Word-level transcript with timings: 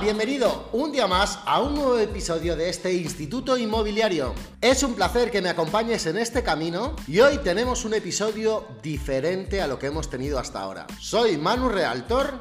bienvenido 0.00 0.68
un 0.72 0.92
día 0.92 1.08
más 1.08 1.40
a 1.44 1.60
un 1.60 1.74
nuevo 1.74 1.98
episodio 1.98 2.54
de 2.54 2.68
este 2.68 2.92
Instituto 2.92 3.58
Inmobiliario. 3.58 4.32
Es 4.60 4.84
un 4.84 4.94
placer 4.94 5.30
que 5.30 5.42
me 5.42 5.48
acompañes 5.48 6.06
en 6.06 6.18
este 6.18 6.44
camino 6.44 6.94
y 7.08 7.18
hoy 7.18 7.38
tenemos 7.38 7.84
un 7.84 7.94
episodio 7.94 8.66
diferente 8.80 9.60
a 9.60 9.66
lo 9.66 9.78
que 9.78 9.86
hemos 9.86 10.08
tenido 10.08 10.38
hasta 10.38 10.60
ahora. 10.60 10.86
Soy 11.00 11.36
Manu 11.36 11.68
Realtor, 11.68 12.34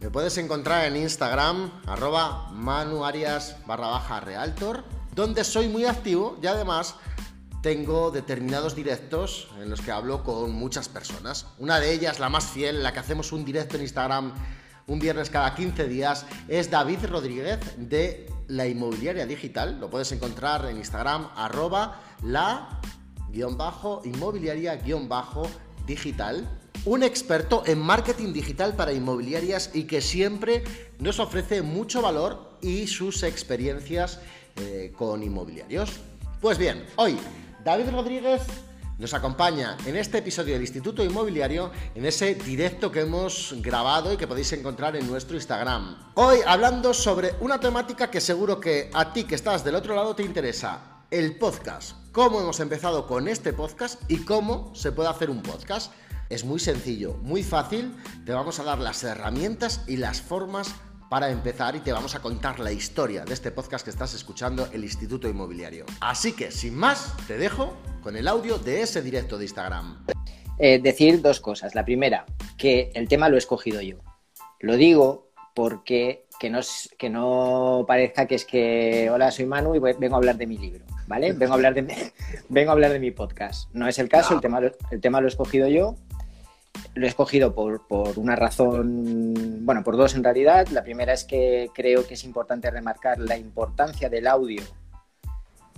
me 0.00 0.10
puedes 0.10 0.36
encontrar 0.38 0.86
en 0.86 0.96
Instagram 0.96 1.82
arroba 1.86 2.50
manuarias 2.50 3.56
barra 3.64 3.88
baja 3.88 4.18
realtor, 4.20 4.82
donde 5.14 5.44
soy 5.44 5.68
muy 5.68 5.84
activo 5.84 6.38
y 6.42 6.48
además 6.48 6.96
tengo 7.62 8.10
determinados 8.10 8.74
directos 8.74 9.48
en 9.62 9.70
los 9.70 9.80
que 9.80 9.92
hablo 9.92 10.24
con 10.24 10.52
muchas 10.52 10.88
personas. 10.88 11.46
Una 11.58 11.78
de 11.78 11.92
ellas, 11.92 12.18
la 12.18 12.28
más 12.28 12.46
fiel, 12.46 12.82
la 12.82 12.92
que 12.92 12.98
hacemos 12.98 13.30
un 13.30 13.44
directo 13.44 13.76
en 13.76 13.82
Instagram 13.82 14.34
un 14.86 14.98
viernes 14.98 15.30
cada 15.30 15.54
15 15.54 15.88
días, 15.88 16.26
es 16.48 16.70
David 16.70 17.06
Rodríguez 17.06 17.58
de 17.76 18.26
la 18.48 18.66
Inmobiliaria 18.66 19.26
Digital. 19.26 19.78
Lo 19.80 19.90
puedes 19.90 20.12
encontrar 20.12 20.66
en 20.66 20.76
Instagram, 20.76 21.28
arroba 21.36 22.00
la 22.22 22.80
guion 23.30 23.56
bajo 23.56 24.02
inmobiliaria 24.04 24.76
guion 24.76 25.08
bajo 25.08 25.48
digital. 25.86 26.48
Un 26.84 27.02
experto 27.02 27.62
en 27.66 27.78
marketing 27.78 28.32
digital 28.32 28.74
para 28.74 28.92
inmobiliarias 28.92 29.70
y 29.72 29.84
que 29.84 30.00
siempre 30.00 30.64
nos 30.98 31.18
ofrece 31.18 31.62
mucho 31.62 32.02
valor 32.02 32.58
y 32.60 32.86
sus 32.86 33.22
experiencias 33.22 34.20
eh, 34.56 34.92
con 34.96 35.22
inmobiliarios. 35.22 36.00
Pues 36.40 36.58
bien, 36.58 36.84
hoy 36.96 37.18
David 37.64 37.88
Rodríguez 37.90 38.42
nos 38.98 39.14
acompaña 39.14 39.76
en 39.86 39.96
este 39.96 40.18
episodio 40.18 40.54
del 40.54 40.62
Instituto 40.62 41.02
Inmobiliario, 41.02 41.70
en 41.94 42.06
ese 42.06 42.34
directo 42.34 42.90
que 42.92 43.00
hemos 43.00 43.54
grabado 43.58 44.12
y 44.12 44.16
que 44.16 44.26
podéis 44.26 44.52
encontrar 44.52 44.96
en 44.96 45.06
nuestro 45.06 45.36
Instagram. 45.36 46.12
Hoy 46.14 46.38
hablando 46.46 46.94
sobre 46.94 47.34
una 47.40 47.58
temática 47.58 48.10
que 48.10 48.20
seguro 48.20 48.60
que 48.60 48.90
a 48.94 49.12
ti 49.12 49.24
que 49.24 49.34
estás 49.34 49.64
del 49.64 49.74
otro 49.74 49.94
lado 49.94 50.14
te 50.14 50.22
interesa, 50.22 51.02
el 51.10 51.36
podcast. 51.36 51.96
Cómo 52.12 52.40
hemos 52.40 52.60
empezado 52.60 53.06
con 53.06 53.28
este 53.28 53.52
podcast 53.52 54.00
y 54.08 54.18
cómo 54.18 54.72
se 54.74 54.92
puede 54.92 55.08
hacer 55.08 55.30
un 55.30 55.42
podcast. 55.42 55.92
Es 56.30 56.44
muy 56.44 56.60
sencillo, 56.60 57.14
muy 57.22 57.42
fácil, 57.42 57.94
te 58.24 58.32
vamos 58.32 58.58
a 58.58 58.64
dar 58.64 58.78
las 58.78 59.02
herramientas 59.04 59.82
y 59.86 59.96
las 59.96 60.22
formas 60.22 60.74
para 61.08 61.30
empezar 61.30 61.76
y 61.76 61.80
te 61.80 61.92
vamos 61.92 62.14
a 62.14 62.20
contar 62.20 62.60
la 62.60 62.72
historia 62.72 63.24
de 63.24 63.34
este 63.34 63.50
podcast 63.50 63.84
que 63.84 63.90
estás 63.90 64.14
escuchando, 64.14 64.68
el 64.72 64.84
Instituto 64.84 65.28
Inmobiliario. 65.28 65.84
Así 66.00 66.32
que, 66.32 66.50
sin 66.50 66.74
más, 66.74 67.14
te 67.26 67.38
dejo 67.38 67.74
con 68.02 68.16
el 68.16 68.28
audio 68.28 68.58
de 68.58 68.82
ese 68.82 69.02
directo 69.02 69.38
de 69.38 69.44
Instagram. 69.44 70.04
Eh, 70.58 70.78
decir 70.78 71.20
dos 71.20 71.40
cosas. 71.40 71.74
La 71.74 71.84
primera, 71.84 72.24
que 72.56 72.90
el 72.94 73.08
tema 73.08 73.28
lo 73.28 73.36
he 73.36 73.38
escogido 73.38 73.80
yo. 73.80 73.98
Lo 74.60 74.76
digo 74.76 75.30
porque 75.54 76.26
que 76.38 76.50
no, 76.50 76.60
que 76.98 77.10
no 77.10 77.84
parezca 77.86 78.26
que 78.26 78.34
es 78.34 78.44
que, 78.44 79.10
hola, 79.10 79.30
soy 79.30 79.46
Manu 79.46 79.74
y 79.74 79.78
vengo 79.78 80.14
a 80.14 80.18
hablar 80.18 80.36
de 80.36 80.46
mi 80.46 80.58
libro, 80.58 80.84
¿vale? 81.06 81.32
Vengo 81.32 81.52
a 81.52 81.56
hablar 81.56 81.74
de, 81.74 82.12
vengo 82.48 82.70
a 82.70 82.72
hablar 82.72 82.92
de 82.92 82.98
mi 82.98 83.10
podcast. 83.10 83.70
No 83.72 83.88
es 83.88 83.98
el 83.98 84.08
caso, 84.08 84.34
el, 84.34 84.40
tema, 84.40 84.60
el 84.90 85.00
tema 85.00 85.20
lo 85.20 85.26
he 85.26 85.30
escogido 85.30 85.68
yo 85.68 85.96
lo 86.94 87.06
he 87.06 87.08
escogido 87.08 87.54
por, 87.54 87.82
una 88.16 88.36
razón, 88.36 89.64
bueno, 89.64 89.82
por 89.82 89.96
dos 89.96 90.14
en 90.14 90.24
realidad. 90.24 90.68
La 90.68 90.82
primera 90.82 91.12
es 91.12 91.24
que 91.24 91.70
creo 91.74 92.06
que 92.06 92.14
es 92.14 92.24
importante 92.24 92.70
remarcar 92.70 93.18
la 93.18 93.36
importancia 93.36 94.08
del 94.08 94.26
audio 94.26 94.62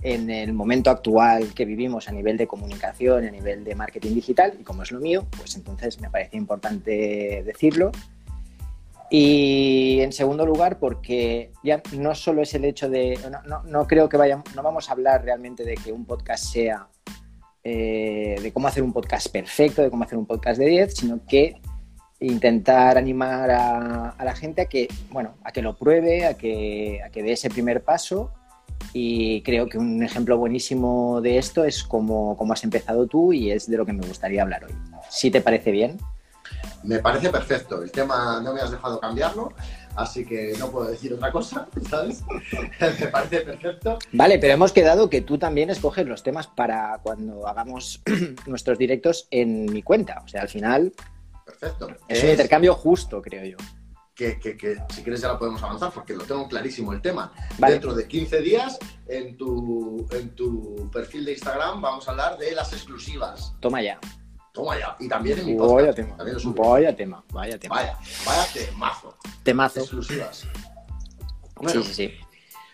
en 0.03 0.29
el 0.29 0.53
momento 0.53 0.91
actual 0.91 1.53
que 1.55 1.65
vivimos 1.65 2.07
a 2.07 2.11
nivel 2.11 2.37
de 2.37 2.47
comunicación, 2.47 3.25
a 3.25 3.31
nivel 3.31 3.63
de 3.63 3.75
marketing 3.75 4.13
digital, 4.13 4.53
y 4.59 4.63
como 4.63 4.83
es 4.83 4.91
lo 4.91 4.99
mío, 4.99 5.25
pues 5.37 5.55
entonces 5.55 5.99
me 5.99 6.09
parece 6.09 6.37
importante 6.37 7.43
decirlo. 7.43 7.91
Y 9.09 10.01
en 10.01 10.11
segundo 10.11 10.45
lugar, 10.45 10.79
porque 10.79 11.51
ya 11.63 11.81
no 11.93 12.13
solo 12.13 12.41
es 12.41 12.53
el 12.53 12.65
hecho 12.65 12.89
de, 12.89 13.17
no, 13.45 13.63
no 13.63 13.87
creo 13.87 14.09
que 14.09 14.17
vayamos, 14.17 14.53
no 14.53 14.61
vamos 14.61 14.89
a 14.89 14.91
hablar 14.91 15.23
realmente 15.23 15.63
de 15.63 15.75
que 15.75 15.93
un 15.93 16.05
podcast 16.05 16.43
sea 16.43 16.87
eh, 17.69 18.39
de 18.41 18.53
cómo 18.53 18.69
hacer 18.69 18.81
un 18.81 18.93
podcast 18.93 19.27
perfecto, 19.27 19.81
de 19.81 19.89
cómo 19.89 20.05
hacer 20.05 20.17
un 20.17 20.25
podcast 20.25 20.57
de 20.57 20.67
10, 20.67 20.93
sino 20.93 21.19
que 21.27 21.59
intentar 22.21 22.97
animar 22.97 23.51
a, 23.51 24.15
la 24.23 24.33
gente 24.33 24.61
a 24.61 24.65
que, 24.67 24.87
bueno, 25.11 25.35
a 25.43 25.51
que 25.51 25.61
lo 25.61 25.75
pruebe, 25.75 26.25
a 26.25 26.35
que, 26.35 27.01
a 27.05 27.09
que 27.09 27.23
dé 27.23 27.33
ese 27.33 27.49
primer 27.49 27.83
paso. 27.83 28.31
Y 28.93 29.41
creo 29.41 29.67
que 29.67 29.77
un 29.77 30.01
ejemplo 30.01 30.37
buenísimo 30.37 31.19
de 31.19 31.37
esto 31.37 31.65
es 31.65 31.83
cómo, 31.83 32.37
cómo 32.37 32.53
has 32.53 32.63
empezado 32.63 33.05
tú 33.05 33.33
y 33.33 33.51
es 33.51 33.69
de 33.69 33.75
lo 33.75 33.85
que 33.85 33.91
me 33.91 34.07
gustaría 34.07 34.43
hablar 34.43 34.63
hoy. 34.63 34.73
Si 35.09 35.29
te 35.29 35.41
parece 35.41 35.71
bien. 35.71 35.97
Me 36.83 36.99
parece 36.99 37.29
perfecto. 37.29 37.83
El 37.83 37.91
tema 37.91 38.39
no 38.41 38.53
me 38.53 38.61
has 38.61 38.71
dejado 38.71 38.97
cambiarlo 39.01 39.51
así 39.97 40.25
que 40.25 40.53
no 40.57 40.71
puedo 40.71 40.89
decir 40.89 41.13
otra 41.13 41.31
cosa, 41.31 41.67
¿sabes? 41.89 42.23
Me 42.99 43.07
parece 43.07 43.41
perfecto. 43.41 43.99
Vale, 44.13 44.39
pero 44.39 44.53
hemos 44.53 44.71
quedado 44.71 45.09
que 45.09 45.21
tú 45.21 45.37
también 45.37 45.69
escoges 45.69 46.07
los 46.07 46.23
temas 46.23 46.47
para 46.47 46.99
cuando 47.03 47.47
hagamos 47.47 48.01
nuestros 48.45 48.77
directos 48.77 49.27
en 49.31 49.65
mi 49.65 49.83
cuenta. 49.83 50.21
O 50.23 50.27
sea, 50.27 50.41
al 50.41 50.49
final. 50.49 50.93
Perfecto. 51.45 51.89
Es, 52.07 52.23
un 52.23 52.29
intercambio 52.29 52.73
justo, 52.75 53.21
creo 53.21 53.43
yo. 53.45 53.57
Que, 54.15 54.39
si 54.89 55.03
quieres 55.03 55.21
ya 55.21 55.27
lo 55.27 55.37
podemos 55.37 55.61
avanzar 55.61 55.91
porque 55.91 56.15
lo 56.15 56.23
tengo 56.23 56.47
clarísimo 56.47 56.91
el 56.91 57.01
tema. 57.01 57.31
Dentro 57.59 57.93
de 57.93 58.07
15 58.07 58.41
días 58.41 58.79
en 59.07 59.37
tu, 59.37 60.07
en 60.11 60.35
tu 60.35 60.89
perfil 60.91 61.23
de 61.25 61.33
Instagram 61.33 61.81
vamos 61.81 62.07
a 62.07 62.11
hablar 62.11 62.37
de 62.37 62.51
las 62.53 62.73
exclusivas. 62.73 63.53
Toma 63.59 63.83
ya. 63.83 63.99
Toma 64.57 64.79
ya. 64.79 64.95
Y 64.99 65.07
también 65.07 65.37
en 65.37 65.45
mi 65.45 65.55
podcast. 65.55 65.75
Vaya 65.77 65.93
tema. 65.93 66.15
Vaya 66.65 66.95
tema. 66.95 67.23
Vaya 67.31 67.59
tema. 67.59 67.75
Vaya, 67.75 67.97
vaya 68.25 68.47
temazo. 68.53 69.17
Temazo. 69.43 69.79
Exclusivas. 69.81 70.47
sí, 71.67 71.83
sí, 71.83 71.93
sí. 71.93 72.13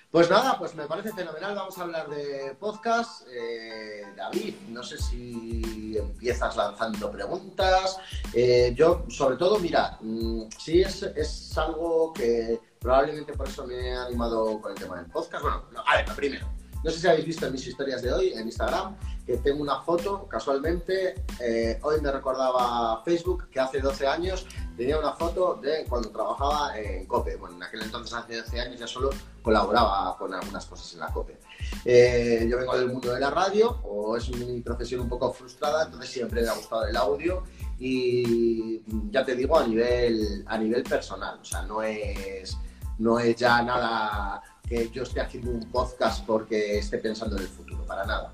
Pues 0.10 0.30
nada, 0.30 0.58
pues 0.58 0.76
me 0.76 0.86
parece 0.86 1.12
fenomenal. 1.12 1.56
Vamos 1.56 1.78
a 1.78 1.82
hablar 1.82 2.08
de 2.08 2.56
podcast. 2.58 3.28
Eh, 3.30 4.06
David, 4.16 4.56
no 4.70 4.82
sé 4.82 4.98
si 4.98 5.98
empiezas 5.98 6.56
lanzando 6.56 7.12
preguntas. 7.12 7.98
Eh, 8.34 8.74
yo, 8.78 9.04
sobre 9.10 9.36
todo, 9.36 9.60
mira, 9.60 9.98
mm, 10.00 10.44
sí 10.58 10.84
es, 10.84 11.04
es, 11.04 11.58
algo 11.58 12.14
que 12.14 12.62
probablemente 12.80 13.34
por 13.34 13.50
eso 13.50 13.68
me 13.68 13.90
he 13.90 13.94
animado 13.94 14.62
con 14.62 14.72
el 14.72 14.78
tema 14.78 15.02
del 15.02 15.08
podcast. 15.08 15.44
Bueno, 15.44 15.84
a 15.86 15.98
ver, 15.98 16.06
primero, 16.16 16.48
no 16.84 16.92
sé 16.92 17.00
si 17.00 17.08
habéis 17.08 17.26
visto 17.26 17.46
en 17.46 17.54
mis 17.54 17.66
historias 17.66 18.02
de 18.02 18.12
hoy 18.12 18.34
en 18.34 18.46
Instagram, 18.46 18.96
que 19.26 19.38
tengo 19.38 19.62
una 19.62 19.82
foto, 19.82 20.28
casualmente, 20.28 21.24
eh, 21.40 21.80
hoy 21.82 22.02
me 22.02 22.12
recordaba 22.12 23.02
Facebook 23.06 23.50
que 23.50 23.60
hace 23.60 23.80
12 23.80 24.06
años 24.06 24.46
tenía 24.76 25.00
una 25.00 25.14
foto 25.14 25.56
de 25.62 25.86
cuando 25.88 26.10
trabajaba 26.10 26.78
en 26.78 27.06
COPE. 27.06 27.38
Bueno, 27.38 27.56
en 27.56 27.64
aquel 27.64 27.84
entonces, 27.84 28.14
hace 28.14 28.42
12 28.42 28.60
años, 28.60 28.80
ya 28.80 28.88
solo 28.88 29.12
colaboraba 29.42 30.18
con 30.18 30.34
algunas 30.34 30.66
cosas 30.66 30.94
en 30.94 31.00
la 31.00 31.08
COPE. 31.08 31.40
Eh, 31.86 32.48
yo 32.50 32.58
vengo 32.58 32.78
del 32.78 32.90
mundo 32.90 33.14
de 33.14 33.20
la 33.20 33.30
radio, 33.30 33.80
o 33.84 34.18
es 34.18 34.30
mi 34.36 34.60
profesión 34.60 35.02
un 35.02 35.10
poco 35.10 35.32
frustrada, 35.32 35.86
entonces 35.86 36.10
siempre 36.10 36.42
me 36.42 36.50
ha 36.50 36.54
gustado 36.54 36.86
el 36.86 36.98
audio 36.98 37.44
y 37.80 38.82
ya 39.10 39.24
te 39.24 39.36
digo 39.36 39.58
a 39.58 39.66
nivel, 39.66 40.44
a 40.48 40.58
nivel 40.58 40.84
personal, 40.84 41.40
o 41.42 41.46
sea, 41.46 41.62
no 41.64 41.82
es, 41.82 42.58
no 43.00 43.20
es 43.20 43.36
ya 43.36 43.62
nada 43.62 44.42
que 44.68 44.90
yo 44.90 45.04
esté 45.04 45.22
haciendo 45.22 45.52
un 45.52 45.72
podcast 45.72 46.26
porque 46.26 46.78
esté 46.78 46.98
pensando 46.98 47.36
en 47.36 47.44
el 47.44 47.50
futuro, 47.50 47.86
para 47.86 48.06
nada. 48.06 48.34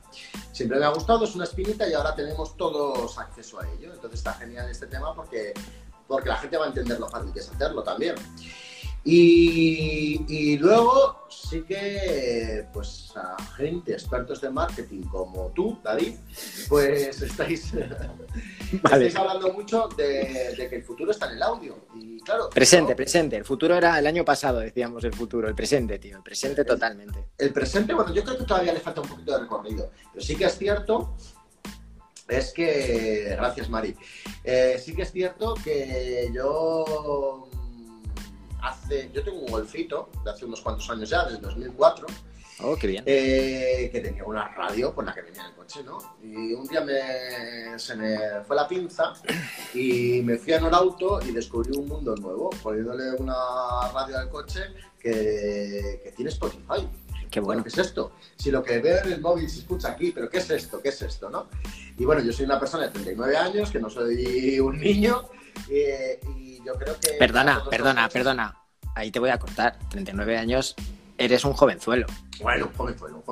Siempre 0.52 0.80
me 0.80 0.86
ha 0.86 0.90
gustado, 0.90 1.26
es 1.26 1.36
una 1.36 1.44
espinita 1.44 1.88
y 1.88 1.94
ahora 1.94 2.16
tenemos 2.16 2.56
todos 2.56 3.18
acceso 3.18 3.60
a 3.60 3.68
ello. 3.70 3.94
Entonces 3.94 4.20
está 4.20 4.34
genial 4.34 4.70
este 4.70 4.88
tema 4.88 5.14
porque, 5.16 5.54
porque 6.08 6.30
la 6.30 6.38
gente 6.38 6.58
va 6.58 6.66
a 6.66 6.68
entender 6.68 7.00
lo 7.00 7.10
fácil 7.10 7.34
que 7.34 7.40
es 7.40 7.50
hacerlo 7.50 7.84
también. 7.84 8.16
Y, 9.04 10.58
luego 10.58 11.28
sí 11.30 11.64
que, 11.64 12.66
pues, 12.74 13.14
a 13.16 13.42
gente, 13.56 13.94
expertos 13.94 14.42
de 14.42 14.50
marketing 14.50 15.04
como 15.04 15.48
tú, 15.56 15.80
David, 15.84 16.16
pues 16.68 17.22
estáis, 17.22 17.74
estáis 18.74 19.16
hablando 19.16 19.54
mucho 19.54 19.88
de, 19.98 20.68
que 20.70 20.76
el 20.76 20.84
futuro 20.84 21.12
está 21.12 21.28
en 21.28 21.38
el 21.38 21.44
audio. 21.44 21.78
Y 21.96 22.20
claro. 22.20 22.50
Presente, 22.50 22.96
presente. 22.96 23.38
El 23.38 23.46
futuro 23.46 23.76
era 23.76 23.98
el 23.98 24.08
año 24.08 24.26
pasado, 24.26 24.60
decíamos 24.60 25.04
el 25.04 25.14
futuro. 25.14 25.48
El 25.48 25.56
presente, 25.56 25.98
tío. 25.98 26.18
El 26.18 26.24
presente 26.24 26.64
totalmente. 26.66 27.30
El 27.38 27.52
presente, 27.54 27.94
bueno, 27.94 28.14
yo 28.14 28.24
creo 28.24 28.38
que 28.38 28.46
todavía 28.46 28.74
le 28.74 28.80
falta 28.80 29.02
un 29.02 29.08
poquito 29.08 29.32
de 29.34 29.40
recorrido. 29.40 29.92
Pero 30.14 30.26
sí 30.26 30.36
que 30.36 30.46
es 30.46 30.58
cierto 30.58 31.16
es 32.30 32.54
que, 32.54 33.36
gracias 33.36 33.70
Mari, 33.70 33.96
eh, 34.44 34.80
sí 34.84 34.96
que 34.96 35.02
es 35.02 35.12
cierto 35.12 35.56
que 35.56 36.32
yo 36.34 37.50
hace, 38.62 39.10
yo 39.14 39.24
tengo 39.24 39.40
un 39.40 39.52
golfito 39.52 40.10
de 40.24 40.32
hace 40.32 40.46
unos 40.46 40.62
cuantos 40.62 40.90
años 40.90 41.10
ya, 41.10 41.26
desde 41.26 41.40
2004. 41.40 42.08
Oh, 42.62 42.76
qué 42.76 42.88
bien. 42.88 43.04
Eh, 43.06 43.90
que 43.92 44.02
tenía 44.02 44.24
una 44.26 44.50
radio 44.50 44.94
por 44.94 45.06
la 45.06 45.14
que 45.14 45.22
venía 45.22 45.44
en 45.44 45.48
el 45.48 45.54
coche, 45.54 45.82
¿no? 45.84 45.98
Y 46.22 46.54
un 46.54 46.68
día 46.68 46.82
me, 46.82 47.80
se 47.80 47.96
me 47.96 48.18
fue 48.46 48.56
la 48.56 48.68
pinza 48.68 49.14
y 49.74 50.22
me 50.24 50.38
fui 50.38 50.54
en 50.54 50.66
un 50.66 50.74
auto 50.74 51.22
y 51.26 51.32
descubrí 51.32 51.78
un 51.78 51.88
mundo 51.88 52.16
nuevo, 52.18 52.50
poniéndole 52.62 53.12
una 53.14 53.34
radio 53.94 54.18
al 54.20 54.30
coche 54.30 54.62
que, 55.00 56.02
que 56.04 56.12
tiene 56.12 56.32
Spotify. 56.32 56.86
Qué 57.32 57.40
bueno. 57.40 57.64
¿Qué 57.64 57.70
es 57.70 57.78
esto? 57.78 58.12
Si 58.36 58.52
lo 58.52 58.64
que 58.64 58.80
veo 58.80 59.04
en 59.04 59.14
el 59.14 59.22
móvil 59.22 59.50
se 59.50 59.60
escucha 59.60 59.90
aquí, 59.90 60.12
pero 60.12 60.30
¿qué 60.30 60.40
es 60.40 60.50
esto? 60.50 60.82
¿Qué 60.82 60.90
es 60.90 61.02
esto? 61.02 61.30
¿no? 61.30 61.48
Y 61.98 62.04
bueno, 62.04 62.22
yo 62.22 62.34
soy 62.34 62.46
una 62.46 62.60
persona 62.60 62.86
de 62.86 62.90
39 62.90 63.38
años, 63.38 63.72
que 63.72 63.80
no 63.80 63.90
soy 63.90 64.60
un 64.60 64.80
niño, 64.80 65.30
eh, 65.70 66.20
y 66.36 66.49
yo 66.66 66.74
creo 66.74 67.00
que... 67.00 67.14
Perdona, 67.14 67.64
perdona, 67.70 68.10
perdona. 68.10 68.58
ahí 68.96 69.12
te 69.12 69.20
voy 69.20 69.30
a 69.30 69.40
cortar. 69.40 69.78
39 69.90 70.38
años, 70.38 70.76
eres 71.18 71.46
un 71.46 71.54
jovenzuelo. 71.54 72.08
Bueno, 72.42 72.70
jovenzuelo. 72.76 73.24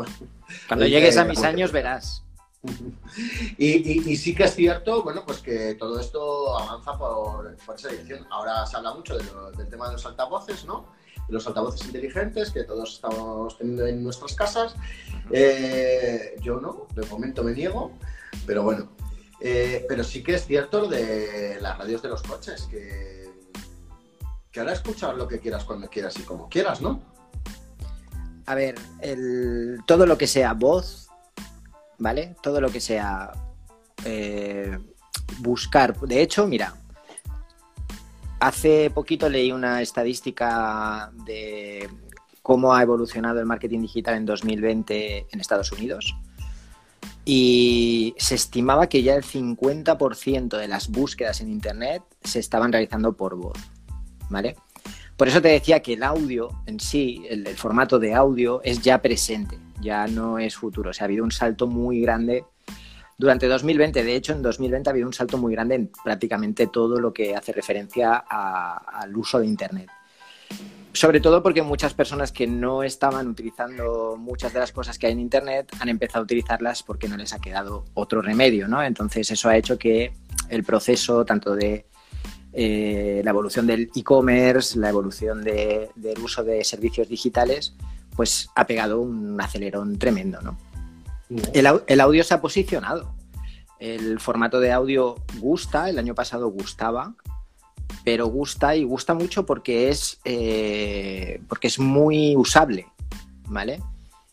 Cuando 0.67 0.85
llegues 0.85 1.17
a 1.17 1.25
mis 1.25 1.43
años 1.43 1.71
verás. 1.71 2.23
Y, 3.57 4.15
sí 4.17 4.35
que 4.35 4.43
es 4.43 4.55
cierto, 4.55 5.03
bueno, 5.03 5.23
pues 5.25 5.39
que 5.39 5.75
todo 5.75 5.99
esto 5.99 6.57
avanza 6.57 6.97
por, 6.97 7.55
esa 7.75 7.89
dirección. 7.89 8.27
Ahora 8.29 8.65
se 8.65 8.77
habla 8.77 8.93
mucho 8.93 9.17
del 9.17 9.69
tema 9.69 9.87
de 9.87 9.93
los 9.93 10.05
altavoces, 10.05 10.65
¿no? 10.65 10.87
De 11.27 11.33
los 11.33 11.47
altavoces 11.47 11.85
inteligentes 11.85 12.51
que 12.51 12.63
todos 12.63 12.95
estamos 12.95 13.57
teniendo 13.57 13.87
en 13.87 14.03
nuestras 14.03 14.33
casas. 14.33 14.75
Eh, 15.31 16.35
yo 16.41 16.59
no, 16.59 16.87
de 16.93 17.05
momento 17.07 17.43
me 17.43 17.53
niego, 17.53 17.91
pero 18.45 18.63
bueno. 18.63 18.89
Eh, 19.39 19.85
pero 19.87 20.03
sí 20.03 20.23
que 20.23 20.33
es 20.33 20.45
cierto 20.45 20.81
lo 20.81 20.87
de 20.87 21.59
las 21.61 21.77
radios 21.77 22.01
de 22.01 22.09
los 22.09 22.23
coches, 22.23 22.67
que, 22.69 23.16
que 24.65 24.71
escuchar 24.71 25.15
lo 25.15 25.27
que 25.27 25.39
quieras 25.39 25.63
cuando 25.63 25.89
quieras 25.89 26.17
y 26.17 26.23
como 26.23 26.49
quieras, 26.49 26.81
¿no? 26.81 27.01
A 28.45 28.55
ver, 28.55 28.75
todo 29.85 30.05
lo 30.05 30.17
que 30.17 30.27
sea 30.27 30.53
voz, 30.53 31.09
¿vale? 31.97 32.35
Todo 32.41 32.61
lo 32.61 32.69
que 32.69 32.79
sea 32.79 33.31
eh, 34.05 34.77
buscar. 35.39 35.99
De 35.99 36.21
hecho, 36.21 36.47
mira, 36.47 36.75
hace 38.39 38.89
poquito 38.89 39.29
leí 39.29 39.51
una 39.51 39.81
estadística 39.81 41.11
de 41.25 41.89
cómo 42.41 42.73
ha 42.73 42.81
evolucionado 42.81 43.39
el 43.39 43.45
marketing 43.45 43.81
digital 43.81 44.15
en 44.15 44.25
2020 44.25 45.27
en 45.29 45.39
Estados 45.39 45.71
Unidos. 45.73 46.15
Y 47.25 48.15
se 48.17 48.35
estimaba 48.35 48.87
que 48.87 49.03
ya 49.03 49.15
el 49.15 49.23
50% 49.23 50.57
de 50.57 50.67
las 50.69 50.89
búsquedas 50.89 51.41
en 51.41 51.49
Internet 51.49 52.03
se 52.23 52.39
estaban 52.39 52.71
realizando 52.71 53.11
por 53.17 53.35
voz, 53.35 53.57
¿vale? 54.29 54.55
Por 55.17 55.27
eso 55.27 55.41
te 55.41 55.49
decía 55.49 55.79
que 55.81 55.93
el 55.93 56.03
audio 56.03 56.49
en 56.67 56.79
sí, 56.79 57.25
el, 57.27 57.47
formato 57.55 57.97
de 57.97 58.13
audio, 58.13 58.61
es 58.63 58.81
ya 58.81 59.01
presente, 59.01 59.57
ya 59.81 60.05
no 60.05 60.37
es 60.37 60.55
futuro. 60.55 60.91
O 60.91 60.93
sea, 60.93 61.05
ha 61.05 61.07
habido 61.07 61.23
un 61.23 61.31
salto 61.31 61.65
muy 61.65 62.01
grande 62.01 62.45
durante 63.17 63.47
2020. 63.47 64.03
De 64.03 64.15
hecho, 64.15 64.33
en 64.33 64.43
2020 64.43 64.87
ha 64.87 64.91
habido 64.91 65.07
un 65.07 65.13
salto 65.13 65.39
muy 65.39 65.53
grande 65.53 65.73
en 65.73 65.91
prácticamente 66.03 66.67
todo 66.67 66.99
lo 66.99 67.13
que 67.13 67.35
hace 67.35 67.51
referencia 67.51 68.15
al 68.15 69.17
uso 69.17 69.39
de 69.39 69.47
Internet. 69.47 69.89
Sobre 70.93 71.19
todo 71.19 71.41
porque 71.43 71.61
muchas 71.63 71.93
personas 71.95 72.31
que 72.31 72.47
no 72.47 72.83
estaban 72.83 73.27
utilizando 73.27 74.17
muchas 74.17 74.53
de 74.53 74.59
las 74.59 74.71
cosas 74.71 74.97
que 74.97 75.07
hay 75.07 75.13
en 75.13 75.19
Internet 75.19 75.71
han 75.79 75.89
empezado 75.89 76.21
a 76.21 76.23
utilizarlas 76.23 76.83
porque 76.83 77.07
no 77.07 77.17
les 77.17 77.33
ha 77.33 77.39
quedado 77.39 77.85
otro 77.95 78.21
remedio, 78.21 78.67
¿no? 78.67 78.83
Entonces 78.83 79.29
eso 79.29 79.49
ha 79.49 79.57
hecho 79.57 79.77
que 79.77 80.13
el 80.49 80.63
proceso 80.63 81.25
tanto 81.25 81.55
de 81.55 81.85
eh, 82.59 83.21
la 83.23 83.29
evolución 83.29 83.67
del 83.67 83.91
e-commerce, 83.95 84.79
la 84.79 84.89
evolución 84.89 85.43
del 85.43 86.19
uso 86.23 86.43
de 86.43 86.63
servicios 86.63 87.07
digitales, 87.07 87.75
pues 88.15 88.49
ha 88.55 88.65
pegado 88.65 88.99
un 88.99 89.39
acelerón 89.39 89.99
tremendo, 89.99 90.41
¿no? 90.41 90.57
El, 91.53 91.67
el, 91.85 91.99
audio 91.99 92.23
se 92.23 92.33
ha 92.33 92.41
posicionado. 92.41 93.13
El 93.77 94.19
formato 94.19 94.59
de 94.59 94.71
audio 94.71 95.17
gusta, 95.39 95.87
el 95.87 95.99
año 95.99 96.15
pasado 96.15 96.47
gustaba, 96.47 97.13
pero 98.03 98.25
gusta 98.25 98.75
y 98.75 98.85
gusta 98.85 99.13
mucho 99.13 99.45
porque 99.45 99.89
es, 99.89 100.19
eh, 100.25 101.39
porque 101.47 101.67
es 101.67 101.77
muy 101.77 102.35
usable, 102.35 102.87
¿vale? 103.45 103.83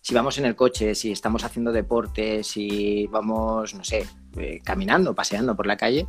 Si 0.01 0.15
vamos 0.15 0.39
en 0.39 0.47
el 0.47 0.57
coche, 0.57 0.95
si 0.95 1.13
estamos 1.13 1.45
haciendo 1.45 1.73
deporte, 1.73 2.43
si 2.43 3.07
vamos, 3.09 3.75
no 3.75 3.85
sé, 3.85 4.07
eh, 4.39 4.63
caminando, 4.65 5.15
paseando 5.15 5.55
por 5.55 5.67
la 5.67 5.77
calle 5.77 6.09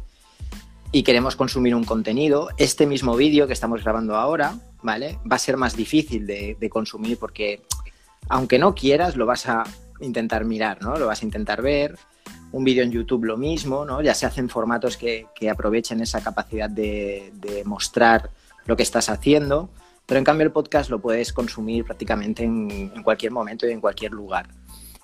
y 0.96 1.04
queremos 1.04 1.36
consumir 1.36 1.76
un 1.76 1.84
contenido, 1.84 2.48
este 2.56 2.86
mismo 2.86 3.18
vídeo 3.18 3.48
que 3.48 3.52
estamos 3.52 3.84
grabando 3.84 4.16
ahora, 4.16 4.56
¿vale? 4.82 5.20
Va 5.30 5.36
a 5.36 5.40
ser 5.40 5.58
más 5.58 5.76
difícil 5.76 6.26
de, 6.26 6.70
consumir 6.70 7.18
porque 7.20 7.64
aunque 8.30 8.58
no 8.58 8.74
quieras, 8.74 9.18
lo 9.18 9.26
vas 9.26 9.46
a 9.50 9.66
intentar 10.00 10.46
mirar, 10.46 10.82
¿no? 10.82 10.96
Lo 10.96 11.08
vas 11.08 11.22
a 11.22 11.26
intentar 11.26 11.62
ver 11.62 11.98
un 12.54 12.64
vídeo 12.64 12.82
en 12.82 12.92
YouTube 12.92 13.26
lo 13.26 13.36
mismo, 13.36 13.84
¿no? 13.84 14.02
Ya 14.02 14.14
se 14.14 14.26
hacen 14.26 14.48
formatos 14.48 14.96
que, 14.96 15.28
aprovechen 15.52 16.00
esa 16.00 16.24
capacidad 16.24 16.70
de, 16.70 17.34
mostrar 17.66 18.30
lo 18.66 18.78
que 18.78 18.84
estás 18.84 19.10
haciendo, 19.10 19.68
pero 20.06 20.20
en 20.20 20.24
cambio 20.24 20.46
el 20.46 20.54
podcast 20.54 20.90
lo 20.90 21.00
puedes 21.00 21.34
consumir 21.34 21.84
prácticamente 21.84 22.46
en, 22.46 23.04
cualquier 23.04 23.34
momento 23.34 23.68
y 23.68 23.72
en 23.74 23.82
cualquier 23.82 24.14
lugar. 24.14 24.48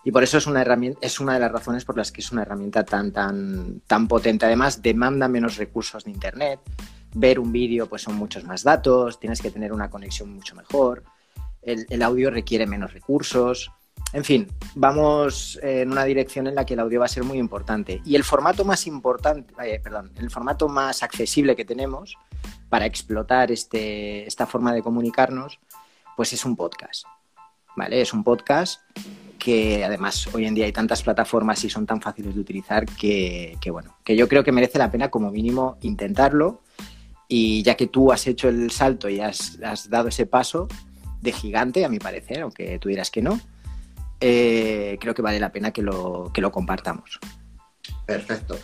Y 0.03 0.12
por 0.12 0.24
eso 0.24 0.38
es 0.38 0.48
una 0.48 0.62
herramienta, 0.62 1.00
es 1.01 1.19
una 1.19 1.36
de 1.36 1.39
las 1.39 1.51
razones 1.51 1.86
por 1.86 1.98
las 1.98 2.12
que 2.12 2.21
es 2.21 2.31
una 2.31 2.42
herramienta 2.42 2.83
tan, 2.83 3.12
tan, 3.12 3.81
tan 3.88 4.07
potente. 4.07 4.45
Además, 4.45 4.81
demanda 4.81 5.27
menos 5.27 5.57
recursos 5.57 6.03
de 6.03 6.12
internet. 6.12 6.59
Ver 7.13 7.39
un 7.39 7.51
vídeo, 7.51 7.88
pues 7.88 8.01
son 8.01 8.15
muchos 8.15 8.44
más 8.44 8.63
datos, 8.63 9.19
tienes 9.19 9.42
que 9.42 9.51
tener 9.51 9.74
una 9.74 9.89
conexión 9.89 10.33
mucho 10.33 10.56
mejor. 10.56 11.03
el 11.62 12.01
audio 12.01 12.31
requiere 12.31 12.65
menos 12.65 12.94
recursos. 12.94 13.71
En 14.13 14.25
fin, 14.25 14.48
vamos 14.75 15.57
en 15.62 15.89
una 15.92 16.04
dirección 16.04 16.47
en 16.47 16.56
la 16.56 16.65
que 16.65 16.74
el 16.74 16.81
audio 16.81 17.00
va 17.00 17.06
a 17.06 17.09
ser 17.09 17.24
muy 17.24 17.38
importante. 17.38 18.01
Y 18.04 18.15
el 18.15 18.25
formato 18.25 18.65
más 18.65 18.86
importante, 18.86 19.54
eh, 19.63 19.80
perdón, 19.80 20.12
el 20.18 20.30
formato 20.30 20.68
más 20.68 21.01
accesible 21.01 21.56
que 21.56 21.63
tenemos 21.63 22.18
para 22.68 22.86
explotar 22.86 23.51
este, 23.51 24.27
esta 24.27 24.45
forma 24.45 24.74
de 24.74 24.81
comunicarnos, 24.81 25.59
pues 26.18 26.33
es 26.33 26.44
un 26.44 26.57
podcast. 26.57 27.06
¿Vale? 27.77 28.01
Es 28.01 28.13
un 28.13 28.25
podcast 28.25 28.81
que 29.42 29.84
además 29.84 30.30
hoy 30.34 30.46
en 30.46 30.54
día 30.54 30.66
hay 30.66 30.72
tantas 30.72 31.02
plataformas 31.02 31.64
y 31.64 31.70
son 31.70 31.88
tan 31.88 32.00
fáciles 32.00 32.36
de 32.36 32.42
utilizar 32.42 32.86
que, 32.86 33.58
bueno, 33.72 33.98
que 34.04 34.16
yo 34.16 34.28
creo 34.28 34.44
que 34.44 34.52
merece 34.52 34.78
la 34.78 34.92
pena 34.92 35.10
como 35.10 35.32
mínimo 35.32 35.80
intentarlo. 35.82 36.62
Y 37.28 37.64
ya 37.64 37.76
que 37.76 37.88
tú 37.88 38.12
has 38.12 38.28
hecho 38.28 38.50
el 38.50 38.70
salto 38.70 39.10
y 39.10 39.20
has, 39.20 39.58
has 39.64 39.90
dado 39.90 40.10
ese 40.10 40.28
paso 40.28 40.68
de 41.22 41.32
gigante, 41.32 41.84
a 41.86 41.90
mi 41.90 41.98
parecer, 41.98 42.42
aunque 42.42 42.78
tú 42.78 42.90
dirás 42.90 43.10
que 43.10 43.24
no, 43.24 43.40
eh, 44.20 45.00
creo 45.02 45.16
que 45.16 45.24
vale 45.24 45.40
la 45.40 45.52
pena 45.52 45.72
que 45.72 45.82
lo, 45.82 46.30
que 46.32 46.42
lo 46.42 46.52
compartamos. 46.52 47.20
Perfecto. 48.06 48.60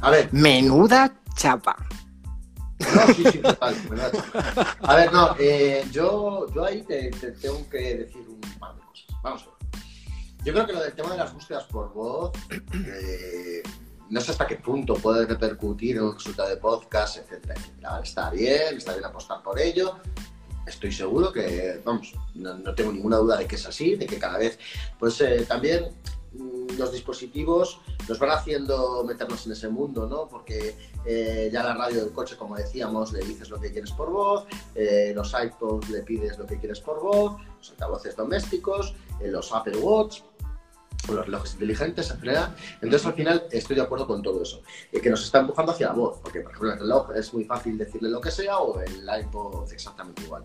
A 0.00 0.10
ver. 0.10 0.30
Menuda 0.32 1.14
chapa. 1.36 1.76
No, 2.80 3.14
sí, 3.14 3.24
sí, 3.30 3.38
total. 3.38 3.76
A 4.80 4.96
ver, 4.96 5.12
no, 5.12 5.36
eh, 5.38 5.84
yo, 5.92 6.52
yo 6.52 6.64
ahí 6.64 6.82
te, 6.82 7.10
tengo 7.40 7.68
que 7.68 7.98
decir 7.98 8.24
un 8.28 8.40
par 8.58 8.74
de 8.74 8.82
cosas. 8.82 9.06
Vamos 9.22 9.42
a 9.42 9.46
ver. 9.46 9.57
Yo 10.44 10.52
creo 10.52 10.66
que 10.66 10.72
lo 10.72 10.80
del 10.80 10.92
tema 10.92 11.10
de 11.10 11.18
las 11.18 11.34
búsquedas 11.34 11.64
por 11.64 11.92
voz, 11.92 12.32
eh, 12.50 13.62
no 14.08 14.20
sé 14.20 14.30
hasta 14.30 14.46
qué 14.46 14.56
punto 14.56 14.94
puede 14.94 15.26
repercutir 15.26 15.96
en 15.96 16.04
un 16.04 16.14
resultado 16.14 16.48
de 16.48 16.56
podcast, 16.56 17.18
etcétera, 17.18 17.54
etcétera. 17.54 18.00
Está 18.02 18.30
bien, 18.30 18.76
está 18.76 18.92
bien 18.92 19.04
apostar 19.04 19.42
por 19.42 19.58
ello, 19.58 19.96
estoy 20.66 20.92
seguro 20.92 21.32
que, 21.32 21.80
vamos, 21.84 22.14
no, 22.34 22.74
tengo 22.74 22.92
ninguna 22.92 23.16
duda 23.16 23.36
de 23.36 23.46
que 23.46 23.56
es 23.56 23.66
así, 23.66 23.96
de 23.96 24.06
que 24.06 24.18
cada 24.18 24.38
vez, 24.38 24.58
pues 24.98 25.20
eh, 25.20 25.44
también 25.46 25.88
mm, 26.32 26.78
los 26.78 26.92
dispositivos 26.92 27.80
nos 28.08 28.18
van 28.18 28.30
haciendo 28.30 29.04
meternos 29.04 29.44
en 29.44 29.52
ese 29.52 29.68
mundo, 29.68 30.06
¿no? 30.06 30.28
Porque 30.28 30.76
eh, 31.04 31.50
ya 31.52 31.62
la 31.62 31.74
radio 31.74 32.04
del 32.04 32.12
coche, 32.12 32.36
como 32.36 32.56
decíamos, 32.56 33.12
le 33.12 33.20
dices 33.24 33.50
lo 33.50 33.60
que 33.60 33.72
quieres 33.72 33.90
por 33.90 34.10
voz, 34.10 34.46
los 35.14 35.34
iPods 35.34 35.90
le 35.90 36.02
pides 36.02 36.38
lo 36.38 36.46
que 36.46 36.58
quieres 36.58 36.80
por 36.80 37.02
voz, 37.02 37.38
los 37.58 37.70
altavoces 37.70 38.16
domésticos, 38.16 38.94
los 39.20 39.52
Apple 39.52 39.76
Watch, 39.78 40.20
los 41.16 41.26
relojes 41.26 41.54
inteligentes, 41.54 42.10
etc. 42.10 42.48
Entonces, 42.80 43.06
al 43.06 43.14
final, 43.14 43.44
estoy 43.50 43.76
de 43.76 43.82
acuerdo 43.82 44.06
con 44.06 44.22
todo 44.22 44.42
eso. 44.42 44.62
y 44.92 45.00
que 45.00 45.10
nos 45.10 45.24
está 45.24 45.40
empujando 45.40 45.72
hacia 45.72 45.88
la 45.88 45.92
voz, 45.94 46.18
porque, 46.22 46.40
por 46.40 46.52
ejemplo, 46.52 46.72
el 46.72 46.78
reloj 46.80 47.10
es 47.14 47.32
muy 47.34 47.44
fácil 47.44 47.76
decirle 47.78 48.08
lo 48.08 48.20
que 48.20 48.30
sea 48.30 48.58
o 48.58 48.80
el 48.80 49.08
iPod 49.20 49.72
exactamente 49.72 50.22
igual. 50.22 50.44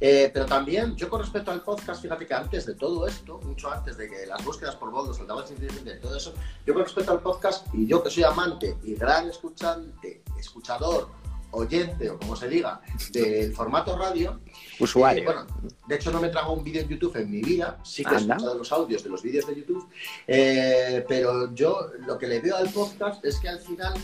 Eh, 0.00 0.30
pero 0.32 0.46
también, 0.46 0.96
yo 0.96 1.08
con 1.08 1.20
respecto 1.20 1.50
al 1.50 1.62
podcast, 1.62 2.02
fíjate 2.02 2.26
que 2.26 2.34
antes 2.34 2.66
de 2.66 2.74
todo 2.74 3.06
esto, 3.06 3.38
mucho 3.42 3.70
antes 3.70 3.96
de 3.96 4.08
que 4.08 4.26
las 4.26 4.44
búsquedas 4.44 4.76
por 4.76 4.90
voz, 4.90 5.08
los 5.08 5.20
altavoces 5.20 5.52
inteligentes, 5.52 6.00
todo 6.00 6.16
eso, 6.16 6.34
yo 6.66 6.74
con 6.74 6.84
respecto 6.84 7.12
al 7.12 7.20
podcast, 7.20 7.66
y 7.74 7.86
yo 7.86 8.02
que 8.02 8.10
soy 8.10 8.24
amante 8.24 8.76
y 8.82 8.94
gran 8.94 9.28
escuchante, 9.28 10.22
escuchador, 10.38 11.08
oyente 11.52 12.10
o 12.10 12.18
como 12.18 12.36
se 12.36 12.48
diga 12.48 12.80
del 13.12 13.52
formato 13.52 13.96
radio. 13.96 14.40
Usuario. 14.80 15.22
Eh, 15.22 15.24
bueno, 15.24 15.46
de 15.86 15.94
hecho 15.94 16.10
no 16.10 16.20
me 16.20 16.28
trago 16.28 16.52
un 16.52 16.64
vídeo 16.64 16.82
en 16.82 16.88
YouTube 16.88 17.16
en 17.16 17.30
mi 17.30 17.40
vida, 17.40 17.78
sí 17.82 18.04
que 18.04 18.14
he 18.14 18.18
escuchado 18.18 18.54
los 18.54 18.72
audios 18.72 19.02
de 19.02 19.10
los 19.10 19.22
vídeos 19.22 19.46
de 19.46 19.56
YouTube, 19.56 19.88
eh, 20.26 21.04
pero 21.08 21.54
yo 21.54 21.90
lo 22.06 22.18
que 22.18 22.26
le 22.26 22.40
veo 22.40 22.56
al 22.56 22.70
podcast 22.70 23.24
es 23.24 23.38
que 23.38 23.48
al 23.48 23.60
final, 23.60 23.94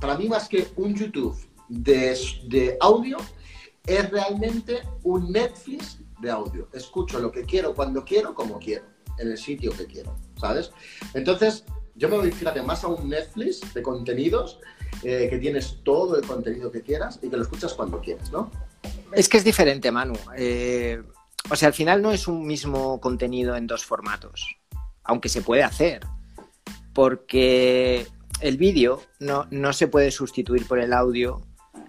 para 0.00 0.16
mí 0.16 0.28
más 0.28 0.48
que 0.48 0.68
un 0.76 0.94
YouTube 0.94 1.36
de, 1.68 2.18
de 2.48 2.76
audio, 2.80 3.18
es 3.86 4.10
realmente 4.10 4.82
un 5.02 5.32
Netflix 5.32 5.98
de 6.20 6.30
audio. 6.30 6.68
Escucho 6.72 7.18
lo 7.18 7.32
que 7.32 7.44
quiero, 7.44 7.74
cuando 7.74 8.04
quiero, 8.04 8.34
como 8.34 8.58
quiero, 8.58 8.84
en 9.18 9.30
el 9.30 9.38
sitio 9.38 9.72
que 9.72 9.86
quiero, 9.86 10.16
¿sabes? 10.38 10.70
Entonces, 11.14 11.64
yo 11.94 12.08
me 12.08 12.16
voy, 12.16 12.30
fíjate, 12.30 12.62
más 12.62 12.84
a 12.84 12.88
un 12.88 13.08
Netflix 13.08 13.74
de 13.74 13.82
contenidos 13.82 14.60
eh, 15.02 15.28
que 15.30 15.38
tienes 15.38 15.78
todo 15.82 16.18
el 16.18 16.26
contenido 16.26 16.70
que 16.70 16.82
quieras 16.82 17.18
y 17.22 17.28
que 17.28 17.36
lo 17.36 17.42
escuchas 17.42 17.74
cuando 17.74 18.00
quieras, 18.00 18.30
¿no? 18.30 18.50
Es 19.12 19.28
que 19.28 19.38
es 19.38 19.44
diferente, 19.44 19.90
Manu. 19.90 20.14
Eh, 20.36 21.02
o 21.50 21.56
sea, 21.56 21.68
al 21.68 21.74
final 21.74 22.02
no 22.02 22.12
es 22.12 22.28
un 22.28 22.46
mismo 22.46 23.00
contenido 23.00 23.56
en 23.56 23.66
dos 23.66 23.84
formatos, 23.84 24.46
aunque 25.04 25.28
se 25.28 25.42
puede 25.42 25.62
hacer, 25.62 26.00
porque 26.92 28.06
el 28.40 28.56
vídeo 28.56 29.02
no, 29.18 29.46
no 29.50 29.72
se 29.72 29.88
puede 29.88 30.10
sustituir 30.10 30.66
por 30.66 30.78
el 30.78 30.92
audio 30.92 31.42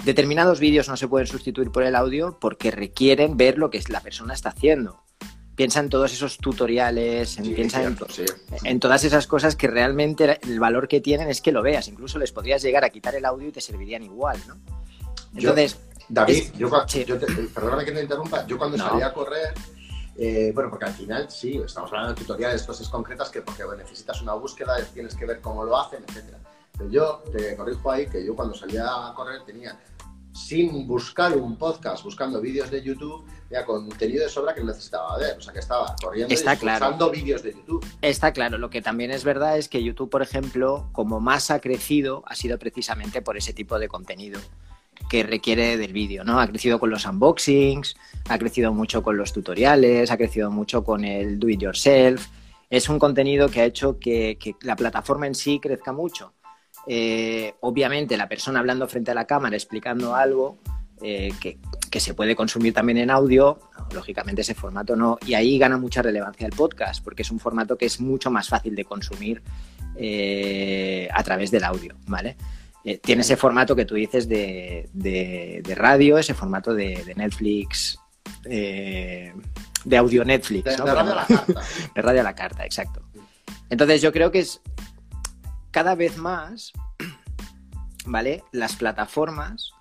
determinados 0.03 0.59
vídeos 0.59 0.87
no 0.87 0.97
se 0.97 1.07
pueden 1.07 1.27
sustituir 1.27 1.71
por 1.71 1.83
el 1.83 1.95
audio 1.95 2.37
porque 2.39 2.71
requieren 2.71 3.37
ver 3.37 3.57
lo 3.57 3.69
que 3.69 3.81
la 3.89 4.01
persona 4.01 4.33
está 4.33 4.49
haciendo. 4.49 5.03
Piensa 5.61 5.79
en 5.79 5.89
todos 5.89 6.11
esos 6.11 6.39
tutoriales, 6.39 7.37
en, 7.37 7.53
piensa 7.53 7.83
en, 7.83 8.79
todas 8.79 9.03
esas 9.03 9.27
cosas 9.27 9.55
que 9.55 9.67
realmente 9.67 10.39
el 10.41 10.59
valor 10.59 10.87
que 10.87 11.01
tienen 11.01 11.29
es 11.29 11.39
que 11.39 11.51
lo 11.51 11.61
veas. 11.61 11.87
Incluso 11.87 12.17
les 12.17 12.31
podrías 12.31 12.63
llegar 12.63 12.83
a 12.83 12.89
quitar 12.89 13.13
el 13.13 13.23
audio 13.25 13.49
y 13.49 13.51
te 13.51 13.61
servirían 13.61 14.01
igual, 14.01 14.39
¿no? 14.47 14.57
Entonces. 15.35 15.77
David, 16.09 16.45
yo, 16.57 16.67
perdóname 17.53 17.85
que 17.85 17.91
te 17.91 18.01
interrumpa, 18.01 18.47
yo 18.47 18.57
cuando 18.57 18.75
salía 18.75 19.05
a 19.05 19.13
correr, 19.13 19.53
eh, 20.17 20.51
bueno, 20.51 20.71
porque 20.71 20.85
al 20.85 20.93
final 20.93 21.29
sí, 21.29 21.61
estamos 21.63 21.91
hablando 21.91 22.15
de 22.15 22.21
tutoriales, 22.21 22.63
cosas 22.63 22.89
concretas 22.89 23.29
que 23.29 23.43
porque 23.43 23.63
necesitas 23.77 24.19
una 24.23 24.33
búsqueda, 24.33 24.83
tienes 24.95 25.13
que 25.13 25.27
ver 25.27 25.41
cómo 25.41 25.63
lo 25.63 25.79
hacen, 25.79 26.03
etcétera. 26.07 26.39
Pero 26.75 26.89
yo 26.89 27.23
te 27.31 27.55
corrijo 27.55 27.91
ahí 27.91 28.07
que 28.07 28.25
yo 28.25 28.35
cuando 28.35 28.55
salía 28.55 28.85
a 28.87 29.13
correr 29.13 29.43
tenía 29.45 29.79
sin 30.33 30.87
buscar 30.87 31.35
un 31.37 31.57
podcast, 31.57 32.03
buscando 32.03 32.39
vídeos 32.39 32.71
de 32.71 32.81
YouTube, 32.81 33.25
ya 33.49 33.65
contenido 33.65 34.23
de 34.23 34.29
sobra 34.29 34.53
que 34.53 34.63
necesitaba 34.63 35.17
ver. 35.17 35.37
O 35.37 35.41
sea, 35.41 35.53
que 35.53 35.59
estaba 35.59 35.95
corriendo 36.01 36.33
Está 36.33 36.53
y 36.53 37.21
vídeos 37.21 37.43
de 37.43 37.53
YouTube. 37.53 37.85
Está 38.01 38.31
claro. 38.31 38.57
Lo 38.57 38.69
que 38.69 38.81
también 38.81 39.11
es 39.11 39.23
verdad 39.23 39.57
es 39.57 39.67
que 39.67 39.83
YouTube, 39.83 40.09
por 40.09 40.21
ejemplo, 40.21 40.89
como 40.93 41.19
más 41.19 41.51
ha 41.51 41.59
crecido, 41.59 42.23
ha 42.27 42.35
sido 42.35 42.57
precisamente 42.57 43.21
por 43.21 43.37
ese 43.37 43.53
tipo 43.53 43.77
de 43.77 43.87
contenido 43.87 44.39
que 45.09 45.23
requiere 45.23 45.77
del 45.77 45.93
vídeo, 45.93 46.23
¿no? 46.23 46.39
Ha 46.39 46.47
crecido 46.47 46.79
con 46.79 46.89
los 46.89 47.05
unboxings, 47.05 47.95
ha 48.29 48.37
crecido 48.37 48.73
mucho 48.73 49.03
con 49.03 49.17
los 49.17 49.33
tutoriales, 49.33 50.11
ha 50.11 50.17
crecido 50.17 50.51
mucho 50.51 50.83
con 50.83 51.03
el 51.03 51.39
do 51.39 51.49
it 51.49 51.59
yourself. 51.59 52.27
Es 52.69 52.87
un 52.87 52.99
contenido 52.99 53.49
que 53.49 53.61
ha 53.61 53.65
hecho 53.65 53.99
que 53.99 54.37
la 54.61 54.75
plataforma 54.77 55.27
en 55.27 55.35
sí 55.35 55.59
crezca 55.59 55.91
mucho. 55.91 56.33
Eh, 56.93 57.55
obviamente 57.61 58.17
la 58.17 58.27
persona 58.27 58.59
hablando 58.59 58.85
frente 58.85 59.11
a 59.11 59.13
la 59.13 59.23
cámara 59.23 59.55
explicando 59.55 60.13
algo 60.13 60.57
eh, 61.01 61.31
que, 61.39 61.57
se 62.01 62.13
puede 62.13 62.35
consumir 62.35 62.73
también 62.73 62.97
en 62.97 63.09
audio, 63.09 63.61
lógicamente 63.93 64.41
ese 64.41 64.55
formato 64.55 64.97
no, 64.97 65.17
y 65.25 65.33
ahí 65.33 65.57
gana 65.57 65.77
mucha 65.77 66.01
relevancia 66.01 66.45
el 66.45 66.51
podcast, 66.51 67.01
porque 67.01 67.21
es 67.21 67.31
un 67.31 67.39
formato 67.39 67.77
que 67.77 67.85
es 67.85 68.01
mucho 68.01 68.29
más 68.29 68.49
fácil 68.49 68.75
de 68.75 68.83
consumir 68.83 69.41
eh, 69.95 71.07
a 71.13 71.23
través 71.23 71.49
del 71.49 71.63
audio, 71.63 71.95
¿vale? 72.07 72.35
tiene 73.01 73.21
ese 73.21 73.37
formato 73.37 73.73
que 73.73 73.85
tú 73.85 73.95
dices 73.95 74.27
de, 74.27 75.63
radio, 75.77 76.17
ese 76.17 76.33
formato 76.33 76.73
de, 76.73 77.13
Netflix, 77.15 77.97
de 78.43 79.97
audio 79.97 80.25
Netflix, 80.25 80.77
¿no? 80.77 80.83
de 80.83 80.93
radio 80.93 81.11
a 81.13 81.15
la 81.15 81.25
carta. 81.25 81.61
de 81.95 82.01
radio 82.01 82.19
a 82.19 82.23
la 82.23 82.35
carta, 82.35 82.65
exacto. 82.65 83.01
Entonces 83.69 84.01
yo 84.01 84.11
creo 84.11 84.29
que 84.29 84.39
es 84.39 84.59
cada 85.71 85.95
vez 85.95 86.17
más, 86.17 86.73
¿vale? 88.05 88.43
Las 88.51 88.75
plataformas 88.75 89.71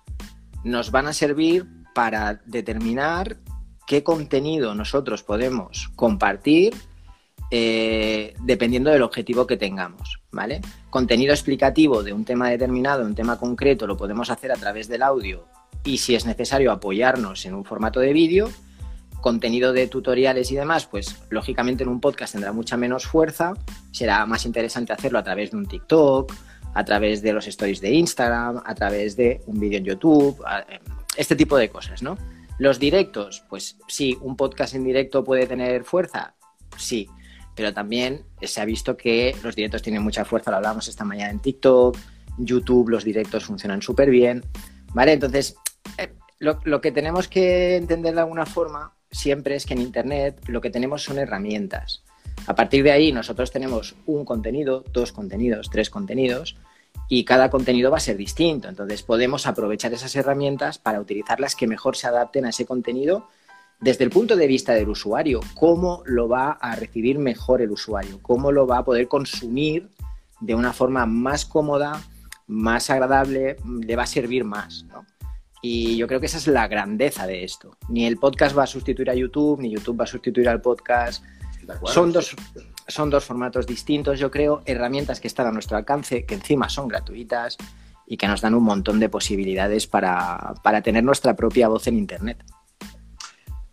nos 0.63 0.91
van 0.91 1.07
a 1.07 1.13
servir 1.13 1.67
para 1.93 2.41
determinar 2.45 3.37
qué 3.85 4.03
contenido 4.03 4.73
nosotros 4.73 5.23
podemos 5.23 5.89
compartir 5.95 6.73
eh, 7.53 8.33
dependiendo 8.39 8.91
del 8.91 9.01
objetivo 9.01 9.45
que 9.45 9.57
tengamos, 9.57 10.21
¿vale? 10.31 10.61
Contenido 10.89 11.33
explicativo 11.33 12.01
de 12.01 12.13
un 12.13 12.23
tema 12.23 12.49
determinado, 12.49 13.05
un 13.05 13.15
tema 13.15 13.37
concreto, 13.37 13.85
lo 13.85 13.97
podemos 13.97 14.29
hacer 14.29 14.51
a 14.53 14.55
través 14.55 14.87
del 14.87 15.03
audio 15.03 15.45
y 15.83 15.97
si 15.97 16.15
es 16.15 16.25
necesario 16.25 16.71
apoyarnos 16.71 17.45
en 17.45 17.55
un 17.55 17.65
formato 17.65 17.99
de 17.99 18.13
vídeo 18.13 18.49
contenido 19.21 19.73
de 19.73 19.87
tutoriales 19.87 20.51
y 20.51 20.55
demás, 20.55 20.85
pues 20.85 21.23
lógicamente 21.29 21.83
en 21.83 21.89
un 21.89 22.01
podcast 22.01 22.33
tendrá 22.33 22.51
mucha 22.51 22.77
menos 22.77 23.05
fuerza, 23.05 23.53
será 23.91 24.25
más 24.25 24.45
interesante 24.45 24.93
hacerlo 24.93 25.19
a 25.19 25.23
través 25.23 25.51
de 25.51 25.57
un 25.57 25.67
TikTok, 25.67 26.33
a 26.73 26.85
través 26.85 27.21
de 27.21 27.33
los 27.33 27.47
stories 27.47 27.81
de 27.81 27.91
Instagram, 27.91 28.61
a 28.65 28.75
través 28.75 29.15
de 29.15 29.41
un 29.45 29.59
vídeo 29.59 29.77
en 29.77 29.85
YouTube, 29.85 30.43
eh, 30.69 30.79
este 31.15 31.35
tipo 31.35 31.57
de 31.57 31.69
cosas, 31.69 32.01
¿no? 32.01 32.17
Los 32.57 32.79
directos, 32.79 33.43
pues 33.49 33.77
sí, 33.87 34.17
un 34.21 34.35
podcast 34.35 34.75
en 34.75 34.83
directo 34.83 35.23
puede 35.23 35.47
tener 35.47 35.83
fuerza, 35.83 36.35
sí, 36.77 37.07
pero 37.55 37.73
también 37.73 38.23
se 38.41 38.61
ha 38.61 38.65
visto 38.65 38.95
que 38.95 39.35
los 39.43 39.55
directos 39.55 39.81
tienen 39.81 40.03
mucha 40.03 40.25
fuerza, 40.25 40.51
lo 40.51 40.57
hablábamos 40.57 40.87
esta 40.87 41.03
mañana 41.03 41.31
en 41.31 41.39
TikTok, 41.39 41.97
YouTube, 42.37 42.89
los 42.89 43.03
directos 43.03 43.45
funcionan 43.45 43.81
súper 43.81 44.09
bien, 44.09 44.43
¿vale? 44.93 45.13
Entonces, 45.13 45.55
eh, 45.97 46.13
lo, 46.39 46.81
que 46.81 46.91
tenemos 46.91 47.27
que 47.27 47.75
entender 47.75 48.15
de 48.15 48.21
alguna 48.21 48.45
forma 48.45 48.93
siempre 49.11 49.55
es 49.55 49.65
que 49.65 49.73
en 49.73 49.81
Internet 49.81 50.41
lo 50.47 50.61
que 50.61 50.69
tenemos 50.69 51.03
son 51.03 51.19
herramientas. 51.19 52.03
A 52.47 52.55
partir 52.55 52.83
de 52.83 52.91
ahí 52.91 53.11
nosotros 53.11 53.51
tenemos 53.51 53.95
un 54.05 54.25
contenido, 54.25 54.83
dos 54.91 55.11
contenidos, 55.11 55.69
tres 55.69 55.89
contenidos 55.89 56.57
y 57.07 57.25
cada 57.25 57.49
contenido 57.49 57.91
va 57.91 57.97
a 57.97 58.01
ser 58.01 58.17
distinto. 58.17 58.67
Entonces 58.67 59.03
podemos 59.03 59.45
aprovechar 59.45 59.93
esas 59.93 60.15
herramientas 60.15 60.77
para 60.77 60.99
utilizarlas 60.99 61.55
que 61.55 61.67
mejor 61.67 61.95
se 61.95 62.07
adapten 62.07 62.45
a 62.45 62.49
ese 62.49 62.65
contenido 62.65 63.27
desde 63.81 64.03
el 64.03 64.11
punto 64.11 64.35
de 64.35 64.47
vista 64.47 64.73
del 64.73 64.89
usuario, 64.89 65.41
cómo 65.55 66.03
lo 66.05 66.29
va 66.29 66.51
a 66.51 66.75
recibir 66.75 67.17
mejor 67.17 67.61
el 67.61 67.71
usuario, 67.71 68.19
cómo 68.21 68.51
lo 68.51 68.67
va 68.67 68.77
a 68.77 68.85
poder 68.85 69.07
consumir 69.07 69.89
de 70.39 70.55
una 70.55 70.71
forma 70.71 71.05
más 71.07 71.45
cómoda, 71.45 72.01
más 72.47 72.89
agradable, 72.91 73.57
le 73.65 73.95
va 73.95 74.03
a 74.03 74.07
servir 74.07 74.43
más. 74.43 74.85
¿no? 74.87 75.05
Y 75.61 75.95
yo 75.95 76.07
creo 76.07 76.19
que 76.19 76.25
esa 76.25 76.37
es 76.37 76.47
la 76.47 76.67
grandeza 76.67 77.27
de 77.27 77.43
esto. 77.43 77.77
Ni 77.87 78.05
el 78.05 78.17
podcast 78.17 78.57
va 78.57 78.63
a 78.63 78.67
sustituir 78.67 79.09
a 79.09 79.15
YouTube, 79.15 79.61
ni 79.61 79.69
YouTube 79.69 79.99
va 79.99 80.05
a 80.05 80.07
sustituir 80.07 80.49
al 80.49 80.61
podcast. 80.61 81.23
Son 81.85 82.11
dos, 82.11 82.35
son 82.87 83.09
dos 83.09 83.23
formatos 83.23 83.67
distintos, 83.67 84.19
yo 84.19 84.31
creo, 84.31 84.61
herramientas 84.65 85.19
que 85.19 85.27
están 85.27 85.47
a 85.47 85.51
nuestro 85.51 85.77
alcance, 85.77 86.25
que 86.25 86.35
encima 86.35 86.67
son 86.69 86.87
gratuitas 86.87 87.57
y 88.07 88.17
que 88.17 88.27
nos 88.27 88.41
dan 88.41 88.55
un 88.55 88.63
montón 88.63 88.99
de 88.99 89.07
posibilidades 89.07 89.87
para, 89.87 90.53
tener 90.83 91.03
nuestra 91.03 91.35
propia 91.35 91.67
voz 91.67 91.87
en 91.87 91.97
Internet. 91.97 92.43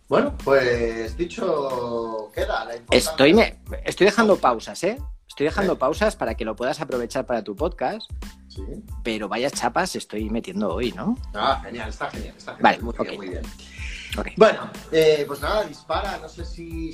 Bueno, 0.07 0.35
pues 0.43 1.17
dicho 1.17 2.31
queda. 2.33 2.65
La 2.65 2.75
estoy, 2.89 3.33
me, 3.33 3.59
estoy 3.83 4.05
dejando 4.05 4.37
pausas, 4.37 4.83
¿eh? 4.83 4.97
Estoy 5.39 5.45
dejando 5.45 5.79
pausas 5.79 6.17
para 6.17 6.35
que 6.35 6.43
lo 6.43 6.53
puedas 6.53 6.81
aprovechar 6.81 7.25
para 7.25 7.41
tu 7.41 7.55
podcast 7.55 8.11
pero 9.05 9.29
vaya 9.29 9.49
chapas 9.49 9.95
estoy 9.95 10.29
metiendo 10.29 10.75
hoy, 10.75 10.91
¿no? 10.91 11.17
Ah, 11.33 11.61
genial, 11.63 11.87
está 11.87 12.09
genial, 12.11 12.35
está 12.37 12.57
genial. 12.57 12.81
Vale, 12.81 13.15
muy 13.15 13.29
bien. 13.29 13.43
Bueno, 14.35 14.69
eh, 14.91 15.23
pues 15.25 15.39
nada, 15.39 15.63
dispara, 15.63 16.17
no 16.17 16.27
sé 16.27 16.43
si... 16.43 16.91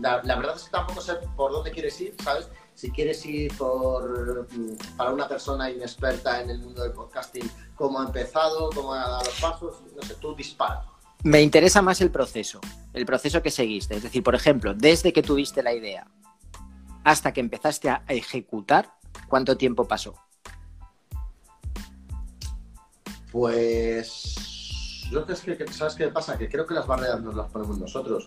la, 0.00 0.20
verdad 0.22 0.56
es 0.56 0.64
que 0.64 0.70
tampoco 0.72 1.00
sé 1.00 1.12
por 1.36 1.52
dónde 1.52 1.70
quieres 1.70 2.00
ir, 2.00 2.16
¿sabes? 2.24 2.48
Si 2.74 2.90
quieres 2.90 3.24
ir 3.26 3.56
por, 3.56 4.48
mm, 4.50 4.96
para 4.96 5.12
una 5.12 5.28
persona 5.28 5.70
inexperta 5.70 6.42
en 6.42 6.50
el 6.50 6.58
mundo 6.58 6.82
del 6.82 6.90
podcasting, 6.90 7.48
cómo 7.76 8.00
ha 8.00 8.06
empezado, 8.06 8.70
cómo 8.70 8.92
ha 8.92 9.06
dado 9.06 9.24
los 9.24 9.40
pasos, 9.40 9.82
no 9.94 10.02
sé, 10.02 10.16
tú 10.16 10.34
dispara. 10.34 10.84
Me 11.22 11.40
interesa 11.40 11.80
más 11.80 12.00
el 12.00 12.10
proceso, 12.10 12.60
el 12.92 13.06
proceso 13.06 13.40
que 13.40 13.52
seguiste. 13.52 13.94
Es 13.94 14.02
decir, 14.02 14.24
por 14.24 14.34
ejemplo, 14.34 14.74
desde 14.74 15.12
que 15.12 15.22
tuviste 15.22 15.62
la 15.62 15.72
idea 15.72 16.08
hasta 17.04 17.32
que 17.32 17.40
empezaste 17.40 17.88
a 17.90 18.04
ejecutar, 18.08 18.94
¿cuánto 19.28 19.56
tiempo 19.56 19.86
pasó? 19.86 20.14
Pues 23.30 25.08
yo 25.10 25.24
creo 25.24 25.58
que, 25.58 25.72
¿sabes 25.72 25.94
qué 25.94 26.08
pasa? 26.08 26.38
Que 26.38 26.48
creo 26.48 26.66
que 26.66 26.74
las 26.74 26.86
barreras 26.86 27.20
nos 27.22 27.34
las 27.34 27.50
ponemos 27.50 27.78
nosotros. 27.78 28.26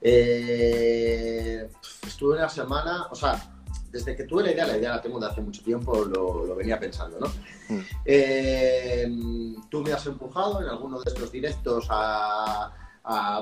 Eh, 0.00 1.68
estuve 2.06 2.36
una 2.36 2.48
semana, 2.48 3.06
o 3.10 3.14
sea, 3.14 3.56
desde 3.90 4.16
que 4.16 4.24
tuve 4.24 4.42
la 4.44 4.52
idea, 4.52 4.66
la 4.66 4.76
idea 4.76 4.90
la 4.90 5.02
tengo 5.02 5.18
de 5.18 5.26
hace 5.26 5.40
mucho 5.40 5.62
tiempo, 5.62 6.04
lo, 6.04 6.54
venía 6.54 6.78
pensando, 6.78 7.18
¿no? 7.18 7.26
Mm. 7.68 7.80
Eh, 8.04 9.06
tú 9.70 9.82
me 9.82 9.92
has 9.92 10.06
empujado 10.06 10.60
en 10.62 10.68
alguno 10.68 11.00
de 11.00 11.10
estos 11.10 11.32
directos 11.32 11.86
a, 11.90 12.72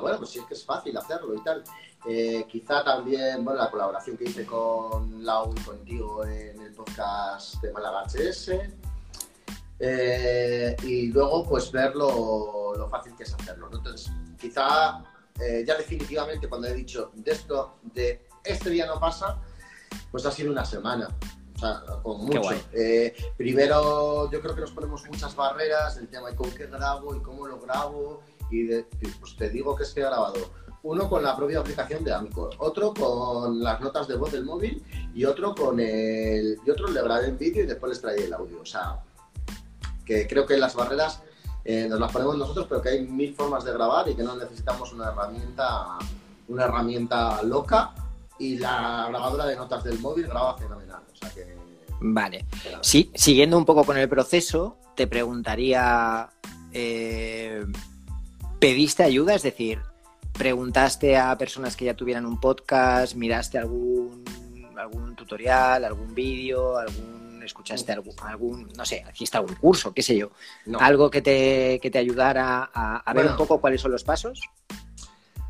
bueno, 0.00 0.18
pues 0.18 0.30
sí 0.30 0.38
es 0.38 0.44
que 0.44 0.54
es 0.54 0.64
fácil 0.64 0.96
hacerlo 0.96 1.34
y 1.34 1.42
tal. 1.42 1.64
Eh, 2.06 2.44
quizá 2.49 2.84
también, 2.84 3.44
bueno, 3.44 3.61
la 3.61 3.70
colaboración 3.70 4.16
que 4.16 4.25
hice 4.25 4.44
con 4.44 5.25
Lau 5.25 5.54
y 5.56 5.61
contigo 5.61 6.25
en 6.25 6.61
el 6.61 6.73
podcast 6.73 7.62
de 7.62 7.73
Málaga 7.73 8.04
HS. 8.04 8.50
Eh, 9.78 10.76
y 10.82 11.08
luego 11.08 11.44
pues 11.49 11.73
ver 11.73 11.96
lo, 11.96 12.88
fácil 12.90 13.14
que 13.16 13.25
es 13.25 13.34
hacerlo. 13.34 13.68
Entonces, 13.73 14.11
quizá 14.38 15.02
eh, 15.40 15.64
ya 15.66 15.76
definitivamente 15.76 16.49
cuando 16.49 16.68
he 16.68 16.75
dicho 16.75 17.11
de 17.14 17.32
esto, 17.32 17.78
de 17.82 18.26
este 18.44 18.70
día 18.70 18.87
no 18.87 19.00
pasa, 19.00 19.38
pues 20.11 20.26
ha 20.26 20.30
sido 20.30 20.52
una 20.52 20.64
semana. 20.64 21.08
O 21.56 21.58
sea, 21.58 21.82
con 22.02 22.25
mucho. 22.25 22.50
Eh, 22.73 23.14
primero, 23.37 24.30
yo 24.30 24.40
creo 24.40 24.54
que 24.54 24.61
nos 24.61 24.73
ponemos 24.73 25.04
muchas 25.06 25.34
barreras, 25.34 25.96
el 25.96 26.08
tema 26.08 26.30
de 26.30 26.37
con 26.37 26.50
qué 26.50 26.66
grabo 26.66 27.14
y 27.14 27.20
cómo 27.20 27.46
lo 27.46 27.58
grabo. 27.61 28.23
Y 28.50 28.68
pues 28.68 29.37
te 29.37 29.49
digo 29.49 29.75
que 29.75 29.84
es 29.84 29.92
que 29.94 30.00
he 30.00 30.04
grabado 30.04 30.50
uno 30.84 31.08
con 31.08 31.22
la 31.22 31.34
propia 31.34 31.60
aplicación 31.60 32.04
de 32.04 32.12
Anchor, 32.12 32.54
otro 32.58 32.92
con 32.92 33.62
las 33.62 33.80
notas 33.80 34.06
de 34.06 34.16
voz 34.16 34.30
del 34.32 34.44
móvil 34.44 34.82
y 35.14 35.24
otro 35.24 35.54
con 35.54 35.80
el. 35.80 36.58
y 36.64 36.70
otro 36.70 36.88
le 36.88 37.02
grabé 37.02 37.28
en 37.28 37.38
vídeo 37.38 37.64
y 37.64 37.66
después 37.66 37.90
les 37.90 38.00
traí 38.02 38.22
el 38.22 38.32
audio. 38.32 38.60
O 38.60 38.66
sea, 38.66 39.00
que 40.04 40.26
creo 40.26 40.44
que 40.44 40.58
las 40.58 40.74
barreras 40.74 41.22
eh, 41.64 41.86
nos 41.88 41.98
las 41.98 42.12
ponemos 42.12 42.36
nosotros, 42.36 42.66
pero 42.68 42.82
que 42.82 42.90
hay 42.90 43.06
mil 43.06 43.34
formas 43.34 43.64
de 43.64 43.72
grabar 43.72 44.08
y 44.08 44.14
que 44.14 44.22
no 44.22 44.36
necesitamos 44.36 44.92
una 44.92 45.08
herramienta, 45.08 45.98
una 46.48 46.64
herramienta 46.64 47.42
loca 47.42 47.94
y 48.38 48.58
la 48.58 49.06
grabadora 49.08 49.46
de 49.46 49.56
notas 49.56 49.82
del 49.84 49.98
móvil 50.00 50.26
graba 50.26 50.58
fenomenal. 50.58 51.00
Vale. 52.00 52.44
Sí, 52.82 53.10
siguiendo 53.14 53.56
un 53.56 53.64
poco 53.64 53.84
con 53.84 53.96
el 53.96 54.10
proceso, 54.10 54.76
te 54.94 55.06
preguntaría, 55.06 56.28
eh, 56.72 57.64
¿pediste 58.58 59.02
ayuda? 59.02 59.34
Es 59.34 59.42
decir, 59.42 59.80
¿preguntaste 60.36 61.16
a 61.16 61.36
personas 61.38 61.76
que 61.76 61.86
ya 61.86 61.94
tuvieran 61.94 62.26
un 62.26 62.38
podcast? 62.40 63.14
¿Miraste 63.14 63.58
algún, 63.58 64.24
algún 64.76 65.14
tutorial, 65.16 65.84
algún 65.84 66.14
vídeo, 66.14 66.76
algún 66.78 67.24
escuchaste 67.44 67.92
algún, 67.92 68.14
algún, 68.22 68.72
no 68.74 68.86
sé, 68.86 69.04
hiciste 69.12 69.36
algún 69.36 69.54
curso, 69.56 69.92
qué 69.92 70.00
sé 70.02 70.16
yo, 70.16 70.30
No. 70.64 70.78
algo 70.80 71.10
que 71.10 71.20
te, 71.20 71.78
que 71.82 71.90
te 71.90 71.98
ayudara 71.98 72.70
a, 72.72 72.96
a 72.96 73.12
ver 73.12 73.26
un 73.26 73.36
poco 73.36 73.60
cuáles 73.60 73.82
son 73.82 73.92
los 73.92 74.02
pasos. 74.02 74.40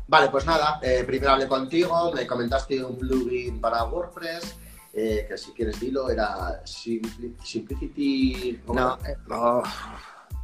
Vale, 0.07 0.27
pues 0.29 0.45
nada, 0.45 0.77
eh, 0.83 1.03
primero 1.07 1.31
hablé 1.31 1.47
contigo, 1.47 2.11
me 2.13 2.27
comentaste 2.27 2.83
un 2.83 2.97
plugin 2.97 3.61
para 3.61 3.85
WordPress, 3.85 4.55
eh, 4.93 5.25
que 5.27 5.37
si 5.37 5.51
quieres 5.53 5.79
dilo, 5.79 6.09
era 6.09 6.61
Simpli- 6.65 7.33
Simplicity... 7.41 8.59
¿cómo 8.65 8.77
No, 8.79 8.97
era? 9.01 9.11
eh, 9.13 9.17
oh, 9.31 9.63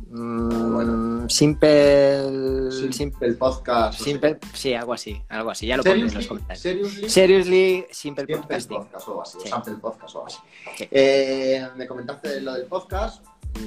mm, 0.09 0.73
bueno. 0.73 1.29
Simple, 1.29 2.71
sim- 2.71 2.91
Simple 2.91 3.33
Podcast. 3.33 3.99
simple, 4.01 4.37
sí, 4.53 4.73
algo 4.73 4.93
así, 4.93 5.21
algo 5.29 5.51
así, 5.51 5.67
ya 5.67 5.77
lo 5.77 5.83
pondré 5.83 6.07
en 6.07 6.13
los 6.13 6.27
comentarios. 6.27 6.61
seriously, 6.61 7.09
Seriously, 7.09 7.85
Simple 7.91 8.25
Simple 8.25 8.37
Podcasting. 8.37 8.77
Podcast 8.79 9.07
o 9.07 9.11
algo 9.11 9.21
así, 9.23 9.37
Sí. 9.43 9.49
Sample 9.49 9.75
Podcast 9.75 10.15
o 10.15 10.25
así. 10.25 10.37
Sí. 10.77 10.87
Eh, 10.91 11.67
me 11.75 11.87
comentaste 11.87 12.41
lo 12.41 12.53
del 12.53 12.65
podcast, 12.65 13.23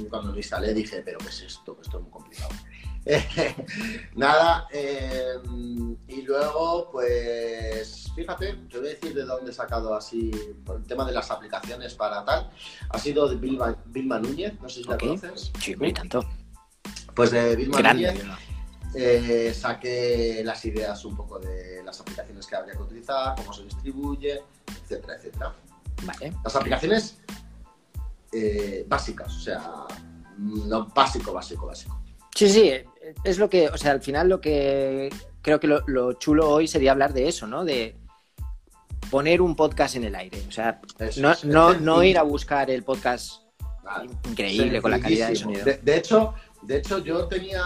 cuando 0.09 0.31
lo 0.31 0.37
instalé 0.37 0.73
dije, 0.73 1.01
pero 1.03 1.17
¿qué 1.19 1.27
es 1.27 1.41
esto? 1.43 1.77
Esto 1.81 1.97
es 1.97 2.03
muy 2.03 2.11
complicado. 2.11 2.49
Nada, 4.15 4.67
eh, 4.71 5.35
y 6.07 6.21
luego, 6.23 6.89
pues, 6.91 8.11
fíjate, 8.15 8.53
te 8.69 8.77
voy 8.79 8.87
a 8.87 8.89
decir 8.91 9.13
de 9.13 9.23
dónde 9.23 9.51
he 9.51 9.53
sacado 9.53 9.95
así, 9.95 10.31
por 10.65 10.77
el 10.77 10.83
tema 10.83 11.05
de 11.05 11.11
las 11.11 11.29
aplicaciones 11.29 11.93
para 11.93 12.25
tal, 12.25 12.49
ha 12.89 12.97
sido 12.97 13.27
de 13.27 13.35
Vilma, 13.35 13.75
Vilma 13.85 14.19
Núñez, 14.19 14.59
no 14.59 14.69
sé 14.69 14.81
si 14.81 14.89
la 14.89 14.95
Ok. 14.95 15.01
conoces. 15.01 15.51
Sí, 15.59 15.75
muy 15.75 15.93
tanto. 15.93 16.25
Pues 17.15 17.31
de 17.31 17.55
Vilma 17.55 17.77
Grande. 17.77 18.13
Núñez 18.13 18.25
eh, 18.95 19.53
saqué 19.53 20.41
las 20.45 20.63
ideas 20.65 21.03
un 21.03 21.15
poco 21.17 21.37
de 21.39 21.83
las 21.83 21.99
aplicaciones 21.99 22.47
que 22.47 22.55
habría 22.55 22.75
que 22.75 22.81
utilizar, 22.81 23.35
cómo 23.35 23.51
se 23.51 23.63
distribuye, 23.63 24.41
etcétera, 24.81 25.15
etcétera. 25.15 25.55
Vale. 26.03 26.33
Las 26.43 26.55
aplicaciones 26.55 27.17
eh, 28.31 28.85
básicas, 28.87 29.35
o 29.35 29.39
sea, 29.39 29.85
no 30.37 30.87
básico, 30.87 31.33
básico, 31.33 31.67
básico. 31.67 32.01
Sí, 32.35 32.49
sí, 32.49 32.71
es 33.23 33.37
lo 33.39 33.49
que, 33.49 33.69
o 33.69 33.77
sea, 33.77 33.91
al 33.91 34.01
final 34.01 34.27
lo 34.29 34.41
que 34.41 35.09
creo 35.41 35.59
que 35.59 35.67
lo, 35.67 35.81
lo 35.87 36.13
chulo 36.13 36.49
hoy 36.49 36.67
sería 36.67 36.91
hablar 36.91 37.13
de 37.13 37.27
eso, 37.29 37.47
¿no? 37.47 37.63
De 37.63 37.95
poner 39.09 39.41
un 39.41 39.55
podcast 39.55 39.95
en 39.95 40.03
el 40.03 40.15
aire. 40.15 40.43
O 40.47 40.51
sea, 40.51 40.81
no, 41.17 41.33
no, 41.43 41.73
no 41.75 42.03
ir 42.03 42.17
a 42.17 42.23
buscar 42.23 42.69
el 42.69 42.83
podcast 42.83 43.43
Vale. 43.83 44.09
increíble 44.29 44.81
con 44.81 44.91
la 44.91 44.99
calidad 44.99 45.29
de 45.29 45.35
sonido. 45.35 45.63
De, 45.63 45.77
de 45.77 45.97
hecho, 45.97 46.33
de 46.63 46.77
hecho, 46.77 46.97
yo 46.99 47.27
tenía 47.27 47.63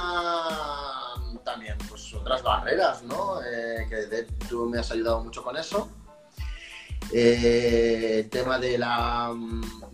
también 1.45 1.75
pues, 1.87 2.13
otras 2.13 2.43
barreras, 2.43 3.01
¿no? 3.03 3.41
Eh, 3.41 3.87
que 3.89 3.95
de- 4.07 4.23
tú 4.49 4.65
me 4.69 4.77
has 4.79 4.91
ayudado 4.91 5.23
mucho 5.23 5.41
con 5.43 5.55
eso. 5.57 5.89
Eh, 7.11 8.19
el 8.19 8.29
tema 8.29 8.59
de 8.59 8.77
la 8.77 9.33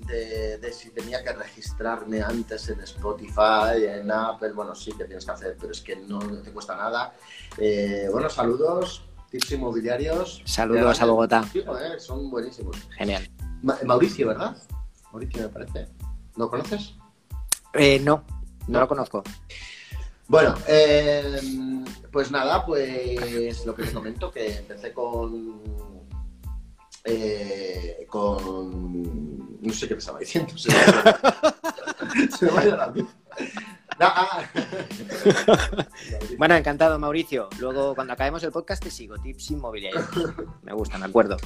de, 0.05 0.57
de 0.57 0.73
si 0.73 0.89
tenía 0.89 1.23
que 1.23 1.31
registrarme 1.33 2.21
antes 2.21 2.69
en 2.69 2.79
Spotify, 2.81 3.85
en 3.87 4.11
Apple, 4.11 4.51
bueno, 4.51 4.75
sí 4.75 4.91
que 4.91 5.05
tienes 5.05 5.25
que 5.25 5.31
hacer, 5.31 5.57
pero 5.59 5.71
es 5.71 5.81
que 5.81 5.95
no 5.95 6.19
te 6.19 6.51
cuesta 6.51 6.75
nada. 6.75 7.13
Eh, 7.57 8.07
bueno, 8.11 8.29
saludos, 8.29 9.03
tips 9.31 9.51
inmobiliarios. 9.53 10.41
Saludos 10.45 11.01
a 11.01 11.05
Bogotá. 11.05 11.45
Eh, 11.53 11.63
son 11.99 12.29
buenísimos. 12.29 12.75
Genial. 12.97 13.27
Ma- 13.63 13.77
Mauricio, 13.85 14.27
¿verdad? 14.27 14.55
Mauricio 15.11 15.43
me 15.43 15.49
parece. 15.49 15.87
¿Lo 16.35 16.49
conoces? 16.49 16.93
Eh, 17.73 17.99
no, 17.99 18.23
no 18.67 18.73
No. 18.73 18.79
lo 18.81 18.87
conozco. 18.87 19.23
Bueno, 20.27 20.55
pues 22.11 22.31
nada, 22.31 22.65
pues 22.65 23.65
lo 23.65 23.75
que 23.75 23.83
te 23.83 23.93
comento, 23.93 24.31
que 24.31 24.57
empecé 24.57 24.91
con. 24.91 25.84
Eh, 27.05 28.05
con. 28.09 29.61
No 29.61 29.73
sé 29.73 29.87
qué 29.87 29.95
te 29.95 29.99
estaba 29.99 30.19
diciendo. 30.19 30.55
Se 30.57 30.69
me, 30.71 30.77
se 32.37 32.45
me 32.45 32.51
va 32.51 32.59
a 32.61 32.65
ir 32.65 32.73
la 32.73 32.87
luz. 32.87 33.07
No, 33.97 34.07
ah. 34.07 34.43
Bueno, 36.37 36.55
encantado, 36.55 36.99
Mauricio. 36.99 37.49
Luego, 37.59 37.95
cuando 37.95 38.13
acabemos 38.13 38.43
el 38.43 38.51
podcast, 38.51 38.83
te 38.83 38.91
sigo. 38.91 39.17
Tips 39.17 39.51
inmobiliarios. 39.51 40.05
Me 40.63 40.73
gusta, 40.73 40.97
me 40.97 41.05
acuerdo. 41.05 41.37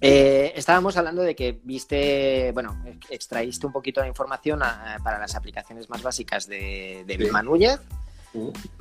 Eh, 0.00 0.52
estábamos 0.56 0.96
hablando 0.96 1.22
de 1.22 1.34
que 1.36 1.60
viste, 1.62 2.50
bueno, 2.52 2.82
extraíste 3.08 3.66
un 3.66 3.72
poquito 3.72 4.00
de 4.02 4.08
información 4.08 4.62
a- 4.62 4.98
para 5.02 5.18
las 5.18 5.34
aplicaciones 5.34 5.88
más 5.88 6.02
básicas 6.02 6.46
de, 6.46 7.04
de 7.06 7.14
Sí. 7.14 7.18
Vilma 7.18 7.42
Núñez, 7.42 7.78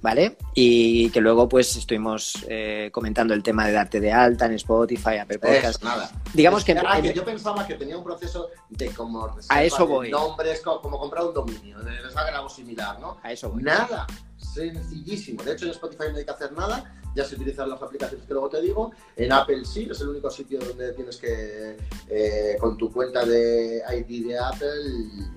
¿vale? 0.02 0.38
Y 0.54 1.10
que 1.12 1.22
luego, 1.22 1.48
pues, 1.48 1.76
estuvimos 1.76 2.46
eh, 2.48 2.90
comentando 2.92 3.34
el 3.34 3.44
tema 3.44 3.66
de 3.68 3.74
darte 3.74 4.00
de 4.00 4.12
alta 4.12 4.46
en 4.46 4.54
Spotify, 4.54 5.18
Apple 5.22 5.40
Podcast. 5.40 5.78
Eso, 5.80 5.86
nada. 5.86 6.12
Digamos 6.34 6.64
que... 6.64 6.74
Ah, 6.74 7.00
que 7.02 7.14
yo 7.14 7.24
pensaba 7.24 7.66
que 7.68 7.76
tenía 7.76 7.98
un 7.98 8.04
proceso 8.04 8.50
de 8.70 8.90
como 8.90 9.36
A 9.50 9.64
eso 9.64 9.86
voy. 9.88 10.10
nombres, 10.12 10.62
co- 10.62 10.82
como, 10.82 11.00
comprar 11.00 11.26
un 11.26 11.34
dominio, 11.34 11.80
de 11.80 11.92
les 12.02 12.16
hagan 12.16 12.36
algo 12.36 12.50
similar, 12.50 13.00
¿no? 13.00 13.18
A 13.24 13.32
eso 13.32 13.50
voy. 13.50 13.64
Nada, 13.64 14.08
sencillísimo. 14.38 15.44
De 15.44 15.54
hecho, 15.54 15.66
en 15.66 15.72
Spotify 15.72 16.04
no 16.12 16.18
hay 16.18 16.26
que 16.26 16.32
hacer 16.32 16.52
nada, 16.54 16.96
ya 17.16 17.24
se 17.26 17.36
utilizan 17.36 17.70
las 17.70 17.82
aplicaciones 17.82 18.26
que 18.26 18.34
luego 18.34 18.50
te 18.50 18.62
digo. 18.62 18.92
En 19.16 19.32
Apple 19.32 19.66
sí, 19.66 19.88
es 19.92 20.02
el 20.02 20.10
único 20.10 20.30
sitio 20.32 20.60
donde 20.60 20.94
tienes 20.94 21.18
que, 21.18 21.78
eh, 22.10 22.58
con 22.60 22.78
tu 22.78 22.92
cuenta 22.92 23.24
de 23.26 23.82
ID 24.00 24.28
de 24.28 24.40
Apple, 24.40 24.68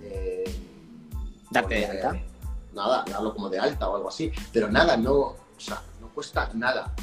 eh, 0.05 0.45
Darte 1.51 1.75
de 1.75 1.87
alta. 1.87 2.23
Nada, 2.77 3.05
darlo 3.11 3.33
como 3.35 3.49
de 3.49 3.59
alta 3.59 3.89
o 3.89 3.97
algo 3.97 4.09
así. 4.11 4.31
Pero 4.53 4.71
nada, 4.71 4.97
no, 4.97 5.13
o 5.15 5.37
sea, 5.57 5.81
no 6.01 6.09
cuesta 6.11 6.51
nada, 6.55 6.95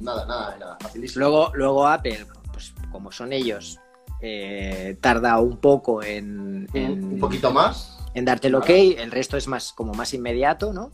nada, 0.00 0.24
nada, 0.26 0.56
nada, 0.58 0.76
facilísimo. 0.80 1.20
Luego, 1.20 1.50
luego 1.54 1.86
Apple, 1.86 2.26
pues 2.52 2.72
como 2.90 3.12
son 3.12 3.32
ellos, 3.32 3.78
eh, 4.22 4.96
tarda 5.00 5.38
un 5.38 5.58
poco 5.58 6.02
en, 6.02 6.66
en- 6.72 7.04
un 7.14 7.20
poquito 7.20 7.52
más, 7.52 7.98
en 8.14 8.24
darte 8.24 8.48
el 8.48 8.54
ok, 8.56 8.68
el 8.70 9.10
resto 9.12 9.36
es 9.36 9.46
más 9.46 9.72
como 9.72 9.92
más 9.94 10.12
inmediato, 10.14 10.72
¿no? 10.72 10.90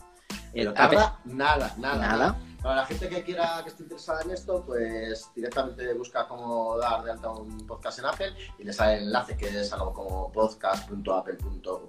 El 0.52 0.66
pero 0.66 0.70
Apple- 0.76 0.98
tarda 0.98 1.18
nada, 1.24 1.74
nada, 1.78 1.96
Nada. 1.96 2.08
nada. 2.08 2.36
Para 2.64 2.76
la 2.76 2.86
gente 2.86 3.10
que 3.10 3.22
quiera, 3.22 3.60
que 3.62 3.68
esté 3.68 3.82
interesada 3.82 4.22
en 4.22 4.30
esto, 4.30 4.64
pues 4.64 5.30
directamente 5.36 5.92
busca 5.92 6.26
cómo 6.26 6.78
dar 6.78 7.04
de 7.04 7.10
alta 7.10 7.28
un 7.28 7.66
podcast 7.66 7.98
en 7.98 8.06
Apple 8.06 8.34
y 8.58 8.64
le 8.64 8.72
sale 8.72 8.94
el 8.96 9.02
enlace 9.02 9.36
que 9.36 9.48
es 9.48 9.70
algo 9.74 9.92
como 9.92 10.32
podcast.apple. 10.32 11.36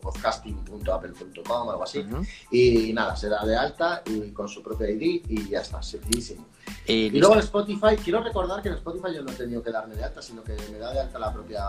podcasting.apple.com, 0.02 1.70
algo 1.70 1.82
así. 1.82 2.00
Ujú. 2.00 2.26
Y 2.52 2.92
nada, 2.92 3.16
se 3.16 3.30
da 3.30 3.46
de 3.46 3.56
alta 3.56 4.04
y 4.06 4.32
con 4.32 4.50
su 4.50 4.62
propio 4.62 4.90
ID 4.90 5.24
y 5.30 5.48
ya 5.48 5.62
está, 5.62 5.82
sencillísimo. 5.82 6.46
Y 6.86 7.06
Y 7.06 7.20
luego 7.22 7.36
en 7.36 7.40
Spotify, 7.40 7.96
quiero 8.04 8.22
recordar 8.22 8.62
que 8.62 8.68
en 8.68 8.76
Spotify 8.76 9.16
yo 9.16 9.24
no 9.24 9.32
he 9.32 9.36
tenido 9.36 9.64
que 9.64 9.72
darme 9.72 9.96
de 9.96 10.04
alta, 10.04 10.22
sino 10.22 10.44
que 10.44 10.58
me 10.74 10.78
da 10.78 10.92
de 10.92 11.00
alta 11.00 11.18
la 11.18 11.32
propia 11.32 11.64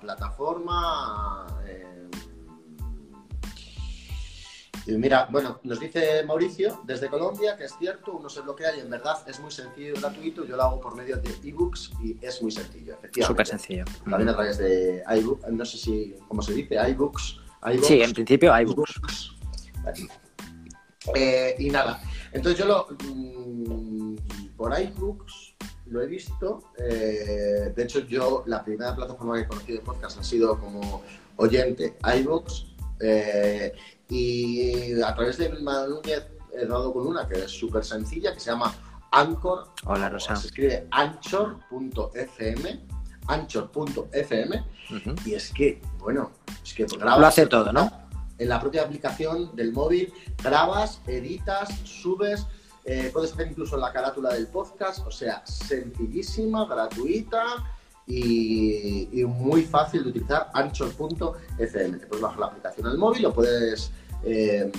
plataforma. 0.00 1.44
eh, 1.66 2.08
y 4.88 4.96
mira, 4.96 5.28
bueno, 5.30 5.60
nos 5.64 5.78
dice 5.80 6.24
Mauricio 6.24 6.80
desde 6.84 7.08
Colombia 7.08 7.58
que 7.58 7.64
es 7.64 7.74
cierto, 7.78 8.12
uno 8.14 8.30
se 8.30 8.40
bloquea 8.40 8.74
y 8.74 8.80
en 8.80 8.88
verdad 8.88 9.18
es 9.26 9.38
muy 9.38 9.50
sencillo 9.50 9.94
y 9.94 10.00
gratuito. 10.00 10.46
Yo 10.46 10.56
lo 10.56 10.62
hago 10.62 10.80
por 10.80 10.96
medio 10.96 11.18
de 11.18 11.28
ebooks 11.44 11.90
y 12.02 12.16
es 12.22 12.40
muy 12.40 12.50
sencillo, 12.50 12.94
efectivamente. 12.94 13.22
Súper 13.26 13.46
sencillo. 13.46 13.84
También 14.08 14.30
a 14.30 14.34
través 14.34 14.56
de 14.56 15.04
iBooks, 15.18 15.48
no 15.52 15.64
sé 15.66 15.76
si, 15.76 16.16
¿cómo 16.26 16.40
se 16.40 16.54
dice? 16.54 16.76
iBooks. 16.90 17.36
iBooks 17.64 17.86
Sí, 17.86 18.00
en 18.00 18.12
principio 18.14 18.58
iBooks. 18.58 19.32
Vale. 19.82 20.08
Eh, 21.14 21.54
y 21.58 21.68
nada, 21.68 22.00
entonces 22.32 22.58
yo 22.58 22.66
lo 22.66 22.86
mm, 23.04 24.16
por 24.56 24.72
iBooks 24.80 25.54
lo 25.84 26.00
he 26.00 26.06
visto. 26.06 26.62
eh, 26.78 27.72
de 27.76 27.82
hecho, 27.82 28.00
yo 28.00 28.42
la 28.46 28.64
primera 28.64 28.96
plataforma 28.96 29.34
que 29.36 29.42
he 29.42 29.46
conocido 29.48 29.78
de 29.80 29.84
podcast 29.84 30.18
ha 30.18 30.24
sido 30.24 30.58
como 30.58 31.02
oyente 31.36 31.96
iBooks. 32.20 32.77
Eh, 33.00 33.72
y 34.08 35.00
a 35.00 35.14
través 35.14 35.38
de 35.38 35.48
Vilma 35.48 35.86
Núñez 35.86 36.26
he 36.52 36.66
dado 36.66 36.92
con 36.92 37.06
una 37.06 37.28
que 37.28 37.38
es 37.40 37.50
súper 37.50 37.84
sencilla, 37.84 38.32
que 38.32 38.40
se 38.40 38.50
llama 38.50 38.74
Anchor. 39.12 39.68
Hola, 39.84 40.08
Rosa. 40.08 40.36
Se 40.36 40.48
escribe 40.48 40.86
anchor.fm. 40.90 42.80
Anchor.fm. 43.26 44.64
Ujú. 44.90 45.14
Y 45.26 45.34
es 45.34 45.52
que, 45.52 45.82
bueno, 45.98 46.32
es 46.62 46.74
que 46.74 46.86
Lo 46.86 47.26
hace 47.26 47.46
todo, 47.46 47.72
¿no? 47.72 47.90
En 48.38 48.48
la 48.48 48.60
propia 48.60 48.82
aplicación 48.82 49.54
del 49.56 49.72
móvil, 49.72 50.12
grabas, 50.42 51.00
editas, 51.06 51.68
subes, 51.84 52.46
eh, 52.84 53.10
puedes 53.12 53.32
hacer 53.32 53.48
incluso 53.48 53.76
la 53.76 53.92
carátula 53.92 54.32
del 54.32 54.46
podcast, 54.46 55.06
o 55.06 55.10
sea, 55.10 55.44
sencillísima, 55.44 56.66
gratuita 56.66 57.42
y, 58.08 59.24
muy 59.24 59.62
fácil 59.62 60.04
de 60.04 60.10
utilizar, 60.10 60.50
anchor.fm. 60.54 61.98
Te 61.98 62.06
puedes 62.06 62.22
bajar 62.22 62.38
la 62.38 62.46
aplicación 62.46 62.86
al 62.86 62.98
móvil 62.98 63.26
o 63.26 63.32
puedes 63.32 63.90
eh, 64.24 64.70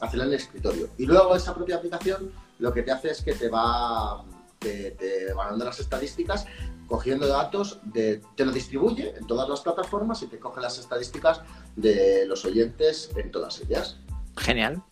hacerla 0.00 0.24
en 0.24 0.30
el 0.30 0.36
escritorio. 0.36 0.88
Y 0.98 1.06
luego 1.06 1.36
esa 1.36 1.54
propia 1.54 1.76
aplicación 1.76 2.32
lo 2.58 2.72
que 2.72 2.82
te 2.82 2.92
hace 2.92 3.10
es 3.10 3.22
que 3.22 3.34
te 3.34 3.48
va 3.48 4.24
te, 4.58 4.96
dando 5.34 5.64
las 5.64 5.78
estadísticas 5.78 6.46
cogiendo 6.86 7.26
datos, 7.26 7.80
de, 7.84 8.20
te 8.36 8.44
lo 8.44 8.52
distribuye 8.52 9.14
en 9.16 9.26
todas 9.26 9.48
las 9.48 9.60
plataformas 9.60 10.22
y 10.22 10.26
te 10.26 10.38
coge 10.38 10.60
las 10.60 10.78
estadísticas 10.78 11.40
de 11.76 12.26
los 12.26 12.44
oyentes 12.44 13.10
en 13.16 13.30
todas 13.30 13.60
ellas. 13.60 13.98
Genial. 14.36 14.82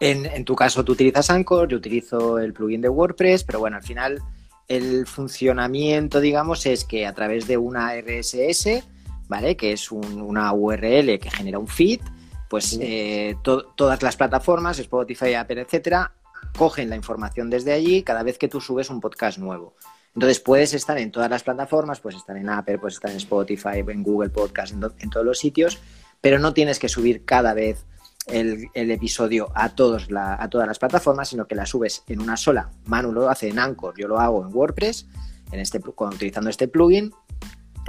En, 0.00 0.26
en, 0.26 0.44
tu 0.44 0.56
caso 0.56 0.84
tú 0.84 0.92
utilizas 0.92 1.30
Anchor, 1.30 1.68
yo 1.68 1.76
utilizo 1.76 2.38
el 2.38 2.52
plugin 2.52 2.80
de 2.80 2.88
WordPress, 2.88 3.44
pero 3.44 3.60
bueno, 3.60 3.76
al 3.76 3.82
final 3.82 4.22
el 4.68 5.06
funcionamiento, 5.06 6.20
digamos, 6.20 6.66
es 6.66 6.84
que 6.84 7.06
a 7.06 7.14
través 7.14 7.46
de 7.46 7.56
una 7.56 7.94
RSS, 7.94 8.84
¿vale? 9.26 9.56
Que 9.56 9.72
es 9.72 9.90
un, 9.90 10.20
una 10.20 10.52
URL 10.52 11.18
que 11.18 11.30
genera 11.30 11.58
un 11.58 11.66
feed, 11.66 12.00
pues 12.48 12.78
eh, 12.80 13.36
to 13.42 13.64
todas 13.74 14.02
las 14.02 14.16
plataformas, 14.16 14.78
Spotify, 14.78 15.34
Apple, 15.34 15.62
etcétera, 15.62 16.12
cogen 16.56 16.90
la 16.90 16.96
información 16.96 17.50
desde 17.50 17.72
allí 17.72 18.02
cada 18.02 18.22
vez 18.22 18.38
que 18.38 18.48
tú 18.48 18.60
subes 18.60 18.90
un 18.90 19.00
podcast 19.00 19.38
nuevo. 19.38 19.74
Entonces 20.14 20.40
puedes 20.40 20.74
estar 20.74 20.98
en 20.98 21.12
todas 21.12 21.30
las 21.30 21.42
plataformas, 21.42 22.00
puedes 22.00 22.18
estar 22.18 22.36
en 22.36 22.48
Apple, 22.48 22.78
puedes 22.78 22.94
estar 22.94 23.10
en 23.10 23.18
Spotify, 23.18 23.84
en 23.86 24.02
Google 24.02 24.30
Podcast, 24.30 24.72
en, 24.72 24.82
en 24.98 25.10
todos 25.10 25.24
los 25.24 25.38
sitios, 25.38 25.78
pero 26.20 26.38
no 26.38 26.52
tienes 26.52 26.78
que 26.78 26.88
subir 26.88 27.24
cada 27.24 27.54
vez 27.54 27.84
el, 28.30 28.68
el 28.74 28.90
episodio 28.90 29.50
a, 29.54 29.70
todos 29.70 30.10
la, 30.10 30.40
a 30.40 30.48
todas 30.48 30.66
las 30.66 30.78
plataformas, 30.78 31.28
sino 31.28 31.46
que 31.46 31.54
la 31.54 31.66
subes 31.66 32.02
en 32.06 32.20
una 32.20 32.36
sola. 32.36 32.70
Manu 32.86 33.12
lo 33.12 33.28
hace 33.28 33.48
en 33.48 33.58
Anchor, 33.58 33.94
yo 33.98 34.08
lo 34.08 34.18
hago 34.18 34.42
en 34.46 34.54
WordPress, 34.54 35.06
en 35.52 35.60
este, 35.60 35.80
utilizando 35.84 36.50
este 36.50 36.68
plugin, 36.68 37.12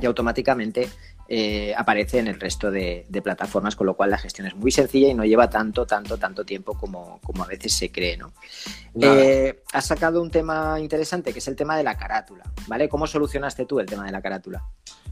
y 0.01 0.05
automáticamente 0.05 0.89
eh, 1.27 1.73
aparece 1.77 2.19
en 2.19 2.27
el 2.27 2.39
resto 2.39 2.71
de, 2.71 3.05
de, 3.07 3.21
plataformas, 3.21 3.75
con 3.75 3.85
lo 3.85 3.95
cual 3.95 4.09
la 4.09 4.17
gestión 4.17 4.47
es 4.47 4.55
muy 4.55 4.71
sencilla 4.71 5.09
y 5.09 5.13
no 5.13 5.23
lleva 5.25 5.49
tanto, 5.49 5.85
tanto, 5.85 6.17
tanto 6.17 6.43
tiempo 6.43 6.75
como, 6.75 7.19
como 7.23 7.43
a 7.43 7.47
veces 7.47 7.73
se 7.73 7.91
cree, 7.91 8.17
¿no? 8.17 8.33
Eh, 8.99 9.61
has 9.71 9.85
sacado 9.85 10.21
un 10.21 10.31
tema 10.31 10.79
interesante 10.79 11.31
que 11.31 11.39
es 11.39 11.47
el 11.47 11.55
tema 11.55 11.77
de 11.77 11.83
la 11.83 11.95
carátula, 11.95 12.43
¿vale? 12.67 12.89
¿Cómo 12.89 13.05
solucionaste 13.05 13.65
tú 13.65 13.79
el 13.79 13.85
tema 13.85 14.05
de 14.05 14.11
la 14.11 14.21
carátula? 14.21 14.63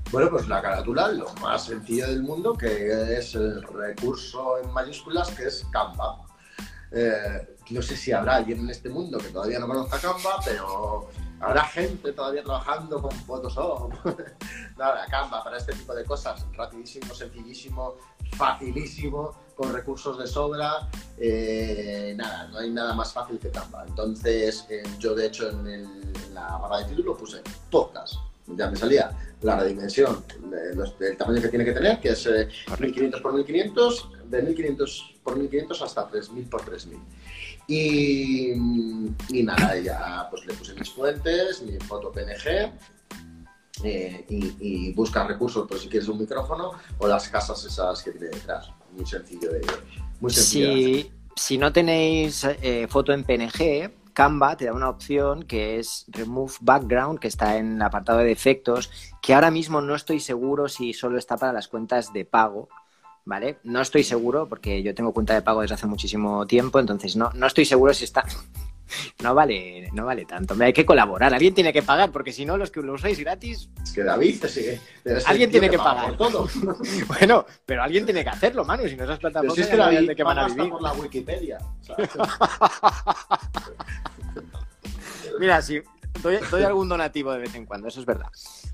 Bueno, 0.10 0.30
pues 0.30 0.48
la 0.48 0.62
carátula, 0.62 1.10
lo 1.10 1.34
más 1.42 1.66
sencillo 1.66 2.08
del 2.08 2.24
mundo, 2.24 2.54
que 2.54 3.18
es 3.18 3.36
el 3.36 3.62
recurso 3.62 4.58
en 4.58 4.72
mayúsculas, 4.72 5.30
que 5.32 5.48
es 5.48 5.66
Canva. 5.70 6.26
Eh, 6.92 7.58
no 7.72 7.82
sé 7.82 7.98
si 7.98 8.14
habrá 8.14 8.38
alguien 8.38 8.60
en 8.60 8.70
este 8.70 8.90
mundo 8.90 9.18
que 9.18 9.28
todavía 9.28 9.60
no 9.60 9.68
conozca 9.68 10.00
Canva, 10.00 10.40
pero 10.46 11.10
habrá 11.42 11.66
gente 11.66 12.14
todavía 12.14 12.42
trabajando 12.42 13.02
con 13.02 13.12
Photoshop. 13.12 13.94
Nada, 14.78 15.06
Canva 15.08 15.44
para 15.44 15.58
este 15.58 15.74
tipo 15.74 15.94
de 15.94 16.06
cosas, 16.06 16.46
rapidísimo, 16.54 17.14
sencillísimo, 17.14 17.96
facilísimo, 18.38 19.36
con 19.58 19.74
recursos 19.74 20.18
de 20.18 20.26
sobra. 20.26 20.88
Eh, 21.18 22.14
nada, 22.16 22.48
no 22.48 22.60
hay 22.60 22.70
nada 22.70 22.94
más 22.94 23.12
fácil 23.12 23.40
que 23.40 23.52
Canva. 23.52 23.84
Entonces, 23.86 24.66
eh, 24.70 24.84
yo 25.00 25.14
de 25.14 25.26
hecho 25.26 25.50
en, 25.50 25.68
en 25.68 26.34
la 26.34 26.56
barra 26.56 26.78
de 26.78 26.86
título 26.86 27.18
puse 27.18 27.42
podcast 27.70 28.27
ya 28.56 28.70
me 28.70 28.78
salía 28.78 29.12
la 29.42 29.64
dimensión 29.64 30.24
del 31.00 31.18
tamaño 31.18 31.42
que 31.42 31.50
tiene 31.50 31.66
que 31.66 31.74
tener, 31.74 32.00
que 32.00 32.10
es 32.10 32.26
eh, 32.26 32.48
1500 32.80 33.22
por 33.22 33.34
1500, 33.34 34.10
de 34.26 34.42
1500 34.42 35.16
por 35.24 35.38
1500 35.38 35.82
hasta 35.82 36.08
3000 36.08 36.46
por 36.46 36.62
3000. 36.62 37.00
Y, 37.68 38.52
y 39.30 39.44
nada, 39.44 39.78
ya 39.78 40.28
pues 40.30 40.46
le 40.46 40.54
puse 40.54 40.74
mis 40.74 40.90
fuentes, 40.90 41.62
mi 41.62 41.78
foto 41.80 42.12
PNG. 42.12 42.72
Eh, 43.84 44.26
y, 44.28 44.56
y, 44.60 44.94
busca 44.94 45.28
recursos 45.28 45.68
por 45.68 45.78
si 45.78 45.88
quieres 45.88 46.10
un 46.10 46.18
micrófono 46.18 46.72
o 46.98 47.08
las 47.08 47.30
casas 47.30 47.64
esas 47.64 48.02
que 48.02 48.12
tiene 48.12 48.30
detrás. 48.30 48.72
Muy 48.92 49.06
sencillo 49.06 49.52
de 49.52 49.62
muy 50.20 50.32
sencillo 50.32 50.74
si, 50.74 50.94
de 50.94 51.12
si 51.36 51.58
no 51.60 51.72
tenéis 51.72 52.44
eh, 52.44 52.88
foto 52.90 53.14
en 53.14 53.24
PNG, 53.24 53.92
Canva 54.18 54.58
te 54.58 54.66
da 54.66 54.74
una 54.74 54.90
opción 54.90 55.44
que 55.44 55.78
es 55.78 56.06
Remove 56.08 56.56
Background, 56.62 57.20
que 57.20 57.28
está 57.28 57.58
en 57.58 57.76
el 57.76 57.82
apartado 57.84 58.18
de 58.18 58.32
efectos, 58.32 58.90
que 59.22 59.36
ahora 59.36 59.52
mismo 59.52 59.80
no 59.80 59.94
estoy 59.94 60.20
seguro 60.20 60.70
si 60.70 60.92
solo 60.94 61.20
está 61.20 61.38
para 61.38 61.54
las 61.54 61.68
cuentas 61.68 62.12
de 62.14 62.26
pago, 62.26 62.68
¿vale? 63.26 63.60
No 63.64 63.80
estoy 63.80 64.04
seguro 64.04 64.50
porque 64.50 64.82
yo 64.82 64.96
tengo 64.96 65.14
cuenta 65.14 65.36
de 65.36 65.44
pago 65.44 65.62
desde 65.62 65.76
hace 65.76 65.86
muchísimo 65.86 66.48
tiempo, 66.48 66.80
entonces 66.80 67.16
no, 67.16 67.30
no 67.36 67.46
estoy 67.46 67.66
seguro 67.66 67.94
si 67.94 68.06
está... 68.06 68.26
No 69.24 69.34
vale, 69.34 69.90
no 69.94 70.06
vale 70.06 70.26
tanto. 70.26 70.56
Hay 70.60 70.74
que 70.74 70.86
colaborar. 70.86 71.34
Alguien 71.34 71.54
tiene 71.54 71.74
que 71.74 71.84
pagar, 71.84 72.12
porque 72.12 72.32
si 72.32 72.46
no, 72.46 72.58
los 72.58 72.72
que 72.72 72.82
lo 72.82 72.94
usáis 72.94 73.20
gratis. 73.20 73.70
Es 73.84 73.92
que 73.94 74.04
David 74.04 74.40
te 74.42 74.50
sigue. 74.50 74.80
Alguien 75.26 75.52
tiene 75.52 75.68
que, 75.70 75.78
que 75.78 75.84
pagar. 75.84 76.16
Por 76.16 76.18
todo. 76.18 76.48
bueno, 77.08 77.46
pero 77.66 77.84
alguien 77.84 78.06
tiene 78.06 78.24
que 78.24 78.30
hacerlo, 78.30 78.66
Manu. 78.66 78.88
Si 78.88 78.96
no 78.96 79.04
esas 79.04 79.20
plataformas. 79.20 79.56
Si 79.56 79.62
es 79.62 79.68
que 79.68 79.78
David, 79.78 80.08
de 80.08 80.16
que 80.16 80.24
van 80.24 80.40
a 80.40 80.48
vivir. 80.48 80.70
por 80.70 80.82
la 80.82 80.94
Wikipedia. 80.94 81.58
Mira, 85.40 85.62
sí, 85.62 85.82
doy, 86.22 86.38
doy, 86.50 86.64
algún 86.64 86.90
donativo 86.90 87.32
de 87.32 87.40
vez 87.40 87.56
en 87.56 87.66
cuando, 87.66 87.88
eso 87.88 88.00
es 88.00 88.06
verdad. 88.06 88.28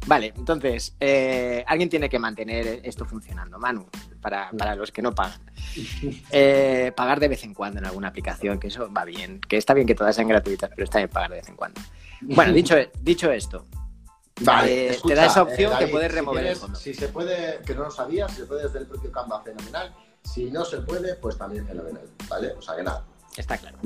Vale, 0.05 0.33
entonces, 0.35 0.95
eh, 0.99 1.63
alguien 1.67 1.89
tiene 1.89 2.09
que 2.09 2.19
mantener 2.19 2.81
esto 2.83 3.05
funcionando, 3.05 3.59
Manu, 3.59 3.87
para, 4.21 4.51
para 4.51 4.75
los 4.75 4.91
que 4.91 5.01
no 5.01 5.13
pagan. 5.13 5.41
Eh, 6.31 6.91
pagar 6.95 7.19
de 7.19 7.27
vez 7.27 7.43
en 7.43 7.53
cuando 7.53 7.79
en 7.79 7.85
alguna 7.85 8.07
aplicación, 8.09 8.59
que 8.59 8.67
eso 8.67 8.91
va 8.91 9.05
bien, 9.05 9.39
que 9.39 9.57
está 9.57 9.73
bien 9.73 9.87
que 9.87 9.95
todas 9.95 10.15
sean 10.15 10.27
gratuitas, 10.27 10.69
pero 10.69 10.83
está 10.83 10.99
bien 10.99 11.09
pagar 11.09 11.31
de 11.31 11.37
vez 11.37 11.49
en 11.49 11.55
cuando. 11.55 11.81
Bueno, 12.21 12.53
dicho, 12.53 12.75
dicho 13.01 13.31
esto, 13.31 13.65
Vale, 14.41 14.71
eh, 14.71 14.89
escucha, 14.89 15.15
te 15.15 15.21
da 15.21 15.25
esa 15.27 15.43
opción 15.43 15.71
eh, 15.71 15.73
David, 15.73 15.85
que 15.85 15.91
puedes 15.91 16.11
si 16.11 16.15
remover 16.15 16.41
quieres, 16.41 16.57
el 16.57 16.61
fondo. 16.61 16.79
Si 16.79 16.93
se 16.93 17.07
puede, 17.09 17.59
que 17.65 17.75
no 17.75 17.83
lo 17.83 17.91
sabías, 17.91 18.31
si 18.31 18.37
se 18.37 18.45
puede 18.45 18.63
desde 18.63 18.79
el 18.79 18.87
propio 18.87 19.11
Canva, 19.11 19.41
fenomenal. 19.41 19.93
Si 20.23 20.49
no 20.49 20.65
se 20.65 20.77
puede, 20.77 21.15
pues 21.15 21.37
también 21.37 21.67
fenomenal, 21.67 22.09
¿vale? 22.29 22.53
O 22.57 22.61
sea 22.61 22.75
que 22.75 22.83
nada. 22.83 23.05
Está 23.35 23.57
claro. 23.57 23.77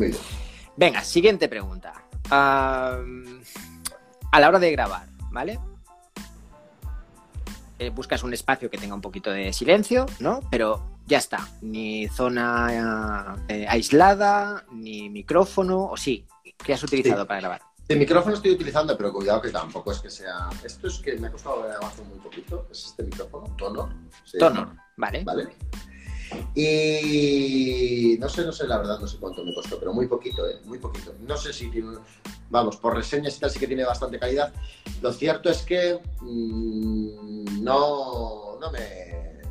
Venga, 0.75 1.03
siguiente 1.03 1.49
pregunta. 1.49 2.06
Um, 2.31 3.39
a 4.31 4.39
la 4.39 4.47
hora 4.49 4.59
de 4.59 4.71
grabar, 4.71 5.07
¿vale? 5.31 5.59
Eh, 7.79 7.89
buscas 7.89 8.23
un 8.23 8.33
espacio 8.33 8.69
que 8.69 8.77
tenga 8.77 8.95
un 8.95 9.01
poquito 9.01 9.29
de 9.31 9.53
silencio, 9.53 10.05
¿no? 10.19 10.41
Pero 10.49 10.97
ya 11.05 11.19
está. 11.19 11.47
Ni 11.61 12.07
zona 12.07 13.35
eh, 13.47 13.65
aislada, 13.69 14.65
ni 14.71 15.09
micrófono, 15.09 15.85
o 15.85 15.95
sí. 15.97 16.25
¿Qué 16.63 16.73
has 16.73 16.83
utilizado 16.83 17.21
Sí. 17.21 17.27
para 17.27 17.39
grabar? 17.39 17.61
El 17.87 17.99
micrófono 17.99 18.35
estoy 18.35 18.51
utilizando, 18.51 18.97
pero 18.97 19.13
cuidado 19.13 19.41
que 19.41 19.49
tampoco 19.51 19.91
es 19.91 19.99
que 19.99 20.09
sea. 20.09 20.49
Esto 20.65 20.87
es 20.87 20.97
que 20.99 21.15
me 21.17 21.27
ha 21.27 21.31
costado 21.31 21.63
grabar 21.63 21.91
muy 22.09 22.19
poquito. 22.19 22.67
Es 22.71 22.87
este 22.87 23.03
micrófono, 23.03 23.55
Tonor. 23.55 23.89
se 24.25 24.37
Tono, 24.39 24.61
llama, 24.61 24.85
¿vale? 24.97 25.23
¿Vale? 25.23 25.47
Y 26.55 28.17
no 28.19 28.27
sé, 28.29 28.43
no 28.43 28.51
sé, 28.51 28.67
la 28.67 28.77
verdad, 28.77 28.99
no 28.99 29.07
sé 29.07 29.17
cuánto 29.17 29.43
me 29.43 29.53
costó, 29.53 29.79
pero 29.79 29.93
muy 29.93 30.07
poquito, 30.07 30.47
¿eh? 30.49 30.59
Muy 30.65 30.79
poquito. 30.79 31.13
No 31.21 31.37
sé 31.37 31.53
si 31.53 31.69
tiene. 31.69 31.97
Vamos, 32.49 32.77
por 32.77 32.95
reseñas 32.95 33.37
y 33.37 33.39
tal, 33.39 33.51
sí 33.51 33.59
que 33.59 33.67
tiene 33.67 33.83
bastante 33.83 34.19
calidad. 34.19 34.53
Lo 35.01 35.11
cierto 35.13 35.49
es 35.49 35.61
que 35.63 35.99
mmm, 36.21 37.63
no, 37.63 38.57
no 38.59 38.71
me. 38.71 39.41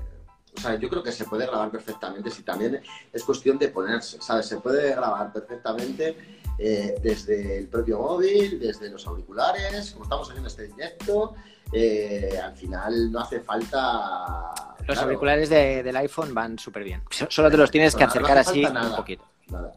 O 0.56 0.60
sea, 0.60 0.76
yo 0.76 0.88
creo 0.88 1.02
que 1.02 1.12
se 1.12 1.26
puede 1.26 1.46
grabar 1.46 1.70
perfectamente, 1.70 2.30
si 2.30 2.42
también 2.42 2.80
es 3.12 3.24
cuestión 3.24 3.58
de 3.58 3.68
ponerse, 3.68 4.18
¿sabes? 4.22 4.46
Se 4.46 4.56
puede 4.56 4.90
grabar 4.94 5.32
perfectamente 5.32 6.16
eh, 6.58 6.94
desde 7.02 7.58
el 7.58 7.68
propio 7.68 7.98
móvil, 7.98 8.58
desde 8.58 8.88
los 8.88 9.06
auriculares, 9.06 9.90
como 9.90 10.04
estamos 10.04 10.28
haciendo 10.28 10.48
este 10.48 10.68
directo. 10.68 11.34
Eh, 11.72 12.40
al 12.42 12.56
final 12.56 13.12
no 13.12 13.20
hace 13.20 13.40
falta. 13.40 14.75
Los 14.87 14.96
claro, 14.96 15.03
auriculares 15.09 15.49
de- 15.49 15.83
del 15.83 15.96
iPhone 15.96 16.33
van 16.35 16.59
súper 16.59 16.85
bien. 16.85 17.03
So- 17.11 17.27
Solo 17.31 17.51
te 17.51 17.57
los 17.57 17.70
tienes 17.70 17.94
que 17.94 18.05
no 18.05 18.11
acercar 18.11 18.38
hace 18.38 18.51
así 18.51 18.64
un 18.64 18.96
poquito. 18.96 19.25
Nada. 19.49 19.72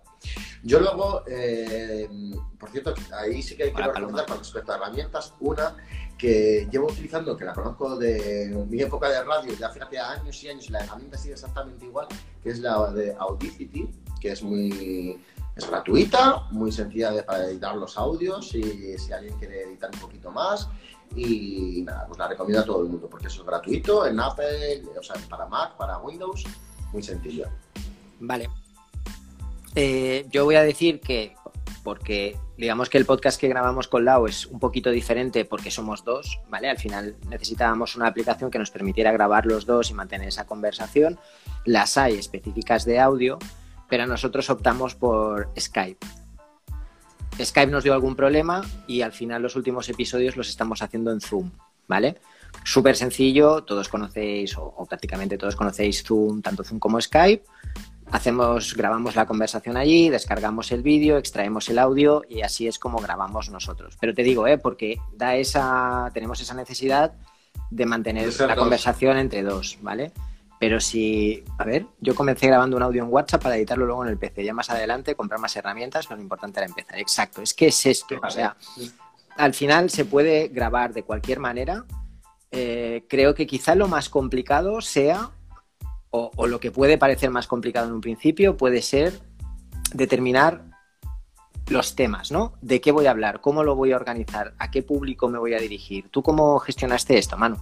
Yo 0.63 0.79
luego, 0.81 1.23
eh, 1.27 2.09
por 2.59 2.69
cierto, 2.69 2.93
ahí 3.17 3.41
sí 3.41 3.55
que 3.55 3.71
quiero 3.71 3.89
Hola, 3.91 3.93
recomendar 3.99 4.25
con 4.25 4.37
respecto 4.39 4.73
a 4.73 4.75
herramientas, 4.75 5.33
una 5.39 5.75
que 6.17 6.67
llevo 6.69 6.87
utilizando, 6.87 7.37
que 7.37 7.45
la 7.45 7.53
conozco 7.53 7.95
de 7.95 8.65
mi 8.69 8.81
época 8.81 9.09
de 9.09 9.23
radio, 9.23 9.53
ya 9.57 9.69
fíjate, 9.69 9.97
años 9.99 10.43
y 10.43 10.49
años, 10.49 10.67
y 10.67 10.71
la 10.73 10.79
herramienta 10.79 11.17
sigue 11.17 11.33
exactamente 11.35 11.85
igual, 11.85 12.07
que 12.43 12.49
es 12.49 12.59
la 12.59 12.91
de 12.91 13.15
Audacity, 13.17 13.89
que 14.19 14.31
es 14.33 14.43
muy 14.43 15.17
es 15.55 15.69
gratuita, 15.69 16.47
muy 16.51 16.71
sencilla 16.71 17.11
de, 17.11 17.23
para 17.23 17.45
editar 17.45 17.75
los 17.75 17.97
audios, 17.97 18.53
y 18.55 18.97
si 18.97 19.11
alguien 19.11 19.37
quiere 19.37 19.63
editar 19.63 19.89
un 19.93 19.99
poquito 19.99 20.31
más, 20.31 20.69
y 21.15 21.81
nada, 21.85 22.05
pues 22.07 22.19
la 22.19 22.27
recomiendo 22.27 22.61
a 22.61 22.65
todo 22.65 22.83
el 22.83 22.89
mundo, 22.89 23.07
porque 23.09 23.27
eso 23.27 23.41
es 23.41 23.47
gratuito 23.47 24.05
en 24.05 24.19
Apple, 24.19 24.83
o 24.97 25.03
sea, 25.03 25.15
para 25.29 25.45
Mac, 25.47 25.75
para 25.75 25.97
Windows, 25.97 26.45
muy 26.91 27.01
sencillo. 27.01 27.47
Vale. 28.19 28.49
Eh, 29.75 30.25
yo 30.29 30.45
voy 30.45 30.55
a 30.55 30.63
decir 30.63 30.99
que, 30.99 31.35
porque 31.83 32.37
digamos 32.57 32.89
que 32.89 32.97
el 32.97 33.05
podcast 33.05 33.39
que 33.39 33.47
grabamos 33.47 33.87
con 33.87 34.03
Lau 34.03 34.25
es 34.27 34.45
un 34.45 34.59
poquito 34.59 34.89
diferente 34.89 35.45
porque 35.45 35.71
somos 35.71 36.03
dos, 36.03 36.39
¿vale? 36.49 36.69
Al 36.69 36.77
final 36.77 37.15
necesitábamos 37.29 37.95
una 37.95 38.07
aplicación 38.07 38.51
que 38.51 38.59
nos 38.59 38.71
permitiera 38.71 39.11
grabar 39.11 39.45
los 39.45 39.65
dos 39.65 39.89
y 39.89 39.93
mantener 39.93 40.27
esa 40.27 40.45
conversación. 40.45 41.19
Las 41.65 41.97
hay 41.97 42.15
específicas 42.15 42.83
de 42.85 42.99
audio, 42.99 43.39
pero 43.89 44.07
nosotros 44.07 44.49
optamos 44.49 44.95
por 44.95 45.49
Skype. 45.59 46.05
Skype 47.41 47.71
nos 47.71 47.83
dio 47.83 47.93
algún 47.93 48.15
problema 48.15 48.61
y 48.87 49.01
al 49.01 49.11
final 49.11 49.41
los 49.41 49.55
últimos 49.55 49.87
episodios 49.89 50.35
los 50.37 50.49
estamos 50.49 50.81
haciendo 50.81 51.11
en 51.11 51.21
Zoom, 51.21 51.51
¿vale? 51.87 52.17
Súper 52.63 52.95
sencillo, 52.95 53.63
todos 53.63 53.87
conocéis, 53.87 54.57
o, 54.57 54.63
o 54.63 54.85
prácticamente 54.85 55.37
todos 55.37 55.55
conocéis 55.55 56.03
Zoom, 56.03 56.41
tanto 56.41 56.63
Zoom 56.63 56.79
como 56.79 56.99
Skype 56.99 57.43
hacemos, 58.11 58.75
grabamos 58.75 59.15
la 59.15 59.25
conversación 59.25 59.77
allí, 59.77 60.09
descargamos 60.09 60.71
el 60.71 60.81
vídeo, 60.81 61.17
extraemos 61.17 61.69
el 61.69 61.79
audio 61.79 62.23
y 62.27 62.41
así 62.41 62.67
es 62.67 62.79
como 62.79 62.99
grabamos 62.99 63.49
nosotros. 63.49 63.97
Pero 63.99 64.13
te 64.13 64.23
digo, 64.23 64.47
¿eh? 64.47 64.57
porque 64.57 64.97
da 65.15 65.35
esa, 65.35 66.09
tenemos 66.13 66.41
esa 66.41 66.53
necesidad 66.53 67.13
de 67.69 67.85
mantener 67.85 68.31
la 68.39 68.55
conversación 68.55 69.17
entre 69.17 69.43
dos, 69.43 69.77
¿vale? 69.81 70.11
Pero 70.59 70.81
si, 70.81 71.43
a 71.57 71.63
ver, 71.63 71.85
yo 72.01 72.13
comencé 72.13 72.47
grabando 72.47 72.75
un 72.75 72.83
audio 72.83 73.03
en 73.03 73.11
WhatsApp 73.11 73.41
para 73.41 73.55
editarlo 73.55 73.85
luego 73.85 74.03
en 74.03 74.09
el 74.11 74.17
PC. 74.17 74.43
Ya 74.43 74.53
más 74.53 74.69
adelante 74.69 75.15
comprar 75.15 75.39
más 75.39 75.55
herramientas, 75.55 76.09
lo 76.09 76.19
importante 76.19 76.59
era 76.59 76.67
empezar. 76.67 76.99
Exacto, 76.99 77.41
es 77.41 77.53
que 77.53 77.67
es 77.67 77.85
esto. 77.85 78.19
O 78.21 78.29
sea, 78.29 78.57
al 79.37 79.53
final 79.53 79.89
se 79.89 80.03
puede 80.03 80.49
grabar 80.49 80.93
de 80.93 81.03
cualquier 81.03 81.39
manera. 81.39 81.85
Eh, 82.51 83.05
creo 83.07 83.33
que 83.33 83.47
quizá 83.47 83.73
lo 83.75 83.87
más 83.87 84.09
complicado 84.09 84.81
sea, 84.81 85.31
o, 86.09 86.31
o 86.35 86.47
lo 86.47 86.59
que 86.59 86.71
puede 86.71 86.97
parecer 86.97 87.29
más 87.29 87.47
complicado 87.47 87.87
en 87.87 87.93
un 87.93 88.01
principio, 88.01 88.57
puede 88.57 88.81
ser 88.81 89.17
determinar 89.93 90.65
los 91.69 91.95
temas, 91.95 92.31
¿no? 92.31 92.53
¿De 92.61 92.81
qué 92.81 92.91
voy 92.91 93.05
a 93.05 93.11
hablar? 93.11 93.41
¿Cómo 93.41 93.63
lo 93.63 93.75
voy 93.75 93.93
a 93.93 93.95
organizar? 93.95 94.55
¿A 94.59 94.71
qué 94.71 94.83
público 94.83 95.29
me 95.29 95.39
voy 95.39 95.53
a 95.53 95.59
dirigir? 95.59 96.09
¿Tú 96.09 96.21
cómo 96.21 96.59
gestionaste 96.59 97.17
esto, 97.17 97.37
Manu? 97.37 97.57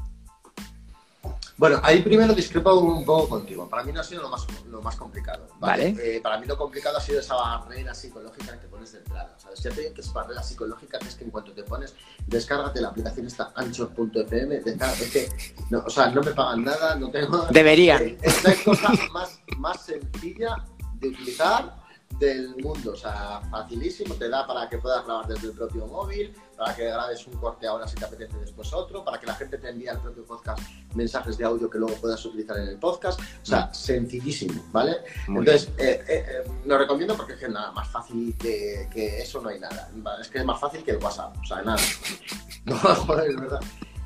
Bueno, 1.58 1.80
ahí 1.84 2.02
primero 2.04 2.36
discrepo 2.36 2.76
un 2.76 3.04
poco 3.04 3.30
contigo. 3.30 3.68
Para 3.68 3.84
mí 3.84 3.92
no 3.92 4.02
ha 4.02 4.04
sido 4.04 4.22
lo 4.22 4.30
más, 4.30 4.46
lo 4.68 4.80
más 4.82 4.96
complicado. 4.96 5.48
¿vale? 5.60 5.92
Vale. 5.92 6.18
Eh, 6.18 6.22
para 6.22 6.38
mí 6.38 6.46
lo 6.46 6.56
complicado 6.56 6.98
ha 6.98 7.02
sido 7.02 7.20
esa 7.20 7.34
barrera 7.34 7.96
psicológica 7.96 8.52
que 8.54 8.58
te 8.60 8.68
pones 8.68 8.92
de 8.92 9.00
entrada. 9.00 9.36
¿sabes? 9.40 9.60
Ya 9.64 9.72
te 9.72 9.82
digo 9.82 9.94
que 9.96 10.02
es 10.02 10.14
barrera 10.14 10.44
psicológica, 10.44 11.00
que 11.00 11.08
es 11.08 11.16
que 11.16 11.24
en 11.24 11.32
cuanto 11.32 11.54
te 11.54 11.64
pones, 11.64 11.96
descárgate 12.28 12.80
la 12.80 12.90
aplicación 12.90 13.26
esta 13.26 13.52
anchor.fm, 13.56 14.56
es 14.58 15.12
que, 15.12 15.30
no, 15.72 15.84
o 15.86 15.90
sea, 15.90 16.12
no 16.12 16.22
me 16.22 16.32
pagan 16.32 16.64
nada, 16.64 16.96
no 16.96 17.10
tengo... 17.10 17.48
Debería. 17.52 17.98
Eh, 18.08 18.18
Es 18.22 18.44
la 18.44 18.54
cosa 18.64 18.90
más, 19.12 19.40
más 19.58 19.84
sencilla 19.84 20.64
de 21.00 21.08
utilizar 21.10 21.87
del 22.20 22.56
mundo, 22.58 22.92
o 22.94 22.96
sea, 22.96 23.42
facilísimo, 23.52 24.16
te 24.16 24.30
da 24.30 24.46
para 24.48 24.68
que 24.70 24.78
puedas 24.78 25.06
grabar 25.06 25.28
desde 25.28 25.48
el 25.48 25.54
propio 25.54 25.86
móvil, 25.88 26.34
para 26.58 26.76
que 26.76 26.86
grabes 26.86 27.26
un 27.28 27.34
corte 27.36 27.68
ahora 27.68 27.88
si 27.88 27.96
te 27.96 28.06
apetece 28.06 28.38
después 28.40 28.74
otro, 28.74 29.04
para 29.06 29.20
que 29.20 29.28
la 29.28 29.36
gente 29.36 29.58
te 29.58 29.70
envíe 29.70 29.88
al 29.88 30.00
propio 30.02 30.26
podcast 30.26 30.60
mensajes 30.96 31.38
de 31.38 31.46
audio 31.46 31.70
que 31.70 31.78
luego 31.78 31.96
puedas 31.96 32.24
utilizar 32.26 32.58
en 32.58 32.68
el 32.70 32.78
podcast, 32.78 33.20
o 33.20 33.46
sea, 33.46 33.72
sencillísimo, 33.74 34.64
¿vale? 34.72 34.98
Muy 35.28 35.40
Entonces, 35.40 35.70
eh, 35.78 36.04
eh, 36.08 36.26
eh, 36.28 36.52
lo 36.66 36.78
recomiendo 36.78 37.16
porque 37.16 37.34
es 37.34 37.40
que 37.40 37.50
nada, 37.50 37.72
más 37.72 37.88
fácil 37.90 38.36
que, 38.38 38.88
que 38.92 39.22
eso 39.22 39.42
no 39.42 39.50
hay 39.50 39.60
nada, 39.60 39.90
es 40.20 40.28
que 40.30 40.40
es 40.40 40.46
más 40.46 40.60
fácil 40.60 40.84
que 40.84 40.92
el 40.92 40.98
WhatsApp, 40.98 41.36
o 41.40 41.46
sea, 41.46 41.62
nada, 41.62 41.78
no, 42.66 42.76
joder, 42.78 43.30
es 43.32 43.36
verdad. 43.40 43.60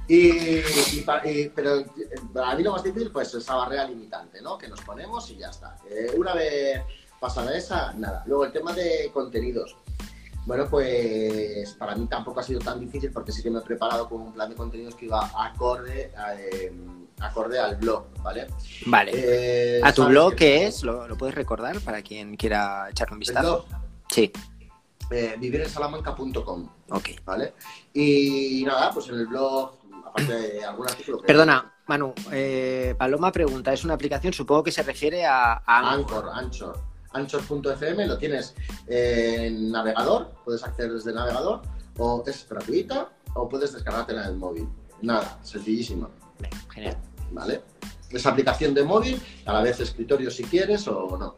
Y, 0.08 0.28
y 0.28 1.06
y- 1.26 1.50
pero 1.56 1.78
eh, 1.80 1.86
para 2.34 2.56
mí 2.56 2.64
lo 2.64 2.74
más 2.74 2.84
difícil 2.84 3.12
pues 3.12 3.34
esa 3.34 3.56
barrera 3.56 3.86
limitante, 3.86 4.42
¿no? 4.42 4.58
Que 4.58 4.68
nos 4.68 4.82
ponemos 4.82 5.30
y 5.30 5.38
ya 5.38 5.50
está. 5.50 5.78
Eh, 5.90 6.12
una 6.18 6.34
vez 6.34 6.82
pasada 7.22 7.56
esa, 7.56 7.94
nada. 7.94 8.24
Luego 8.26 8.46
el 8.46 8.52
tema 8.52 8.74
de 8.74 9.10
contenidos. 9.14 9.78
Bueno, 10.48 10.68
pues 10.68 11.72
para 11.76 11.96
mí 11.96 12.08
tampoco 12.08 12.40
ha 12.40 12.44
sido 12.44 12.60
tan 12.60 12.80
difícil 12.80 13.12
porque 13.12 13.32
sí 13.32 13.44
que 13.44 13.52
me 13.52 13.60
he 13.60 13.62
preparado 13.62 14.10
con 14.10 14.22
un 14.22 14.34
plan 14.34 14.50
de 14.50 14.56
contenidos 14.56 14.96
que 14.96 15.06
iba 15.06 15.30
acorde, 15.36 16.12
a, 16.18 16.34
eh, 16.34 16.74
acorde 17.20 17.60
al 17.60 17.76
blog, 17.76 18.06
¿vale? 18.24 18.48
Vale. 18.88 19.12
Eh, 19.14 19.82
¿A 19.84 19.94
tu 19.94 20.04
blog 20.06 20.34
qué 20.34 20.66
es? 20.66 20.82
¿Lo, 20.82 21.08
lo 21.08 21.16
puedes 21.16 21.36
recordar 21.36 21.80
para 21.82 22.02
quien 22.02 22.36
quiera 22.38 22.90
echarle 22.90 23.14
un 23.14 23.18
El 23.18 23.20
vistazo? 23.20 23.66
blog, 23.68 23.82
Sí, 24.10 24.32
eh, 25.12 25.36
vivirensalamanca.com, 25.38 26.70
ok. 26.90 27.10
¿vale? 27.24 27.54
Y 27.94 28.64
nada, 28.66 28.90
pues 28.92 29.10
en 29.10 29.16
el 29.16 29.28
blog, 29.28 29.74
aparte 30.08 30.34
de 30.34 30.66
algún 30.66 30.90
artículo 30.90 31.20
que... 31.20 31.28
Perdona, 31.28 31.72
Manu, 31.86 32.16
eh, 32.32 32.96
Paloma 32.98 33.32
pregunta, 33.32 33.72
¿es 33.72 33.84
una 33.84 33.94
aplicación? 33.94 34.34
Supongo 34.34 34.64
que 34.64 34.72
se 34.72 34.82
refiere 34.82 35.24
a, 35.24 35.62
a 35.66 35.92
Anchor, 35.94 36.30
Anchor. 36.34 36.91
Anchor.fm 37.14 38.08
lo 38.08 38.18
tienes 38.18 38.56
en 38.88 39.72
navegador, 39.72 40.32
puedes 40.46 40.64
acceder 40.64 40.94
desde 40.94 41.10
el 41.12 41.16
navegador, 41.18 41.62
o 41.98 42.24
es 42.26 42.48
gratuita, 42.50 43.10
o 43.36 43.48
puedes 43.50 43.74
descargártela 43.74 44.24
en 44.24 44.30
el 44.32 44.36
móvil. 44.38 44.68
Nada, 45.02 45.40
sencillísima, 45.44 46.10
Genial. 46.74 46.98
¿vale? 47.32 47.62
Es 48.10 48.26
aplicación 48.26 48.74
de 48.74 48.84
móvil, 48.84 49.22
a 49.46 49.54
la 49.54 49.62
vez 49.62 49.80
escritorio 49.80 50.30
si 50.32 50.44
quieres 50.44 50.88
o 50.88 51.18
no. 51.18 51.38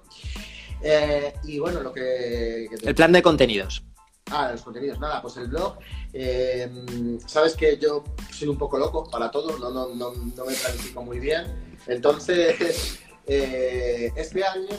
Eh, 0.81 1.33
y 1.43 1.59
bueno, 1.59 1.81
lo 1.81 1.93
que... 1.93 2.67
que 2.69 2.77
te- 2.77 2.89
El 2.89 2.95
plan 2.95 3.11
de 3.11 3.21
contenidos. 3.21 3.83
Ah, 4.31 4.49
los 4.51 4.61
contenidos, 4.63 4.99
nada, 4.99 5.21
pues 5.21 5.37
el 5.37 5.47
blog. 5.47 5.77
eh, 6.13 7.17
Sabes 7.27 7.55
que 7.55 7.77
yo 7.77 8.03
soy 8.31 8.47
un 8.47 8.57
poco 8.57 8.77
loco 8.77 9.07
para 9.09 9.29
todo, 9.31 9.57
no, 9.59 9.69
no, 9.69 9.93
no, 9.95 10.11
no 10.13 10.45
me 10.45 10.53
planifico 10.53 11.03
muy 11.03 11.19
bien. 11.19 11.77
Entonces, 11.87 12.99
eh, 13.27 14.11
este 14.15 14.43
año 14.43 14.69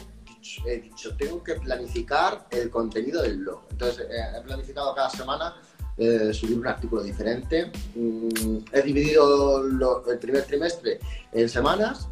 he 0.67 0.81
dicho, 0.81 1.17
tengo 1.17 1.43
que 1.43 1.55
planificar 1.55 2.47
el 2.51 2.71
contenido 2.71 3.23
del 3.23 3.39
blog. 3.39 3.63
Entonces, 3.71 4.07
eh, 4.11 4.37
he 4.39 4.41
planificado 4.43 4.95
cada 4.95 5.11
semana 5.11 5.57
eh, 5.97 6.33
subir 6.35 6.59
un 6.59 6.67
artículo 6.67 7.03
diferente. 7.03 7.71
Mm, 7.95 8.59
he 8.73 8.83
dividido 8.83 9.63
lo- 9.63 10.05
el 10.11 10.19
primer 10.19 10.45
trimestre 10.45 10.99
en 11.33 11.49
semanas. 11.49 12.09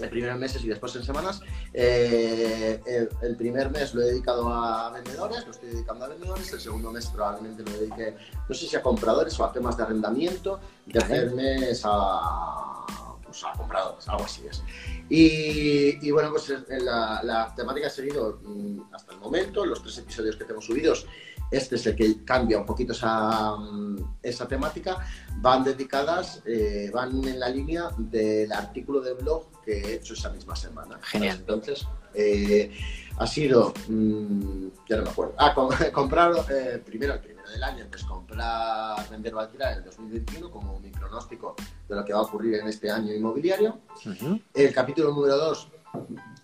El 0.00 0.08
primer 0.08 0.30
en 0.30 0.38
meses 0.40 0.64
y 0.64 0.68
después 0.68 0.96
en 0.96 1.04
semanas. 1.04 1.40
Eh, 1.72 2.80
el, 2.86 3.08
el 3.22 3.36
primer 3.36 3.70
mes 3.70 3.94
lo 3.94 4.02
he 4.02 4.06
dedicado 4.06 4.48
a 4.52 4.90
vendedores, 4.90 5.44
lo 5.44 5.52
estoy 5.52 5.68
dedicando 5.70 6.06
a 6.06 6.08
vendedores. 6.08 6.52
El 6.52 6.60
segundo 6.60 6.90
mes 6.90 7.06
probablemente 7.06 7.62
lo 7.62 7.70
dedique, 7.78 8.16
no 8.48 8.54
sé 8.54 8.66
si 8.66 8.74
a 8.74 8.82
compradores 8.82 9.38
o 9.38 9.44
a 9.44 9.52
temas 9.52 9.76
de 9.76 9.82
arrendamiento. 9.84 10.58
El 10.86 10.92
tercer 10.94 11.30
mes 11.34 11.82
a, 11.84 12.84
pues, 13.32 13.44
a 13.44 13.56
compradores, 13.56 14.08
algo 14.08 14.24
así 14.24 14.42
es. 14.48 14.62
Y, 15.08 16.06
y 16.06 16.10
bueno, 16.10 16.30
pues 16.30 16.52
la, 16.68 17.20
la 17.22 17.54
temática 17.54 17.86
ha 17.86 17.90
seguido 17.90 18.40
mm, 18.42 18.94
hasta 18.94 19.12
el 19.12 19.18
momento, 19.20 19.64
los 19.64 19.82
tres 19.82 19.98
episodios 19.98 20.36
que 20.36 20.44
tengo 20.44 20.60
subidos. 20.60 21.06
Este 21.50 21.76
es 21.76 21.86
el 21.86 21.96
que 21.96 22.24
cambia 22.24 22.58
un 22.58 22.64
poquito 22.64 22.92
esa, 22.92 23.56
mm, 23.56 24.16
esa 24.22 24.48
temática. 24.48 25.06
Van 25.36 25.64
dedicadas, 25.64 26.42
eh, 26.46 26.90
van 26.92 27.26
en 27.26 27.38
la 27.38 27.48
línea 27.48 27.90
del 27.98 28.52
artículo 28.52 29.00
de 29.00 29.14
blog 29.14 29.62
que 29.62 29.80
he 29.80 29.94
hecho 29.94 30.14
esa 30.14 30.30
misma 30.30 30.56
semana. 30.56 30.98
Genial. 31.02 31.38
Entonces, 31.40 31.86
eh, 32.14 32.70
ha 33.18 33.26
sido, 33.26 33.72
mm, 33.88 34.66
ya 34.88 34.96
no 34.96 35.02
me 35.04 35.10
acuerdo, 35.10 35.34
ah, 35.38 35.54
com- 35.54 35.70
comprar 35.92 36.32
eh, 36.50 36.82
primero 36.84 37.14
el 37.14 37.20
primero 37.20 37.48
del 37.50 37.62
año, 37.62 37.86
pues 37.90 38.04
comprar, 38.04 39.08
vender 39.10 39.34
o 39.34 39.40
alquilar 39.40 39.72
en 39.72 39.78
el 39.78 39.84
2021 39.84 40.50
como 40.50 40.78
mi 40.80 40.90
pronóstico 40.90 41.54
de 41.88 41.94
lo 41.96 42.04
que 42.04 42.12
va 42.12 42.20
a 42.20 42.22
ocurrir 42.22 42.54
en 42.56 42.68
este 42.68 42.90
año 42.90 43.12
inmobiliario. 43.12 43.80
Ujú. 44.06 44.40
El 44.54 44.72
capítulo 44.72 45.10
número 45.10 45.36
2 45.36 45.68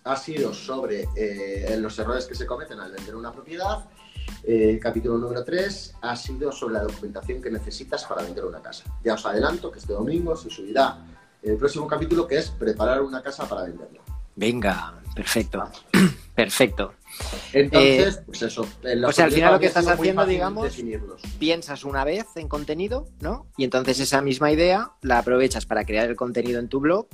ha 0.03 0.15
sido 0.15 0.53
sobre 0.53 1.07
eh, 1.15 1.75
los 1.79 1.97
errores 1.99 2.25
que 2.25 2.35
se 2.35 2.45
cometen 2.45 2.79
al 2.79 2.91
vender 2.91 3.15
una 3.15 3.31
propiedad. 3.31 3.85
El 4.43 4.79
capítulo 4.79 5.17
número 5.17 5.43
3 5.43 5.95
ha 6.01 6.15
sido 6.15 6.51
sobre 6.51 6.75
la 6.75 6.83
documentación 6.83 7.41
que 7.41 7.49
necesitas 7.49 8.05
para 8.05 8.21
vender 8.21 8.45
una 8.45 8.61
casa. 8.61 8.83
Ya 9.03 9.15
os 9.15 9.25
adelanto 9.25 9.71
que 9.71 9.79
este 9.79 9.93
domingo 9.93 10.35
se 10.35 10.49
subirá 10.51 10.99
el 11.41 11.57
próximo 11.57 11.87
capítulo 11.87 12.27
que 12.27 12.37
es 12.37 12.51
preparar 12.51 13.01
una 13.01 13.23
casa 13.23 13.47
para 13.47 13.63
venderla. 13.63 14.01
Venga, 14.35 14.93
perfecto. 15.15 15.67
Perfecto. 16.43 16.93
Entonces, 17.51 18.21
pues 18.25 18.41
eso. 18.43 18.61
o 18.61 19.11
sea, 19.11 19.25
al 19.25 19.31
final 19.31 19.53
lo 19.53 19.59
que 19.59 19.65
estás 19.65 19.87
haciendo, 19.87 20.25
digamos, 20.25 20.63
definirlos. 20.63 21.21
Piensas 21.37 21.83
una 21.83 22.03
vez 22.05 22.25
en 22.35 22.47
contenido, 22.47 23.07
¿no? 23.19 23.45
Y 23.57 23.65
entonces 23.65 23.99
esa 23.99 24.21
misma 24.21 24.51
idea 24.51 24.91
la 25.01 25.17
aprovechas 25.19 25.65
para 25.65 25.83
crear 25.83 26.07
el 26.09 26.15
contenido 26.15 26.59
en 26.59 26.69
tu 26.69 26.79
blog 26.79 27.07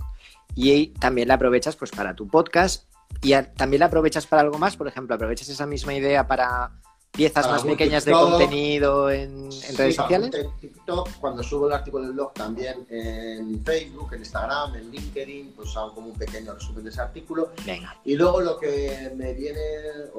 y 0.56 0.88
también 1.00 1.28
la 1.28 1.34
aprovechas 1.36 1.76
pues 1.76 1.90
para 1.92 2.16
tu 2.16 2.28
podcast 2.28 2.88
y 3.24 3.34
a- 3.34 3.52
también 3.54 3.80
la 3.80 3.88
aprovechas 3.88 4.28
para 4.28 4.44
algo 4.44 4.60
más, 4.60 4.78
por 4.78 4.88
ejemplo, 4.88 5.16
aprovechas 5.16 5.50
esa 5.50 5.66
misma 5.66 5.96
idea 5.96 6.28
para 6.28 6.72
piezas 7.16 7.48
más 7.50 7.64
pequeñas 7.64 8.06
de 8.06 8.12
contenido 8.12 9.10
en, 9.10 9.46
en 9.46 9.52
Sí, 9.52 9.76
redes 9.76 9.96
sociales. 9.96 10.32
En 10.34 10.52
TikTok, 10.60 11.10
cuando 11.20 11.42
subo 11.44 11.68
el 11.68 11.74
artículo 11.74 12.04
del 12.04 12.14
blog 12.14 12.34
también 12.34 12.86
en 12.90 13.64
Facebook, 13.64 14.14
en 14.14 14.20
Instagram, 14.20 14.76
en 14.76 14.92
LinkedIn, 14.92 15.54
pues 15.56 15.76
hago 15.78 15.94
como 15.94 16.08
un 16.08 16.18
pequeño 16.18 16.54
resumen 16.54 16.84
de 16.84 16.90
ese 16.90 17.02
artículo. 17.02 17.52
Venga, 17.66 17.96
Y 18.04 18.16
luego 18.16 18.42
lo 18.42 18.58
que 18.60 19.12
me 19.16 19.34
viene 19.34 19.60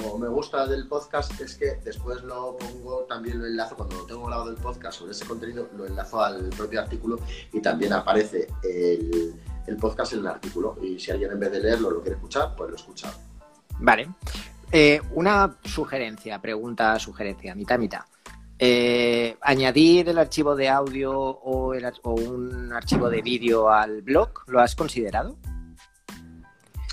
o 0.05 0.19
me 0.19 0.29
gusta 0.29 0.67
del 0.67 0.89
podcast 0.89 1.39
es 1.41 1.55
que 1.57 1.77
después 1.85 2.23
lo 2.23 2.57
pongo, 2.57 3.01
también 3.09 3.39
lo 3.39 3.47
enlazo, 3.47 3.77
cuando 3.77 3.97
lo 3.97 4.05
tengo 4.07 4.27
grabado 4.27 4.51
el 4.51 4.57
podcast 4.57 4.99
sobre 4.99 5.13
ese 5.13 5.25
contenido, 5.27 5.69
lo 5.77 5.87
enlazo 5.87 6.23
al 6.23 6.49
propio 6.51 6.81
artículo 6.81 7.19
y 7.53 7.61
también 7.61 7.93
aparece 7.93 8.49
el, 8.63 9.35
el 9.67 9.77
podcast 9.77 10.13
en 10.15 10.21
el 10.21 10.27
artículo. 10.29 10.77
Y 10.83 10.99
si 10.99 11.11
alguien 11.11 11.31
en 11.33 11.41
vez 11.41 11.53
de 11.53 11.61
leerlo 11.61 11.91
lo 11.91 12.01
quiere 12.01 12.17
escuchar, 12.17 12.55
pues 12.57 12.71
lo 12.71 12.77
escucha. 12.77 13.13
vale. 13.79 14.09
Eh, 14.73 15.01
una 15.13 15.57
sugerencia, 15.65 16.41
pregunta, 16.41 16.99
sugerencia, 16.99 17.55
mitad, 17.55 17.79
mitad. 17.79 18.01
Eh, 18.59 19.37
¿Añadir 19.43 20.09
el 20.09 20.19
archivo 20.19 20.57
de 20.57 20.69
audio 20.69 21.13
o, 21.13 21.75
el 21.75 21.85
o 22.03 22.15
un 22.15 22.73
archivo 22.73 23.09
de 23.09 23.23
vídeo 23.23 23.71
al 23.71 24.03
blog? 24.03 24.31
¿Lo 24.47 24.61
has 24.61 24.75
considerado? 24.75 25.39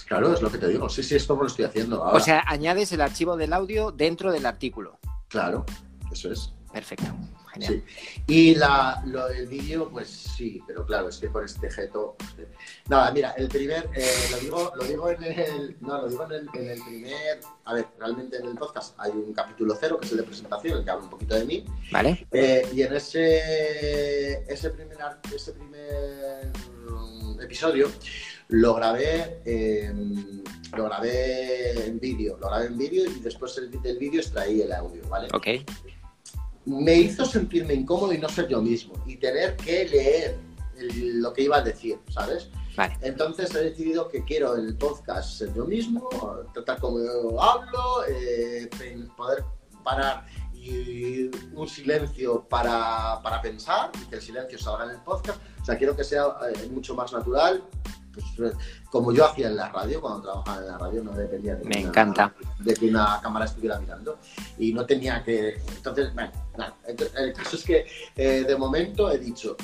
Claro, 0.08 0.34
es 0.34 0.42
lo 0.42 0.52
que 0.52 0.58
te 0.58 0.68
digo. 0.68 0.90
Sí, 0.90 1.02
sí, 1.02 1.16
es 1.16 1.26
como 1.26 1.44
lo 1.44 1.48
estoy 1.48 1.66
haciendo 1.66 2.04
ahora. 2.04 2.18
O 2.18 2.20
sea, 2.20 2.44
añades 2.46 2.92
el 2.92 3.02
archivo 3.02 3.38
del 3.38 3.54
audio 3.54 3.92
dentro 3.92 4.32
del 4.32 4.46
artículo. 4.46 5.00
claro, 5.30 5.66
eso 6.12 6.32
es. 6.32 6.54
Perfecto, 6.72 7.14
genial. 7.54 7.84
Y 8.28 8.56
la, 8.56 9.04
lo, 9.06 9.28
el 9.30 9.48
vídeo, 9.48 9.90
pues 9.90 10.08
sí, 10.10 10.62
pero 10.68 10.86
claro, 10.86 11.10
es 11.10 11.18
que 11.18 11.28
con 11.28 11.46
este 11.46 11.70
geto. 11.70 12.16
Nada, 12.88 13.12
mira, 13.12 13.32
el 13.32 13.48
primer, 13.48 13.90
eh, 13.96 14.12
lo, 14.32 14.38
digo, 14.40 14.74
lo 14.76 14.84
digo 14.86 15.10
en 15.10 15.24
el. 15.24 15.78
No, 15.82 16.02
lo 16.02 16.10
digo 16.10 16.26
en 16.26 16.32
el, 16.32 16.50
en 16.54 16.70
el, 16.70 16.82
primer. 16.84 17.40
A 17.66 17.74
ver, 17.74 17.88
realmente 18.00 18.38
en 18.38 18.48
el 18.48 18.56
podcast 18.56 18.96
hay 19.00 19.12
un 19.12 19.34
capítulo 19.34 19.76
cero, 19.80 20.00
que 20.00 20.06
es 20.06 20.12
el 20.12 20.20
de 20.20 20.24
presentación, 20.24 20.78
el 20.80 20.84
que 20.84 20.92
habla 20.92 21.04
un 21.04 21.10
poquito 21.10 21.36
de 21.36 21.46
mí. 21.46 21.66
Vale. 21.92 22.28
Eh, 22.32 22.68
y 22.74 22.82
en 22.82 22.94
ese, 22.96 24.44
ese 24.52 24.70
primer, 24.72 24.98
ese 25.34 25.54
primer 25.54 26.52
episodio 27.42 27.92
lo 28.50 28.76
grabé, 28.76 29.42
lo 30.76 30.86
grabé 30.86 31.88
en 31.88 32.00
vídeo, 32.00 32.38
lo 32.38 32.48
grabé 32.48 32.68
en 32.68 32.78
vídeo 32.78 33.06
y 33.10 33.20
después 33.20 33.56
del 33.56 33.98
vídeo 33.98 34.22
extraí 34.22 34.62
el 34.62 34.72
audio, 34.72 35.08
¿vale? 35.10 35.28
Ok. 35.34 35.48
Me 36.66 36.96
hizo 36.96 37.26
sentirme 37.26 37.74
incómodo 37.74 38.14
y 38.14 38.18
no 38.18 38.30
ser 38.30 38.48
yo 38.48 38.62
mismo 38.62 38.94
y 39.06 39.18
tener 39.18 39.56
que 39.58 39.86
leer 39.88 40.38
lo 40.94 41.34
que 41.34 41.44
iba 41.44 41.58
a 41.58 41.62
decir, 41.62 42.00
¿sabes? 42.10 42.50
Vale. 42.76 42.98
Entonces 43.02 43.54
he 43.54 43.64
decidido 43.66 44.08
que 44.10 44.24
quiero 44.24 44.56
el 44.56 44.76
podcast 44.76 45.38
ser 45.38 45.54
yo 45.54 45.66
mismo, 45.66 46.10
tratar 46.54 46.80
como 46.80 47.00
yo 47.00 47.42
hablo, 47.42 48.06
eh, 48.08 48.70
poder 49.16 49.44
parar 49.84 50.26
y 50.54 51.30
un 51.54 51.68
silencio 51.68 52.44
para, 52.48 53.20
para, 53.22 53.42
pensar 53.42 53.92
y 54.02 54.06
que 54.06 54.16
el 54.16 54.22
silencio 54.22 54.58
salga 54.58 54.86
en 54.86 54.92
el 54.92 55.02
podcast. 55.02 55.40
O 55.62 55.66
sea, 55.66 55.78
quiero 55.78 55.96
que 55.96 56.04
sea 56.04 56.26
eh, 56.50 56.70
mucho 56.70 56.96
más 56.96 57.12
natural, 57.12 57.64
pues, 58.14 58.54
como 58.90 59.12
yo 59.12 59.26
hacía 59.26 59.48
en 59.48 59.56
la 59.56 59.70
radio, 59.70 60.02
cuando 60.02 60.22
trabajaba 60.22 60.62
en 60.62 60.68
la 60.68 60.78
radio, 60.78 61.04
no 61.04 61.12
dependía 61.14 61.56
de, 61.56 61.66
Me 61.66 61.80
una, 61.80 61.90
encanta. 61.90 62.34
de 62.60 62.74
que 62.74 62.88
una 62.88 63.20
cámara 63.22 63.46
estuviera 63.46 63.80
mirando 63.80 64.20
y 64.58 64.74
no 64.74 64.86
tenía 64.86 65.24
que... 65.24 65.62
Entonces, 65.76 66.14
bueno, 66.14 66.32
nada. 66.58 66.76
el 66.88 67.34
caso 67.34 67.56
es 67.56 67.64
que 67.64 67.86
eh, 68.16 68.44
de 68.48 68.56
momento 68.56 69.12
he 69.12 69.18
dicho, 69.18 69.58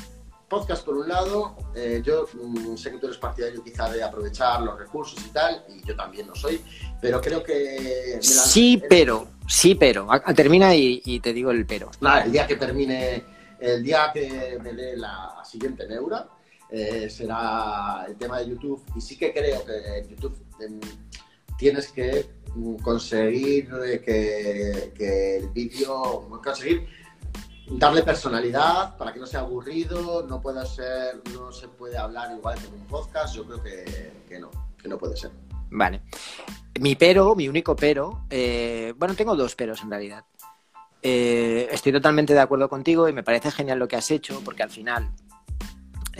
podcast 0.50 0.84
por 0.84 0.98
un 0.98 1.08
lado, 1.08 1.56
eh, 1.76 2.02
yo 2.04 2.28
mm, 2.34 2.76
sé 2.76 2.92
que 2.92 2.98
tú 2.98 3.06
eres 3.06 3.20
partidario 3.20 3.64
quizá 3.64 3.90
de 3.90 4.04
aprovechar 4.04 4.62
los 4.62 4.78
recursos 4.78 5.24
y 5.26 5.30
tal, 5.30 5.64
y 5.70 5.86
yo 5.86 5.96
también 5.96 6.28
lo 6.28 6.36
soy, 6.36 6.62
pero 7.00 7.22
creo 7.22 7.44
que... 7.44 8.18
Sí, 8.22 8.82
pero, 8.90 9.28
sí, 9.48 9.76
pero. 9.76 10.08
Termina 10.36 10.76
y, 10.76 11.02
y, 11.06 11.20
te 11.20 11.32
digo 11.32 11.52
el 11.52 11.66
pero. 11.66 11.92
Nada, 12.02 12.24
el 12.24 12.32
día 12.32 12.48
que 12.48 12.56
termine, 12.56 13.24
el 13.60 13.84
día 13.84 14.10
que 14.12 14.58
me 14.62 14.74
dé 14.74 14.98
la 14.98 15.36
siguiente 15.46 15.88
neura, 15.88 16.28
eh, 16.72 17.10
será 17.10 18.06
el 18.08 18.16
tema 18.18 18.40
de 18.40 18.50
YouTube. 18.50 18.84
Y 18.96 19.02
sí 19.02 19.18
que 19.18 19.34
creo 19.34 19.66
que 19.66 20.00
en 20.00 20.10
YouTube 20.10 20.38
em, 20.60 20.80
tienes 21.58 21.92
que 21.92 22.30
mm, 22.56 22.76
conseguir 22.78 23.70
que, 24.06 24.94
que 24.96 25.38
el 25.38 25.50
vídeo, 25.50 26.28
conseguir 26.44 26.88
darle 27.72 28.04
personalidad 28.04 28.98
para 28.98 29.14
que 29.14 29.20
no 29.20 29.26
sea 29.26 29.42
aburrido, 29.42 30.26
no 30.28 30.42
pueda 30.42 30.66
ser, 30.66 31.22
no 31.34 31.52
se 31.52 31.68
puede 31.68 31.98
hablar 31.98 32.32
igual 32.36 32.58
que 32.58 32.68
en 32.68 32.74
un 32.74 32.88
podcast, 32.88 33.36
yo 33.36 33.46
creo 33.46 33.62
que, 33.62 34.12
que 34.28 34.40
no, 34.40 34.50
que 34.82 34.88
no 34.88 34.98
puede 34.98 35.16
ser. 35.16 35.32
Vale. 35.72 36.02
Mi 36.80 36.96
pero, 36.96 37.36
mi 37.36 37.48
único 37.48 37.76
pero, 37.76 38.26
eh, 38.30 38.94
bueno, 38.98 39.16
tengo 39.16 39.36
dos 39.36 39.56
peros 39.56 39.82
en 39.84 39.92
realidad. 39.92 40.26
Eh, 41.02 41.68
estoy 41.72 41.92
totalmente 41.92 42.34
de 42.34 42.40
acuerdo 42.40 42.68
contigo 42.68 43.08
y 43.08 43.14
me 43.14 43.24
parece 43.24 43.52
genial 43.52 43.80
lo 43.80 43.88
que 43.88 43.96
has 43.96 44.12
hecho 44.12 44.42
porque 44.44 44.64
al 44.64 44.70
final 44.70 45.10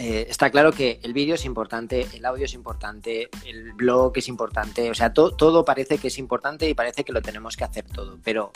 eh, 0.00 0.26
está 0.30 0.50
claro 0.50 0.72
que 0.72 0.98
el 1.02 1.12
vídeo 1.12 1.34
es 1.34 1.44
importante, 1.44 2.06
el 2.14 2.24
audio 2.24 2.46
es 2.46 2.54
importante, 2.54 3.28
el 3.44 3.74
blog 3.74 4.16
es 4.16 4.28
importante, 4.28 4.90
o 4.90 4.94
sea, 4.94 5.12
todo 5.12 5.62
parece 5.66 5.98
que 5.98 6.08
es 6.08 6.16
importante 6.16 6.66
y 6.66 6.72
parece 6.72 7.04
que 7.04 7.12
lo 7.12 7.20
tenemos 7.20 7.54
que 7.54 7.64
hacer 7.64 7.84
todo, 7.84 8.18
pero 8.24 8.50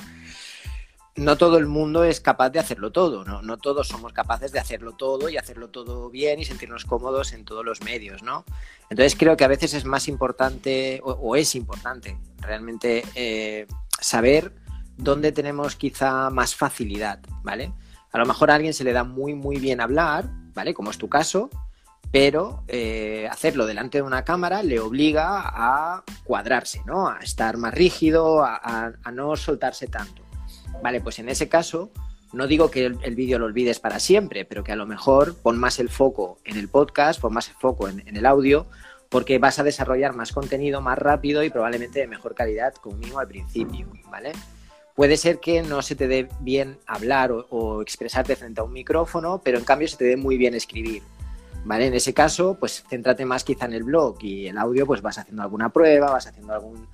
no 1.16 1.36
todo 1.36 1.58
el 1.58 1.66
mundo 1.66 2.02
es 2.02 2.22
capaz 2.22 2.48
de 2.48 2.60
hacerlo 2.60 2.92
todo, 2.92 3.26
¿no? 3.26 3.42
No 3.42 3.58
todos 3.58 3.88
somos 3.88 4.14
capaces 4.14 4.52
de 4.52 4.58
hacerlo 4.58 4.92
todo 4.92 5.28
y 5.28 5.36
hacerlo 5.36 5.68
todo 5.68 6.08
bien 6.08 6.40
y 6.40 6.46
sentirnos 6.46 6.86
cómodos 6.86 7.34
en 7.34 7.44
todos 7.44 7.62
los 7.62 7.82
medios, 7.82 8.22
¿no? 8.22 8.46
Entonces 8.88 9.14
creo 9.14 9.36
que 9.36 9.44
a 9.44 9.48
veces 9.48 9.74
es 9.74 9.84
más 9.84 10.08
importante 10.08 11.02
o, 11.04 11.36
es 11.36 11.54
importante 11.56 12.16
realmente 12.38 13.04
eh, 13.14 13.66
saber 14.00 14.54
dónde 14.96 15.30
tenemos 15.30 15.76
quizá 15.76 16.30
más 16.30 16.56
facilidad, 16.56 17.20
¿vale? 17.42 17.74
A 18.12 18.18
lo 18.18 18.24
mejor 18.24 18.50
a 18.50 18.54
alguien 18.54 18.72
se 18.72 18.84
le 18.84 18.94
da 18.94 19.04
muy, 19.04 19.34
muy 19.34 19.58
bien 19.58 19.82
hablar, 19.82 20.30
¿vale? 20.54 20.74
Como 20.74 20.90
es 20.90 20.98
tu 20.98 21.08
caso, 21.08 21.50
pero 22.14 22.62
eh, 22.68 23.28
hacerlo 23.30 23.66
delante 23.66 23.98
de 23.98 24.02
una 24.02 24.24
cámara 24.24 24.62
le 24.62 24.78
obliga 24.78 25.42
a 25.44 26.04
cuadrarse, 26.24 26.80
¿no? 26.86 27.08
A 27.08 27.18
estar 27.18 27.56
más 27.56 27.74
rígido, 27.74 28.44
a, 28.44 28.92
no 29.12 29.34
soltarse 29.36 29.88
tanto. 29.88 30.22
Vale, 30.82 31.00
pues 31.00 31.18
en 31.18 31.28
ese 31.28 31.48
caso, 31.48 31.90
no 32.32 32.46
digo 32.46 32.70
que 32.70 32.86
el, 32.86 33.14
vídeo 33.16 33.38
lo 33.38 33.46
olvides 33.46 33.80
para 33.80 33.98
siempre, 33.98 34.44
pero 34.44 34.62
que 34.62 34.72
a 34.72 34.76
lo 34.76 34.86
mejor 34.86 35.36
pon 35.36 35.58
más 35.58 35.78
el 35.78 35.88
foco 35.88 36.38
en 36.44 36.56
el 36.56 36.68
podcast, 36.68 37.20
pon 37.20 37.32
más 37.32 37.48
el 37.48 37.56
foco 37.56 37.88
en, 37.88 38.06
en 38.06 38.16
el 38.16 38.26
audio, 38.26 38.66
porque 39.08 39.38
vas 39.38 39.58
a 39.58 39.64
desarrollar 39.64 40.14
más 40.14 40.32
contenido 40.32 40.80
más 40.80 40.98
rápido 40.98 41.42
y 41.42 41.50
probablemente 41.50 42.00
de 42.00 42.06
mejor 42.06 42.34
calidad 42.34 42.74
conmigo 42.74 43.18
al 43.18 43.26
principio, 43.26 43.88
¿vale? 44.10 44.32
Puede 44.94 45.16
ser 45.16 45.40
que 45.40 45.62
no 45.62 45.82
se 45.82 45.96
te 45.96 46.06
dé 46.06 46.28
bien 46.40 46.78
hablar 46.86 47.32
o, 47.32 47.82
expresarte 47.82 48.36
frente 48.36 48.60
a 48.60 48.64
un 48.64 48.72
micrófono, 48.72 49.40
pero 49.42 49.58
en 49.58 49.64
cambio 49.64 49.88
se 49.88 49.96
te 49.96 50.04
dé 50.04 50.16
muy 50.16 50.36
bien 50.36 50.54
escribir. 50.54 51.02
¿Vale? 51.64 51.86
En 51.86 51.94
ese 51.94 52.12
caso, 52.12 52.58
pues 52.60 52.84
céntrate 52.88 53.24
más 53.24 53.42
quizá 53.42 53.64
en 53.64 53.72
el 53.72 53.84
blog 53.84 54.22
y 54.22 54.46
el 54.46 54.58
audio, 54.58 54.86
pues 54.86 55.00
vas 55.00 55.18
haciendo 55.18 55.42
alguna 55.42 55.70
prueba, 55.70 56.10
vas 56.10 56.26
haciendo 56.26 56.52
algún 56.52 56.86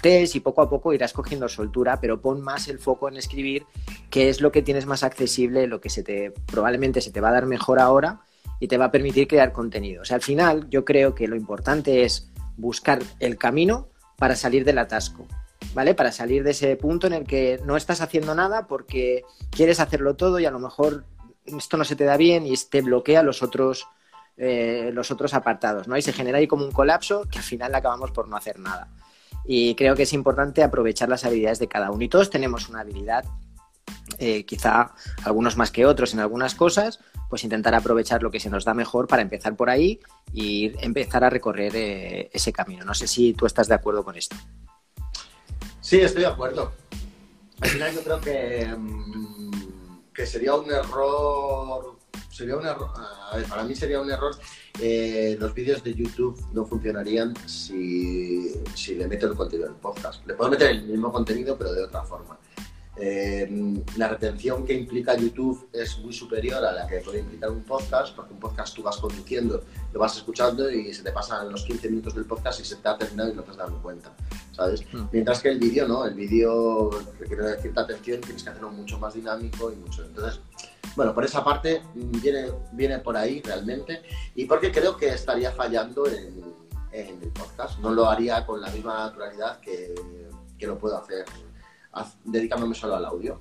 test 0.00 0.36
y 0.36 0.40
poco 0.40 0.62
a 0.62 0.70
poco 0.70 0.92
irás 0.92 1.12
cogiendo 1.12 1.48
soltura, 1.48 2.00
pero 2.00 2.20
pon 2.20 2.40
más 2.40 2.68
el 2.68 2.78
foco 2.78 3.08
en 3.08 3.16
escribir, 3.16 3.66
que 4.10 4.28
es 4.28 4.40
lo 4.40 4.52
que 4.52 4.62
tienes 4.62 4.86
más 4.86 5.02
accesible, 5.02 5.66
lo 5.66 5.80
que 5.80 5.90
se 5.90 6.02
te 6.02 6.32
probablemente 6.46 7.00
se 7.00 7.10
te 7.10 7.20
va 7.20 7.30
a 7.30 7.32
dar 7.32 7.46
mejor 7.46 7.80
ahora 7.80 8.20
y 8.60 8.68
te 8.68 8.78
va 8.78 8.86
a 8.86 8.90
permitir 8.92 9.26
crear 9.26 9.52
contenido. 9.52 10.02
O 10.02 10.04
sea, 10.04 10.14
al 10.14 10.22
final 10.22 10.70
yo 10.70 10.84
creo 10.84 11.14
que 11.16 11.26
lo 11.26 11.34
importante 11.34 12.04
es 12.04 12.30
buscar 12.56 13.00
el 13.18 13.36
camino 13.36 13.88
para 14.16 14.36
salir 14.36 14.64
del 14.64 14.78
atasco. 14.78 15.26
¿Vale? 15.74 15.94
Para 15.94 16.12
salir 16.12 16.44
de 16.44 16.52
ese 16.52 16.76
punto 16.76 17.06
en 17.06 17.12
el 17.12 17.24
que 17.24 17.60
no 17.64 17.76
estás 17.76 18.00
haciendo 18.00 18.34
nada 18.34 18.66
porque 18.66 19.24
quieres 19.50 19.80
hacerlo 19.80 20.14
todo 20.16 20.38
y 20.38 20.46
a 20.46 20.50
lo 20.50 20.58
mejor 20.58 21.04
esto 21.46 21.76
no 21.76 21.84
se 21.84 21.96
te 21.96 22.04
da 22.04 22.16
bien 22.16 22.46
y 22.46 22.54
te 22.56 22.82
bloquea 22.82 23.22
los 23.22 23.42
otros, 23.42 23.86
eh, 24.36 24.90
los 24.92 25.10
otros 25.10 25.34
apartados, 25.34 25.88
¿no? 25.88 25.96
Y 25.96 26.02
se 26.02 26.12
genera 26.12 26.38
ahí 26.38 26.46
como 26.46 26.64
un 26.64 26.72
colapso 26.72 27.24
que 27.30 27.38
al 27.38 27.44
final 27.44 27.74
acabamos 27.74 28.10
por 28.10 28.28
no 28.28 28.36
hacer 28.36 28.58
nada. 28.58 28.88
Y 29.44 29.74
creo 29.74 29.96
que 29.96 30.04
es 30.04 30.12
importante 30.12 30.62
aprovechar 30.62 31.08
las 31.08 31.24
habilidades 31.24 31.58
de 31.58 31.68
cada 31.68 31.90
uno. 31.90 32.02
Y 32.02 32.08
todos 32.08 32.30
tenemos 32.30 32.68
una 32.68 32.80
habilidad, 32.80 33.24
eh, 34.18 34.44
quizá 34.44 34.94
algunos 35.24 35.56
más 35.56 35.70
que 35.72 35.84
otros 35.84 36.14
en 36.14 36.20
algunas 36.20 36.54
cosas, 36.54 37.00
pues 37.28 37.44
intentar 37.44 37.74
aprovechar 37.74 38.22
lo 38.22 38.30
que 38.30 38.38
se 38.38 38.50
nos 38.50 38.64
da 38.64 38.74
mejor 38.74 39.08
para 39.08 39.22
empezar 39.22 39.56
por 39.56 39.70
ahí 39.70 40.00
y 40.32 40.72
empezar 40.84 41.24
a 41.24 41.30
recorrer 41.30 41.72
eh, 41.74 42.30
ese 42.32 42.52
camino. 42.52 42.84
No 42.84 42.94
sé 42.94 43.08
si 43.08 43.32
tú 43.32 43.46
estás 43.46 43.68
de 43.68 43.74
acuerdo 43.74 44.04
con 44.04 44.16
esto. 44.16 44.36
Sí, 45.82 46.00
estoy 46.00 46.22
de 46.22 46.28
acuerdo. 46.28 46.72
Al 47.60 47.68
final 47.68 47.92
yo 47.92 48.02
creo 48.02 48.20
que, 48.20 48.74
que 50.14 50.26
sería 50.26 50.54
un 50.54 50.70
error, 50.70 51.98
sería 52.30 52.56
un 52.56 52.64
error, 52.64 52.90
a 53.30 53.36
ver, 53.36 53.46
para 53.46 53.64
mí 53.64 53.74
sería 53.74 54.00
un 54.00 54.10
error, 54.10 54.34
eh, 54.80 55.36
los 55.40 55.52
vídeos 55.52 55.82
de 55.82 55.92
YouTube 55.92 56.40
no 56.52 56.64
funcionarían 56.64 57.34
si, 57.48 58.52
si 58.74 58.94
le 58.94 59.08
meto 59.08 59.26
el 59.26 59.34
contenido 59.34 59.68
del 59.68 59.76
podcast. 59.76 60.24
Le 60.24 60.34
puedo 60.34 60.50
meter 60.50 60.70
el 60.70 60.84
mismo 60.84 61.12
contenido 61.12 61.58
pero 61.58 61.72
de 61.72 61.82
otra 61.82 62.04
forma. 62.04 62.38
Eh, 62.96 63.48
la 63.96 64.08
retención 64.08 64.66
que 64.66 64.74
implica 64.74 65.16
YouTube 65.16 65.68
es 65.72 65.98
muy 65.98 66.12
superior 66.12 66.64
a 66.64 66.72
la 66.72 66.86
que 66.86 66.98
puede 66.98 67.20
implicar 67.20 67.50
un 67.50 67.62
podcast, 67.62 68.14
porque 68.14 68.34
un 68.34 68.38
podcast 68.38 68.74
tú 68.74 68.82
vas 68.82 68.98
conduciendo, 68.98 69.64
lo 69.92 69.98
vas 69.98 70.16
escuchando 70.16 70.70
y 70.70 70.92
se 70.92 71.02
te 71.02 71.10
pasan 71.10 71.50
los 71.50 71.64
15 71.64 71.88
minutos 71.88 72.14
del 72.14 72.26
podcast 72.26 72.60
y 72.60 72.64
se 72.64 72.76
te 72.76 72.88
ha 72.88 72.96
terminado 72.96 73.32
y 73.32 73.34
no 73.34 73.42
te 73.42 73.50
has 73.50 73.56
dado 73.56 73.80
cuenta, 73.82 74.14
¿sabes? 74.52 74.82
Mm. 74.92 75.04
Mientras 75.12 75.40
que 75.40 75.50
el 75.50 75.58
vídeo 75.58 75.88
no, 75.88 76.04
el 76.04 76.14
vídeo 76.14 76.90
requiere 77.18 77.60
cierta 77.60 77.82
atención, 77.82 78.20
tienes 78.20 78.42
que 78.42 78.50
hacerlo 78.50 78.70
mucho 78.70 78.98
más 78.98 79.14
dinámico 79.14 79.72
y 79.72 79.76
mucho. 79.76 80.04
Entonces, 80.04 80.40
bueno, 80.94 81.14
por 81.14 81.24
esa 81.24 81.42
parte 81.42 81.82
viene, 81.94 82.46
viene 82.72 82.98
por 82.98 83.16
ahí 83.16 83.40
realmente 83.42 84.02
y 84.34 84.44
porque 84.44 84.70
creo 84.70 84.96
que 84.96 85.08
estaría 85.08 85.50
fallando 85.52 86.06
en, 86.06 86.54
en 86.92 87.22
el 87.22 87.30
podcast, 87.30 87.78
no 87.78 87.92
lo 87.92 88.08
haría 88.08 88.44
con 88.46 88.60
la 88.60 88.70
misma 88.70 89.06
naturalidad 89.06 89.60
que, 89.60 89.94
que 90.58 90.66
lo 90.66 90.78
puedo 90.78 90.96
hacer 90.98 91.24
dedicándome 92.24 92.74
solo 92.74 92.96
al 92.96 93.04
audio. 93.04 93.40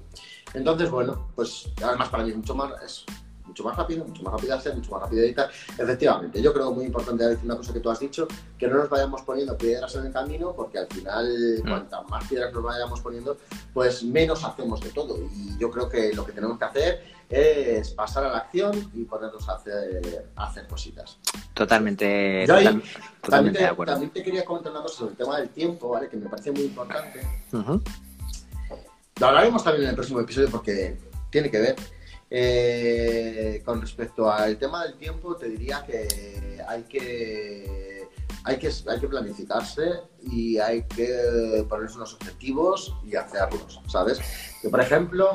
Entonces, 0.53 0.89
bueno, 0.89 1.29
pues 1.35 1.71
además 1.81 2.09
para 2.09 2.23
mí 2.23 2.31
es 2.31 2.37
mucho 2.37 2.55
más, 2.55 2.71
es 2.83 3.05
mucho 3.51 3.63
más 3.65 3.75
rápido, 3.75 4.05
mucho 4.05 4.23
más 4.23 4.33
rápido 4.33 4.53
de 4.53 4.59
hacer, 4.59 4.75
mucho 4.75 4.91
más 4.91 5.01
rápido 5.01 5.21
de 5.21 5.27
editar. 5.27 5.49
Efectivamente, 5.77 6.41
yo 6.41 6.53
creo 6.53 6.71
muy 6.71 6.85
importante 6.85 7.25
decir 7.25 7.45
una 7.45 7.57
cosa 7.57 7.73
que 7.73 7.81
tú 7.81 7.89
has 7.89 7.99
dicho, 7.99 8.27
que 8.57 8.67
no 8.67 8.77
nos 8.77 8.89
vayamos 8.89 9.21
poniendo 9.23 9.57
piedras 9.57 9.93
en 9.95 10.05
el 10.05 10.13
camino, 10.13 10.53
porque 10.55 10.79
al 10.79 10.87
final, 10.87 11.27
mm. 11.59 11.67
cuantas 11.67 12.09
más 12.09 12.27
piedras 12.27 12.53
nos 12.53 12.63
vayamos 12.63 13.01
poniendo, 13.01 13.37
pues 13.73 14.03
menos 14.03 14.43
hacemos 14.43 14.79
de 14.81 14.89
todo. 14.89 15.17
Y 15.17 15.57
yo 15.59 15.69
creo 15.69 15.89
que 15.89 16.13
lo 16.13 16.25
que 16.25 16.31
tenemos 16.31 16.57
que 16.57 16.65
hacer 16.65 17.03
es 17.29 17.89
pasar 17.91 18.25
a 18.25 18.31
la 18.31 18.37
acción 18.39 18.91
y 18.93 19.03
ponernos 19.03 19.47
a 19.49 19.55
hacer, 19.55 20.25
a 20.35 20.47
hacer 20.47 20.67
cositas. 20.67 21.17
Totalmente, 21.53 22.45
yo 22.47 22.55
ahí, 22.55 22.65
total, 22.65 22.81
totalmente 22.81 23.29
también, 23.29 23.53
te, 23.53 23.59
de 23.59 23.65
acuerdo. 23.65 23.93
también 23.93 24.11
te 24.11 24.23
quería 24.23 24.45
comentar 24.45 24.71
una 24.71 24.81
cosa 24.81 24.95
sobre 24.95 25.11
el 25.11 25.17
tema 25.17 25.37
del 25.37 25.49
tiempo, 25.49 25.89
¿vale? 25.89 26.09
que 26.09 26.17
me 26.17 26.29
parece 26.29 26.51
muy 26.51 26.63
importante. 26.63 27.21
Uh 27.51 27.57
-huh. 27.57 27.81
Lo 29.19 29.27
hablaremos 29.27 29.63
también 29.63 29.83
en 29.83 29.89
el 29.89 29.95
próximo 29.95 30.19
episodio 30.21 30.49
porque 30.49 30.97
tiene 31.29 31.51
que 31.51 31.59
ver. 31.59 31.75
Eh, 32.33 33.61
con 33.65 33.81
respecto 33.81 34.31
al 34.31 34.57
tema 34.57 34.85
del 34.85 34.93
tiempo, 34.95 35.35
te 35.35 35.49
diría 35.49 35.83
que 35.85 36.63
hay 36.65 36.83
que, 36.83 38.07
hay 38.45 38.57
que, 38.57 38.71
hay 38.87 38.99
que 39.01 39.07
planificarse 39.09 39.99
y 40.23 40.57
hay 40.57 40.83
que 40.83 41.65
ponerse 41.67 41.97
unos 41.97 42.13
objetivos 42.13 42.95
y 43.03 43.17
hacerlos, 43.17 43.81
¿sabes? 43.87 44.21
Que, 44.61 44.69
por 44.69 44.79
ejemplo, 44.79 45.31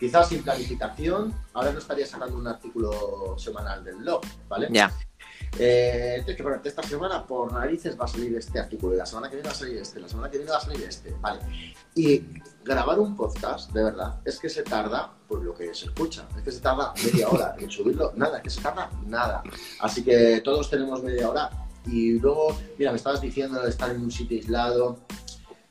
quizás 0.00 0.28
sin 0.28 0.42
planificación, 0.42 1.32
ahora 1.52 1.70
no 1.70 1.78
estaría 1.78 2.04
sacando 2.04 2.36
un 2.36 2.48
artículo 2.48 3.38
semanal 3.38 3.84
del 3.84 3.96
blog, 3.96 4.22
¿vale? 4.48 4.66
Ya. 4.72 4.92
Eh, 5.58 6.22
que 6.26 6.42
ponerte 6.42 6.68
esta 6.68 6.82
semana 6.82 7.26
por 7.26 7.52
narices 7.52 7.98
va 7.98 8.04
a 8.04 8.08
salir 8.08 8.36
este 8.36 8.58
artículo, 8.58 8.94
y 8.94 8.98
la 8.98 9.06
semana 9.06 9.28
que 9.28 9.36
viene 9.36 9.48
va 9.48 9.52
a 9.52 9.58
salir 9.58 9.78
este, 9.78 10.00
la 10.00 10.08
semana 10.08 10.30
que 10.30 10.38
viene 10.38 10.52
va 10.52 10.58
a 10.58 10.60
salir 10.60 10.82
este, 10.82 11.14
¿vale? 11.20 11.40
Y 11.94 12.24
grabar 12.64 12.98
un 12.98 13.16
podcast, 13.16 13.70
de 13.72 13.84
verdad, 13.84 14.20
es 14.24 14.38
que 14.38 14.48
se 14.48 14.62
tarda, 14.62 15.12
por 15.28 15.42
lo 15.42 15.54
que 15.54 15.74
se 15.74 15.86
escucha, 15.86 16.28
es 16.36 16.42
que 16.42 16.52
se 16.52 16.60
tarda 16.60 16.94
media 17.04 17.28
hora 17.28 17.56
en 17.58 17.70
subirlo, 17.70 18.12
nada, 18.16 18.38
es 18.38 18.42
que 18.44 18.50
se 18.50 18.60
tarda 18.60 18.90
nada. 19.06 19.42
Así 19.80 20.04
que 20.04 20.40
todos 20.42 20.70
tenemos 20.70 21.02
media 21.02 21.28
hora 21.28 21.50
y 21.86 22.18
luego, 22.18 22.56
mira, 22.78 22.92
me 22.92 22.96
estabas 22.96 23.20
diciendo 23.20 23.60
de 23.60 23.70
estar 23.70 23.90
en 23.90 24.00
un 24.02 24.10
sitio 24.10 24.38
aislado, 24.38 24.98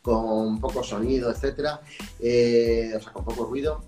con 0.02 0.60
poco 0.60 0.84
sonido, 0.84 1.30
etcétera, 1.30 1.82
eh, 2.20 2.94
o 2.96 3.02
sea, 3.02 3.14
con 3.14 3.26
poco 3.26 3.46
ruido. 3.46 3.82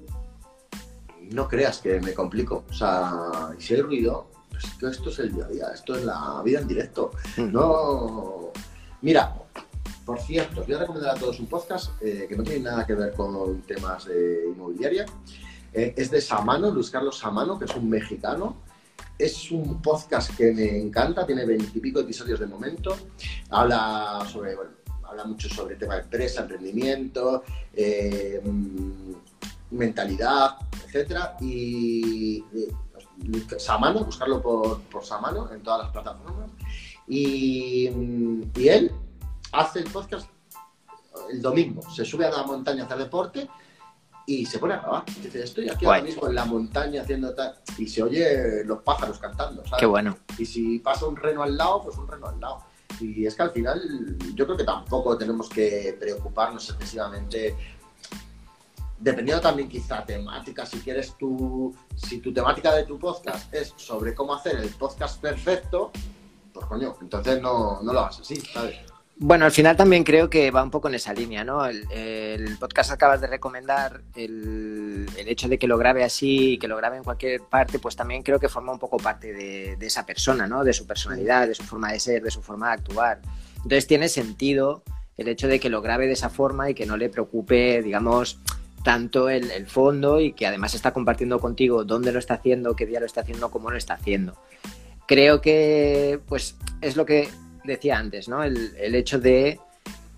No 1.32 1.48
creas 1.48 1.80
que 1.80 2.00
me 2.02 2.14
complico, 2.14 2.66
o 2.70 2.74
sea, 2.74 3.54
si 3.58 3.74
hay 3.74 3.82
ruido, 3.82 4.30
esto 4.64 5.10
es 5.10 5.20
el 5.20 5.34
día 5.34 5.46
a 5.46 5.48
día, 5.48 5.68
esto 5.74 5.96
es 5.96 6.06
la 6.06 6.42
vida 6.44 6.60
en 6.60 6.68
directo. 6.68 7.12
Mm. 7.38 7.52
No. 7.52 8.52
Mira, 9.02 9.36
por 10.06 10.20
cierto, 10.20 10.62
os 10.62 10.68
voy 10.68 10.76
a 10.76 10.80
recomendar 10.80 11.16
a 11.16 11.20
todos 11.20 11.40
un 11.40 11.48
podcast 11.48 11.92
eh, 12.02 12.26
que 12.28 12.36
no 12.36 12.44
tiene 12.44 12.62
nada 12.62 12.86
que 12.86 12.94
ver 12.94 13.14
con 13.14 13.62
temas 13.62 14.06
de 14.06 14.48
inmobiliaria. 14.54 15.06
Eh, 15.74 15.94
es 15.96 16.12
de 16.12 16.20
Samano, 16.20 16.70
Luis 16.72 16.90
Carlos 16.90 17.18
Samano, 17.18 17.58
que 17.58 17.66
es 17.66 17.76
un 17.76 17.90
mexicano. 17.90 18.58
Es 19.18 19.52
un 19.52 19.82
podcast 19.82 20.36
que 20.36 20.52
me 20.52 20.78
encanta, 20.80 21.26
tiene 21.26 21.46
veintipico 21.46 22.00
episodios 22.00 22.40
de 22.40 22.48
momento. 22.48 22.96
Habla 23.52 24.28
sobre, 24.32 24.56
bueno, 24.56 24.72
habla 25.04 25.26
mucho 25.26 25.48
sobre 25.50 25.76
tema 25.76 25.96
de 25.96 26.02
empresa, 26.02 26.42
emprendimiento, 26.42 27.44
eh, 27.74 28.42
mm, 28.44 29.14
mentalidad, 29.72 30.58
etcétera. 30.86 31.38
Y, 31.40 32.44
y 32.54 32.68
Samano, 33.58 34.04
buscarlo 34.04 34.42
por, 34.42 34.82
por 34.84 35.04
Samano 35.04 35.52
en 35.52 35.62
todas 35.62 35.84
las 35.84 35.92
plataformas. 35.92 36.52
Y, 37.08 37.90
y, 38.56 38.68
él 38.68 38.92
hace 39.52 39.80
el 39.80 39.90
podcast 39.90 40.30
el 41.30 41.42
domingo, 41.42 41.82
se 41.90 42.06
sube 42.06 42.26
a 42.26 42.32
la 42.32 42.44
montaña 42.44 42.84
a 42.84 42.86
hacer 42.86 42.98
deporte 42.98 43.50
y 44.26 44.46
se 44.46 44.60
pone 44.60 44.76
a 44.76 44.80
grabar. 44.80 45.06
Dice, 45.22 45.44
estoy 45.44 45.70
aquí 45.70 45.86
Guay. 45.86 46.00
ahora 46.00 46.10
mismo 46.12 46.28
en 46.28 46.36
la 46.36 46.46
montaña 46.46 47.02
haciendo 47.02 47.34
tal. 47.34 47.56
Y 47.78 47.88
se 47.88 48.04
oye 48.04 48.64
los 48.64 48.82
pájaros 48.82 49.18
cantando, 49.20 49.64
¿sabes? 49.66 49.80
Qué 49.80 49.86
bueno. 49.86 50.18
Y 50.38 50.46
si 50.46 50.80
pasa 50.80 51.06
un 51.06 51.16
reno 51.16 51.44
al 51.44 51.58
lado, 51.58 51.84
pues 51.84 51.98
un 51.98 52.08
reno 52.08 52.28
al 52.28 52.40
lado. 52.40 52.64
Y 53.00 53.26
es 53.26 53.36
que 53.36 53.42
al 53.42 53.52
final 53.52 54.18
yo 54.36 54.46
creo 54.46 54.58
que 54.58 54.64
tampoco 54.64 55.18
tenemos 55.18 55.50
que 55.50 55.98
preocuparnos 56.00 56.70
excesivamente 56.70 57.56
dependiendo 59.02 59.42
también 59.42 59.68
quizá 59.68 60.06
temática, 60.06 60.66
si 60.66 60.80
quieres 60.80 61.16
tu, 61.18 61.76
si 61.96 62.20
tu 62.20 62.32
temática 62.32 62.74
de 62.74 62.84
tu 62.84 63.00
podcast 63.00 63.54
es 63.54 63.74
sobre 63.76 64.14
cómo 64.14 64.36
hacer 64.36 64.58
el 64.58 64.70
podcast 64.70 65.20
perfecto, 65.20 65.92
pues 66.54 66.66
coño, 66.68 66.96
entonces 67.02 67.42
no, 67.42 67.82
no 67.82 67.94
lo 67.94 68.00
hagas 68.00 68.20
así, 68.20 68.36
¿sabes? 68.36 68.78
Bueno, 69.18 69.46
al 69.46 69.52
final 69.52 69.76
también 69.76 70.04
creo 70.04 70.30
que 70.30 70.50
va 70.50 70.64
un 70.64 70.72
poco 70.72 70.88
en 70.88 70.96
esa 70.96 71.14
línea, 71.14 71.44
¿no? 71.44 71.66
El, 71.66 71.86
el 71.92 72.58
podcast 72.58 72.92
acabas 72.92 73.22
de 73.22 73.28
recomendar, 73.28 74.02
el, 74.16 75.08
el, 75.16 75.28
hecho 75.28 75.48
de 75.48 75.60
que 75.60 75.68
lo 75.68 75.78
grabe 75.78 76.04
así, 76.04 76.58
que 76.58 76.68
lo 76.68 76.76
grabe 76.78 76.98
en 76.98 77.04
cualquier 77.04 77.42
parte, 77.42 77.78
pues 77.78 77.96
también 77.96 78.24
creo 78.24 78.40
que 78.40 78.50
forma 78.50 78.72
un 78.72 78.80
poco 78.80 78.98
parte 78.98 79.32
de, 79.32 79.76
de 79.76 79.86
esa 79.86 80.06
persona, 80.08 80.48
¿no? 80.48 80.64
De 80.64 80.74
su 80.74 80.88
personalidad, 80.88 81.48
de 81.48 81.54
su 81.54 81.64
forma 81.64 81.92
de 81.92 82.00
ser, 82.00 82.24
de 82.24 82.32
su 82.32 82.42
forma 82.42 82.68
de 82.68 82.74
actuar. 82.74 83.22
Entonces 83.58 83.86
tiene 83.86 84.10
sentido 84.10 84.84
el 85.18 85.28
hecho 85.28 85.48
de 85.48 85.60
que 85.60 85.70
lo 85.70 85.84
grabe 85.84 86.08
de 86.08 86.14
esa 86.14 86.30
forma 86.30 86.72
y 86.72 86.74
que 86.74 86.88
no 86.88 86.98
le 86.98 87.10
preocupe, 87.10 87.84
digamos, 87.84 88.40
tanto 88.84 89.30
el, 89.30 89.68
fondo 89.68 90.20
y 90.20 90.34
que 90.34 90.48
además 90.48 90.74
está 90.74 90.92
compartiendo 90.92 91.40
contigo 91.40 91.84
dónde 91.84 92.12
lo 92.12 92.20
está 92.20 92.36
haciendo, 92.36 92.76
qué 92.76 92.86
día 92.86 93.00
lo 93.00 93.06
está 93.06 93.22
haciendo, 93.22 93.52
cómo 93.52 93.72
lo 93.72 93.78
está 93.78 93.94
haciendo. 93.96 94.36
Creo 95.08 95.42
que, 95.42 96.20
pues, 96.28 96.58
es 96.82 96.96
lo 96.96 97.06
que 97.06 97.30
decía 97.64 97.98
antes, 97.98 98.28
¿no? 98.28 98.44
El, 98.44 98.76
el, 98.78 98.96
hecho 98.96 99.20
de 99.20 99.60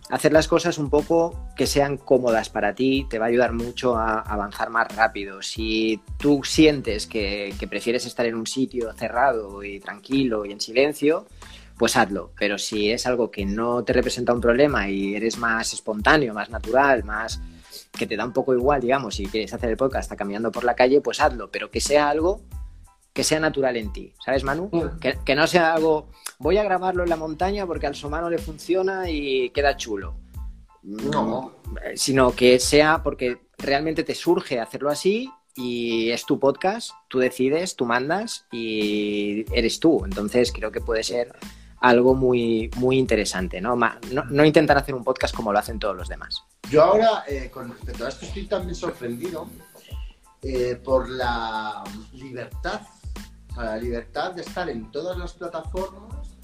hacer 0.10 0.32
las 0.32 0.48
cosas 0.48 0.78
un 0.78 0.90
poco 0.90 1.50
que 1.56 1.66
sean 1.66 1.98
cómodas 1.98 2.50
para 2.50 2.76
ti 2.76 3.08
te 3.10 3.20
va 3.20 3.26
a 3.26 3.30
ayudar 3.30 3.54
mucho 3.54 3.98
a 3.98 4.20
avanzar 4.20 4.70
más 4.70 4.96
rápido. 4.96 5.42
Si 5.42 6.00
tú 6.18 6.42
sientes 6.44 7.08
que, 7.08 7.54
que 7.60 7.68
prefieres 7.68 8.06
estar 8.06 8.26
en 8.26 8.36
un 8.36 8.48
sitio 8.48 8.94
cerrado 8.94 9.64
y 9.64 9.80
tranquilo 9.80 10.46
y 10.46 10.52
en 10.52 10.62
silencio, 10.62 11.26
pues 11.78 11.98
hazlo. 11.98 12.32
Pero 12.38 12.58
si 12.58 12.92
es 12.92 13.06
algo 13.08 13.32
que 13.32 13.46
no 13.46 13.84
te 13.84 13.94
representa 13.94 14.34
un 14.34 14.42
problema 14.42 14.90
y 14.90 15.16
eres 15.16 15.38
más 15.38 15.74
espontáneo, 15.74 16.34
más 16.34 16.50
natural, 16.50 17.04
más 17.04 17.42
que 17.98 18.08
te 18.08 18.18
da 18.18 18.26
un 18.26 18.34
poco 18.34 18.54
igual, 18.54 18.82
digamos, 18.82 19.16
si 19.16 19.26
quieres 19.28 19.54
hacer 19.54 19.70
el 19.70 19.78
podcast 19.78 20.06
hasta 20.06 20.16
caminando 20.16 20.52
por 20.52 20.64
la 20.64 20.76
calle, 20.76 21.02
pues 21.02 21.20
hazlo, 21.20 21.50
pero 21.52 21.70
que 21.70 21.80
sea 21.80 22.10
algo 22.10 22.42
que 23.14 23.24
sea 23.24 23.40
natural 23.40 23.78
en 23.78 23.94
ti, 23.94 24.14
¿sabes, 24.26 24.44
Manu? 24.44 24.72
Que, 25.00 25.20
que, 25.24 25.36
no 25.36 25.46
sea 25.46 25.76
algo, 25.76 26.10
voy 26.40 26.58
a 26.58 26.64
grabarlo 26.64 27.04
en 27.04 27.10
la 27.10 27.16
montaña 27.16 27.68
porque 27.68 27.86
al 27.86 27.94
Somano 27.94 28.28
le 28.28 28.40
funciona 28.40 29.08
y 29.08 29.52
queda 29.52 29.78
chulo. 29.78 30.16
No, 30.82 31.54
sino 31.96 32.36
que 32.36 32.60
sea 32.60 33.04
porque 33.04 33.38
realmente 33.58 34.04
te 34.04 34.16
surge 34.16 34.60
hacerlo 34.60 34.90
así 34.90 35.30
y 35.56 36.10
es 36.10 36.26
tu 36.26 36.40
podcast, 36.40 36.92
tú 37.08 37.20
decides, 37.20 37.76
tú 37.76 37.86
mandas 37.86 38.48
y 38.52 39.46
eres 39.56 39.80
tú. 39.80 40.04
Entonces 40.04 40.52
creo 40.52 40.72
que 40.72 40.82
puede 40.82 41.04
ser 41.04 41.36
algo 41.84 42.16
muy, 42.16 42.72
muy 42.78 42.98
interesante, 42.98 43.60
¿no? 43.60 43.76
No, 43.76 44.24
no 44.30 44.46
intentar 44.46 44.78
hacer 44.78 44.96
un 44.96 45.04
podcast 45.04 45.36
como 45.36 45.52
lo 45.52 45.60
hacen 45.60 45.80
todos 45.80 45.98
los 45.98 46.08
demás. 46.08 46.42
Yo 46.70 46.82
ahora, 46.82 47.26
eh, 47.28 47.52
con 47.54 47.70
respecto 47.70 48.06
a 48.06 48.10
esto, 48.10 48.26
estoy 48.26 48.46
también 48.46 48.74
sorprendido 48.74 49.50
eh, 50.42 50.80
por 50.82 51.10
la 51.10 51.84
libertad, 52.14 52.84
o 53.52 53.56
sea, 53.56 53.64
la 53.66 53.78
libertad 53.78 54.32
de 54.32 54.44
estar 54.44 54.70
en 54.70 54.90
todas 54.92 55.18
las 55.18 55.34
plataformas, 55.34 56.38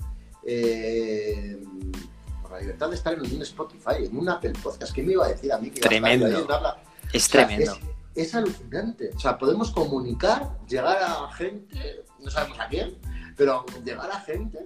eh, 0.46 1.58
por 2.42 2.52
la 2.52 2.60
libertad 2.60 2.90
de 2.90 2.96
estar 2.96 3.14
en 3.14 3.22
un 3.22 3.42
Spotify, 3.42 4.04
en 4.04 4.18
un 4.18 4.28
Apple 4.28 4.54
Podcast. 4.62 4.94
¿Qué 4.94 5.04
me 5.04 5.14
iba 5.14 5.26
a 5.26 5.30
decir 5.30 5.54
a 5.54 5.58
mí? 5.58 5.72
Que 5.72 5.80
tremendo. 5.80 6.28
Iba 6.28 6.58
a 6.58 6.62
la... 6.62 6.78
Es 7.14 7.28
o 7.28 7.32
sea, 7.32 7.48
tremendo. 7.48 7.80
Es, 8.14 8.28
es, 8.28 8.36
alucinante. 8.36 9.12
O 9.16 9.20
sea, 9.20 9.38
podemos 9.38 9.72
comunicar, 9.72 10.58
llegar 10.68 10.98
a 11.02 11.32
gente, 11.32 12.04
no 12.20 12.30
sabemos 12.30 12.60
a 12.60 12.68
quién, 12.68 12.98
pero 13.38 13.66
llegar 13.86 14.12
a 14.12 14.20
gente 14.20 14.66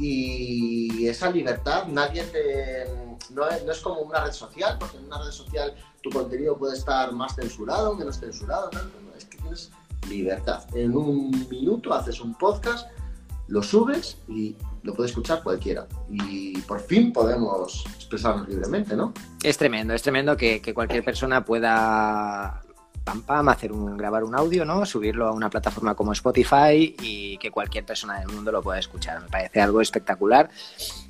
y 0.00 1.06
esa 1.06 1.30
libertad 1.30 1.86
nadie 1.88 2.24
te 2.24 2.86
no 3.30 3.46
es, 3.48 3.80
como 3.80 4.00
una 4.00 4.24
red 4.24 4.32
social 4.32 4.76
porque 4.78 4.96
en 4.96 5.04
una 5.04 5.22
red 5.22 5.30
social 5.30 5.74
tu 6.02 6.10
contenido 6.10 6.56
puede 6.56 6.76
estar 6.76 7.12
más 7.12 7.34
censurado 7.34 7.94
menos 7.94 8.18
censurado 8.18 8.70
no, 8.72 8.80
no, 8.80 9.16
es 9.16 9.24
que 9.26 9.36
tienes 9.36 9.70
libertad. 10.08 10.64
En 10.74 10.96
un 10.96 11.46
minuto 11.50 11.92
haces 11.92 12.20
un 12.20 12.34
podcast 12.34 12.88
lo 13.48 13.62
subes 13.62 14.16
y 14.28 14.56
lo 14.82 14.94
puede 14.94 15.10
escuchar 15.10 15.42
cualquiera. 15.42 15.86
Y 16.08 16.56
por 16.62 16.80
fin 16.80 17.12
podemos 17.12 17.84
expresarnos 17.96 18.48
libremente 18.48 18.96
no 18.96 19.12
es 19.42 19.58
tremendo 19.58 19.92
es 19.92 20.02
tremendo 20.02 20.36
que 20.36 20.72
cualquier 20.74 21.04
persona 21.04 21.44
pueda 21.44 22.62
pam 23.10 23.22
pam, 23.22 23.48
hacer 23.48 23.72
un, 23.72 23.96
grabar 23.96 24.22
un 24.22 24.36
audio, 24.36 24.64
¿no? 24.64 24.86
Subirlo 24.86 25.26
a 25.26 25.32
una 25.32 25.50
plataforma 25.50 25.96
como 25.96 26.12
Spotify 26.12 26.94
y 27.02 27.36
que 27.38 27.50
cualquier 27.50 27.84
persona 27.84 28.20
del 28.20 28.28
mundo 28.28 28.52
lo 28.52 28.62
pueda 28.62 28.78
escuchar. 28.78 29.20
Me 29.20 29.28
parece 29.28 29.60
algo 29.60 29.80
espectacular. 29.80 30.48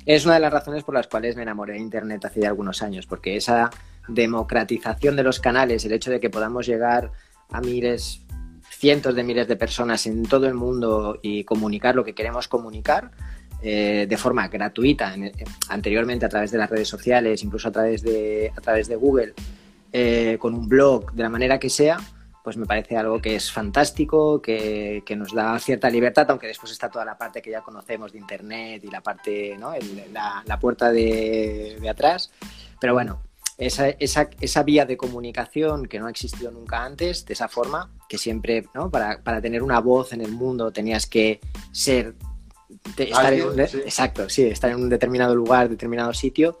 Es 0.05 0.25
una 0.25 0.35
de 0.35 0.39
las 0.39 0.51
razones 0.51 0.83
por 0.83 0.95
las 0.95 1.07
cuales 1.07 1.35
me 1.35 1.43
enamoré 1.43 1.73
de 1.73 1.79
Internet 1.79 2.25
hace 2.25 2.41
ya 2.41 2.47
algunos 2.47 2.81
años, 2.81 3.05
porque 3.05 3.35
esa 3.35 3.69
democratización 4.07 5.15
de 5.15 5.23
los 5.23 5.39
canales, 5.39 5.85
el 5.85 5.93
hecho 5.93 6.09
de 6.09 6.19
que 6.19 6.31
podamos 6.31 6.65
llegar 6.65 7.11
a 7.51 7.61
miles, 7.61 8.21
cientos 8.67 9.13
de 9.13 9.23
miles 9.23 9.47
de 9.47 9.55
personas 9.55 10.07
en 10.07 10.23
todo 10.23 10.47
el 10.47 10.55
mundo 10.55 11.19
y 11.21 11.43
comunicar 11.43 11.95
lo 11.95 12.03
que 12.03 12.15
queremos 12.15 12.47
comunicar, 12.47 13.11
eh, 13.61 14.07
de 14.09 14.17
forma 14.17 14.47
gratuita, 14.47 15.13
en, 15.13 15.31
anteriormente 15.69 16.25
a 16.25 16.29
través 16.29 16.49
de 16.49 16.57
las 16.57 16.69
redes 16.69 16.87
sociales, 16.87 17.43
incluso 17.43 17.67
a 17.67 17.71
través 17.71 18.01
de, 18.01 18.51
a 18.57 18.59
través 18.59 18.87
de 18.87 18.95
Google, 18.95 19.35
eh, 19.93 20.37
con 20.39 20.53
un 20.53 20.67
blog, 20.67 21.11
de 21.13 21.23
la 21.23 21.29
manera 21.29 21.59
que 21.59 21.69
sea, 21.69 21.97
pues 22.43 22.57
me 22.57 22.65
parece 22.65 22.97
algo 22.97 23.21
que 23.21 23.35
es 23.35 23.51
fantástico, 23.51 24.41
que, 24.41 25.03
que, 25.05 25.15
nos 25.15 25.33
da 25.33 25.59
cierta 25.59 25.89
libertad, 25.89 26.25
aunque 26.29 26.47
después 26.47 26.71
está 26.71 26.89
toda 26.89 27.05
la 27.05 27.17
parte 27.17 27.41
que 27.41 27.51
ya 27.51 27.61
conocemos 27.61 28.11
de 28.11 28.17
Internet 28.17 28.83
y 28.83 28.89
la 28.89 29.01
parte, 29.01 29.55
¿no? 29.59 29.73
El, 29.73 30.11
la, 30.11 30.43
la, 30.45 30.59
puerta 30.59 30.91
de, 30.91 31.77
de, 31.79 31.89
atrás. 31.89 32.31
Pero 32.79 32.93
bueno, 32.93 33.21
esa, 33.57 33.89
esa, 33.89 34.29
esa, 34.39 34.63
vía 34.63 34.85
de 34.85 34.97
comunicación 34.97 35.85
que 35.85 35.99
no 35.99 36.07
ha 36.07 36.09
existido 36.09 36.49
nunca 36.51 36.83
antes, 36.83 37.25
de 37.25 37.33
esa 37.33 37.47
forma, 37.47 37.91
que 38.09 38.17
siempre, 38.17 38.65
¿no? 38.73 38.89
Para, 38.89 39.21
para 39.21 39.39
tener 39.39 39.61
una 39.61 39.79
voz 39.79 40.13
en 40.13 40.21
el 40.21 40.31
mundo 40.31 40.71
tenías 40.71 41.05
que 41.05 41.39
ser... 41.71 42.15
Estar 42.97 43.33
en 43.33 43.67
sí. 43.67 43.77
Exacto, 43.79 44.29
sí, 44.29 44.43
estar 44.43 44.71
en 44.71 44.77
un 44.77 44.89
determinado 44.89 45.35
lugar, 45.35 45.69
determinado 45.69 46.13
sitio 46.13 46.59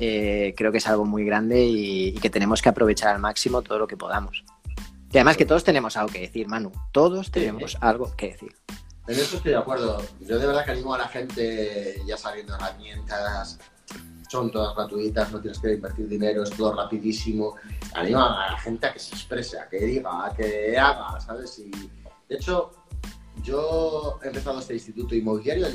eh, 0.00 0.54
creo 0.56 0.72
que 0.72 0.78
es 0.78 0.86
algo 0.86 1.04
muy 1.04 1.24
grande 1.24 1.62
y, 1.62 2.08
y, 2.08 2.14
que 2.14 2.30
tenemos 2.30 2.62
que 2.62 2.70
aprovechar 2.70 3.14
al 3.14 3.20
máximo 3.20 3.62
todo 3.62 3.78
lo 3.78 3.86
que 3.86 3.96
podamos. 3.96 4.44
Y 5.12 5.18
además 5.18 5.36
que 5.36 5.44
todos 5.44 5.62
tenemos 5.62 5.96
algo 5.96 6.12
que 6.12 6.20
decir, 6.20 6.46
Manu. 6.48 6.72
Todos 6.92 7.30
tenemos 7.30 7.76
algo 7.80 8.14
que 8.16 8.28
decir. 8.28 8.54
En 9.06 9.18
eso 9.18 9.36
estoy 9.36 9.52
de 9.52 9.58
acuerdo. 9.58 10.02
Yo 10.20 10.38
de 10.38 10.46
verdad 10.46 10.64
que 10.64 10.70
animo 10.70 10.94
a 10.94 10.98
la 10.98 11.08
gente, 11.08 12.00
ya 12.06 12.16
sabiendo 12.16 12.54
herramientas, 12.54 13.58
son 14.30 14.52
todas 14.52 14.76
gratuitas, 14.76 15.32
no 15.32 15.40
tienes 15.40 15.58
que 15.58 15.74
invertir 15.74 16.08
dinero, 16.08 16.44
es 16.44 16.50
todo 16.50 16.72
rapidísimo. 16.74 17.56
Animo 17.94 18.24
a 18.24 18.52
la 18.52 18.58
gente 18.58 18.86
a 18.86 18.92
que 18.92 19.00
se 19.00 19.14
exprese, 19.16 19.58
a 19.58 19.68
que 19.68 19.78
diga, 19.80 20.26
a 20.26 20.32
que 20.32 20.78
haga, 20.78 21.20
¿sabes? 21.20 21.58
Y, 21.58 21.70
de 22.28 22.36
hecho, 22.36 22.70
yo 23.42 24.20
he 24.22 24.28
empezado 24.28 24.60
este 24.60 24.74
instituto 24.74 25.16
inmobiliario, 25.16 25.66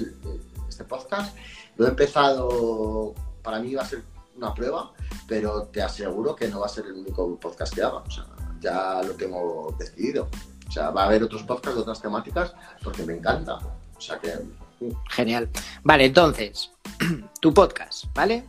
este 0.70 0.86
podcast, 0.86 1.36
lo 1.76 1.88
he 1.88 1.90
empezado, 1.90 3.14
para 3.44 3.60
mí 3.60 3.76
va 3.76 3.82
a 3.82 3.86
ser 3.86 4.04
una 4.36 4.54
prueba, 4.54 4.92
pero 5.28 5.64
te 5.64 5.82
aseguro 5.82 6.36
que 6.36 6.48
no 6.48 6.60
va 6.60 6.66
a 6.66 6.70
ser 6.70 6.86
el 6.86 6.94
único 6.94 7.40
podcast 7.40 7.74
que 7.74 7.82
haga. 7.82 7.98
O 7.98 8.12
sea, 8.12 8.26
ya 8.60 9.02
lo 9.04 9.14
tengo 9.14 9.76
decidido. 9.78 10.30
O 10.68 10.72
sea, 10.72 10.90
va 10.90 11.04
a 11.04 11.06
haber 11.06 11.24
otros 11.24 11.44
podcasts 11.44 11.76
de 11.76 11.82
otras 11.82 12.02
temáticas 12.02 12.54
porque 12.84 13.04
me 13.04 13.14
encanta. 13.14 13.56
O 13.96 14.02
sea 14.02 14.20
que. 14.20 14.34
Mm. 14.80 14.92
Genial. 15.10 15.50
Vale, 15.84 16.06
entonces, 16.06 16.72
tu 17.42 17.54
podcast, 17.54 18.06
¿vale? 18.14 18.46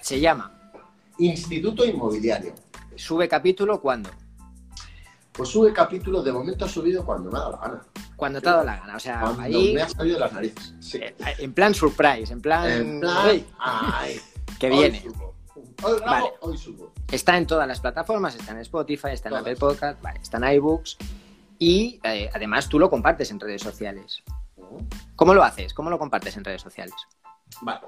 Se, 0.00 0.20
llama, 0.20 0.52
Instituto 1.18 1.84
Inmobiliario. 1.84 2.54
¿Sube 2.96 3.28
capítulo 3.28 3.80
cuándo? 3.80 4.10
Pues 5.32 5.48
sube 5.48 5.72
capítulo, 5.72 6.22
de 6.22 6.30
momento 6.30 6.66
ha 6.66 6.68
subido 6.68 7.04
cuando 7.06 7.30
me 7.30 7.38
ha 7.38 7.40
dado 7.40 7.52
la 7.52 7.58
gana. 7.58 7.82
Cuando 8.16 8.40
te 8.40 8.48
ha 8.48 8.52
dado 8.52 8.64
la 8.64 8.76
gana, 8.76 8.96
o 8.96 9.00
sea, 9.00 9.20
cuando 9.20 9.42
ahí... 9.42 9.74
me 9.74 9.82
ha 9.82 9.88
salido 9.88 10.18
las 10.18 10.32
narices. 10.32 10.94
Eh, 10.94 11.14
en 11.38 11.54
plan 11.54 11.74
surprise, 11.74 12.32
en 12.32 12.40
plan... 12.42 12.70
En 12.70 13.00
plan... 13.00 13.44
Ay, 13.58 14.20
que 14.62 14.70
viene. 14.70 15.02
Hoy, 15.82 16.00
vale. 16.06 16.32
hoy 16.40 16.56
subo. 16.56 16.92
Está 17.10 17.36
en 17.36 17.46
todas 17.46 17.66
las 17.66 17.80
plataformas, 17.80 18.36
está 18.36 18.52
en 18.52 18.58
Spotify, 18.58 19.08
está 19.10 19.28
en 19.28 19.36
Apple 19.36 19.56
Podcast, 19.56 20.00
vale, 20.00 20.20
está 20.22 20.36
en 20.38 20.54
iBooks 20.54 20.96
y 21.58 22.00
eh, 22.04 22.30
además 22.32 22.68
tú 22.68 22.78
lo 22.78 22.88
compartes 22.88 23.32
en 23.32 23.40
redes 23.40 23.60
sociales. 23.60 24.22
¿Cómo 25.16 25.34
lo 25.34 25.42
haces? 25.42 25.74
¿Cómo 25.74 25.90
lo 25.90 25.98
compartes 25.98 26.36
en 26.36 26.44
redes 26.44 26.62
sociales? 26.62 26.94
Vale. 27.60 27.80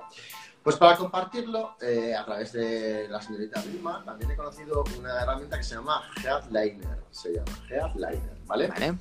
Pues 0.64 0.76
para 0.76 0.96
compartirlo 0.96 1.76
eh, 1.80 2.14
a 2.16 2.24
través 2.24 2.52
de 2.52 3.06
la 3.08 3.22
señorita 3.22 3.62
Vilma, 3.62 4.02
también 4.04 4.32
he 4.32 4.36
conocido 4.36 4.82
una 4.98 5.22
herramienta 5.22 5.58
que 5.58 5.62
se 5.62 5.76
llama 5.76 6.02
Headliner. 6.24 7.04
Se 7.10 7.34
llama 7.34 7.52
Headliner, 7.70 8.38
¿vale? 8.46 8.68
Vale. 8.68 8.94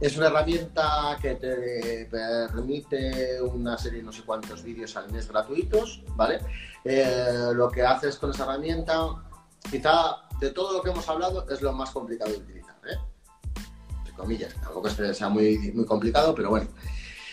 Es 0.00 0.16
una 0.16 0.28
herramienta 0.28 1.18
que 1.20 1.34
te 1.34 2.06
permite 2.08 3.42
una 3.42 3.76
serie, 3.76 4.00
no 4.00 4.12
sé 4.12 4.22
cuántos 4.22 4.62
vídeos 4.62 4.96
al 4.96 5.10
mes 5.10 5.26
gratuitos, 5.28 6.02
¿vale? 6.14 6.38
Eh, 6.84 7.50
lo 7.52 7.68
que 7.68 7.82
haces 7.82 8.16
con 8.16 8.30
esa 8.30 8.44
herramienta, 8.44 8.96
quizá 9.68 10.18
de 10.38 10.50
todo 10.50 10.74
lo 10.74 10.82
que 10.82 10.90
hemos 10.90 11.08
hablado, 11.08 11.44
es 11.50 11.60
lo 11.62 11.72
más 11.72 11.90
complicado 11.90 12.30
de 12.30 12.38
utilizar, 12.38 12.76
¿eh? 12.88 12.96
Entre 13.98 14.12
comillas, 14.12 14.54
tampoco 14.54 14.88
que 14.88 15.12
sea 15.12 15.28
muy, 15.28 15.72
muy 15.72 15.84
complicado, 15.84 16.32
pero 16.32 16.50
bueno. 16.50 16.68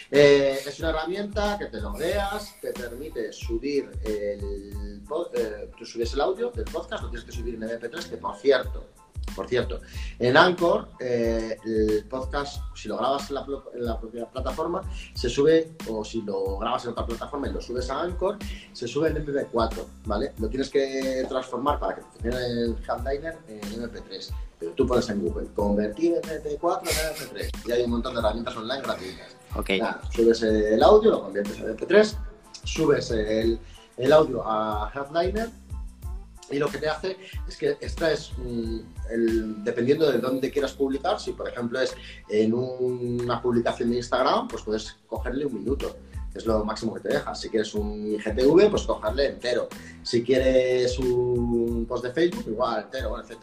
Eh, 0.09 0.59
es 0.65 0.79
una 0.79 0.89
herramienta 0.89 1.57
que 1.59 1.65
te 1.65 1.79
logueas, 1.79 2.59
te 2.61 2.71
permite 2.73 3.31
subir 3.31 3.91
el, 4.03 5.03
eh, 5.35 5.71
tú 5.77 5.85
subes 5.85 6.13
el 6.13 6.21
audio 6.21 6.49
del 6.49 6.65
podcast, 6.65 7.03
lo 7.03 7.09
tienes 7.09 7.25
que 7.25 7.31
subir 7.31 7.55
en 7.55 7.61
MP3, 7.61 8.09
que 8.09 8.17
por 8.17 8.35
cierto, 8.37 8.87
por 9.35 9.47
cierto, 9.47 9.81
en 10.19 10.37
Anchor, 10.37 10.89
eh, 10.99 11.57
el 11.65 12.05
podcast, 12.05 12.61
si 12.73 12.87
lo 12.87 12.97
grabas 12.97 13.29
en 13.29 13.35
la, 13.35 13.99
propia 13.99 14.29
plataforma, 14.29 14.81
se 15.13 15.29
sube, 15.29 15.71
o 15.89 16.03
si 16.03 16.21
lo 16.21 16.57
grabas 16.57 16.85
en 16.85 16.91
otra 16.91 17.05
plataforma 17.05 17.47
y 17.47 17.53
lo 17.53 17.61
subes 17.61 17.89
a 17.89 18.01
Anchor, 18.01 18.37
se 18.71 18.87
sube 18.87 19.09
en 19.09 19.25
MP4, 19.25 19.85
¿vale? 20.05 20.33
Lo 20.37 20.49
tienes 20.49 20.69
que 20.69 21.25
transformar 21.27 21.79
para 21.79 21.95
que 21.95 22.01
funcione 22.01 22.37
el 22.37 22.77
Handliner 22.87 23.37
en 23.47 23.61
MP3. 23.61 24.31
Pero 24.59 24.71
tú 24.71 24.87
puedes 24.87 25.09
en 25.09 25.21
Google 25.21 25.47
convertir 25.53 26.15
MP4 26.21 26.81
en 26.81 27.15
MP3 27.15 27.67
y 27.67 27.71
hay 27.71 27.83
un 27.83 27.91
montón 27.91 28.13
de 28.13 28.19
herramientas 28.19 28.55
online 28.55 28.81
gratuitas. 28.81 29.35
Okay. 29.57 29.81
subes 30.13 30.43
el 30.43 30.83
audio, 30.83 31.11
lo 31.11 31.23
conviertes 31.23 31.57
en 31.59 31.77
MP3, 31.77 32.15
subes 32.63 33.11
el, 33.11 33.59
el 33.97 34.13
audio 34.13 34.43
a 34.45 34.91
Headliner 34.93 35.49
y 36.51 36.59
lo 36.59 36.69
que 36.69 36.77
te 36.77 36.87
hace 36.87 37.17
es 37.47 37.57
que 37.57 37.71
extraes, 37.81 38.31
mm, 38.37 38.79
el, 39.11 39.63
dependiendo 39.63 40.11
de 40.11 40.19
dónde 40.19 40.51
quieras 40.51 40.73
publicar, 40.73 41.19
si 41.19 41.31
por 41.31 41.49
ejemplo 41.49 41.79
es 41.79 41.95
en 42.29 42.53
una 42.53 43.41
publicación 43.41 43.89
de 43.91 43.97
Instagram, 43.97 44.47
pues 44.47 44.63
puedes 44.63 44.97
cogerle 45.07 45.45
un 45.45 45.55
minuto, 45.55 45.95
que 46.31 46.39
es 46.39 46.45
lo 46.45 46.63
máximo 46.63 46.93
que 46.93 47.01
te 47.01 47.09
deja. 47.09 47.33
Si 47.33 47.49
quieres 47.49 47.73
un 47.73 48.15
IGTV, 48.15 48.69
pues 48.69 48.83
cogerle 48.83 49.27
entero. 49.27 49.67
Si 50.03 50.23
quieres 50.23 50.99
un 50.99 51.85
post 51.87 52.05
de 52.05 52.13
Facebook, 52.13 52.45
igual, 52.47 52.83
entero, 52.83 53.19
etc. 53.19 53.37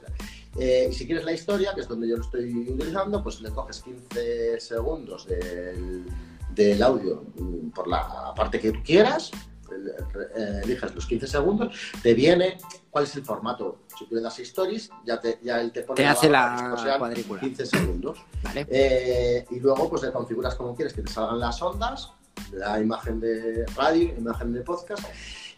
Eh, 0.58 0.88
y 0.90 0.92
si 0.92 1.06
quieres 1.06 1.24
la 1.24 1.32
historia, 1.32 1.74
que 1.74 1.80
es 1.80 1.88
donde 1.88 2.08
yo 2.08 2.16
lo 2.16 2.22
estoy 2.22 2.68
utilizando, 2.68 3.22
pues 3.22 3.40
le 3.40 3.50
coges 3.50 3.80
15 3.80 4.60
segundos 4.60 5.26
del, 5.26 6.04
del 6.54 6.82
audio 6.82 7.24
mm, 7.36 7.70
por 7.70 7.88
la 7.88 8.32
parte 8.36 8.60
que 8.60 8.72
tú 8.72 8.80
quieras, 8.84 9.30
eliges 10.62 10.94
los 10.94 11.06
15 11.06 11.26
segundos, 11.26 11.74
te 12.02 12.14
viene 12.14 12.58
cuál 12.90 13.04
es 13.04 13.16
el 13.16 13.24
formato. 13.24 13.82
Si 13.98 14.06
tú 14.06 14.14
le 14.14 14.20
das 14.20 14.38
stories, 14.38 14.90
ya, 15.04 15.20
te, 15.20 15.38
ya 15.42 15.60
él 15.60 15.72
te 15.72 15.82
pone 15.82 15.96
te 15.96 16.06
hace 16.06 16.28
la 16.28 16.96
cuadrícula. 16.98 17.40
15 17.40 17.66
segundos. 17.66 18.18
Eh, 18.54 19.44
y 19.50 19.60
luego 19.60 19.88
pues 19.88 20.02
le 20.02 20.12
configuras 20.12 20.54
como 20.54 20.74
quieres 20.74 20.92
que 20.92 21.02
te 21.02 21.10
salgan 21.10 21.38
las 21.38 21.60
ondas, 21.62 22.12
la 22.52 22.80
imagen 22.80 23.20
de 23.20 23.66
radio, 23.76 24.14
imagen 24.16 24.52
de 24.52 24.60
podcast. 24.62 25.04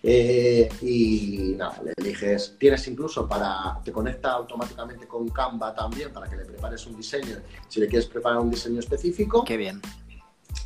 Eh, 0.06 0.68
y 0.82 1.54
nada, 1.56 1.80
le 1.82 1.94
eliges, 1.96 2.56
tienes 2.58 2.86
incluso 2.88 3.26
para, 3.26 3.80
te 3.82 3.90
conecta 3.90 4.32
automáticamente 4.32 5.08
con 5.08 5.30
Canva 5.30 5.74
también 5.74 6.12
para 6.12 6.28
que 6.28 6.36
le 6.36 6.44
prepares 6.44 6.86
un 6.86 6.94
diseño, 6.94 7.38
si 7.68 7.80
le 7.80 7.88
quieres 7.88 8.06
preparar 8.06 8.38
un 8.40 8.50
diseño 8.50 8.80
específico. 8.80 9.44
Qué 9.44 9.56
bien. 9.56 9.80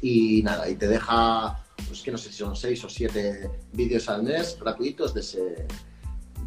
Y 0.00 0.42
nada, 0.42 0.68
y 0.68 0.74
te 0.74 0.88
deja 0.88 1.56
pues 1.86 2.02
que 2.02 2.10
no 2.10 2.18
sé 2.18 2.30
si 2.30 2.38
son 2.38 2.56
seis 2.56 2.82
o 2.84 2.88
siete 2.88 3.50
vídeos 3.72 4.08
al 4.08 4.22
mes 4.22 4.58
gratuitos 4.60 5.14
de 5.14 5.20
ese, 5.20 5.66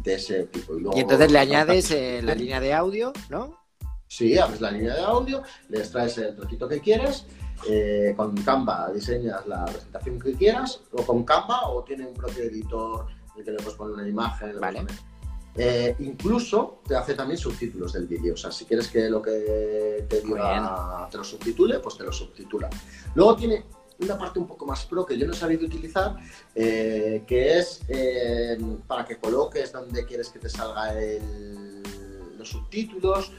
de 0.02 0.14
ese 0.14 0.44
tipo. 0.44 0.78
Y, 0.94 1.00
entonces 1.00 1.30
le 1.30 1.38
añades 1.38 1.90
eh, 1.90 2.20
la 2.22 2.34
línea 2.34 2.60
de 2.60 2.72
audio, 2.74 3.12
¿no? 3.30 3.62
Sí, 4.06 4.36
abres 4.36 4.60
la 4.60 4.70
línea 4.70 4.94
de 4.94 5.00
audio, 5.00 5.42
le 5.70 5.78
extraes 5.78 6.18
el 6.18 6.36
trocito 6.36 6.68
que 6.68 6.80
quieres, 6.80 7.24
eh, 7.68 8.12
con 8.16 8.36
Canva 8.42 8.90
diseñas 8.92 9.46
la 9.46 9.64
presentación 9.64 10.20
que 10.20 10.34
quieras, 10.34 10.82
o 10.92 11.02
con 11.02 11.24
Canva, 11.24 11.68
o 11.70 11.82
tiene 11.82 12.06
un 12.06 12.14
propio 12.14 12.44
editor 12.44 13.06
en 13.32 13.38
el 13.38 13.44
que 13.44 13.50
le 13.52 13.56
puedes 13.56 13.74
poner 13.74 13.94
una 13.94 14.06
imagen. 14.06 14.60
Vale. 14.60 14.84
Eh, 15.54 15.96
incluso 15.98 16.80
te 16.86 16.96
hace 16.96 17.14
también 17.14 17.38
subtítulos 17.38 17.92
del 17.92 18.06
vídeo. 18.06 18.34
O 18.34 18.36
sea, 18.36 18.50
si 18.50 18.64
quieres 18.64 18.88
que 18.88 19.08
lo 19.08 19.20
que 19.20 20.06
te 20.08 20.20
diga 20.22 21.08
te 21.10 21.18
lo 21.18 21.24
subtitule, 21.24 21.78
pues 21.78 21.96
te 21.96 22.04
lo 22.04 22.12
subtitula. 22.12 22.70
Luego 23.14 23.36
tiene 23.36 23.64
una 24.04 24.18
parte 24.18 24.38
un 24.38 24.46
poco 24.46 24.66
más 24.66 24.84
pro 24.86 25.06
que 25.06 25.16
yo 25.18 25.26
no 25.26 25.32
he 25.32 25.36
sabido 25.36 25.66
utilizar, 25.66 26.16
eh, 26.54 27.24
que 27.26 27.58
es 27.58 27.82
eh, 27.88 28.58
para 28.86 29.04
que 29.04 29.16
coloques 29.16 29.72
donde 29.72 30.04
quieres 30.04 30.28
que 30.28 30.38
te 30.38 30.48
salga 30.48 30.94
los 32.36 32.48
subtítulos. 32.48 33.32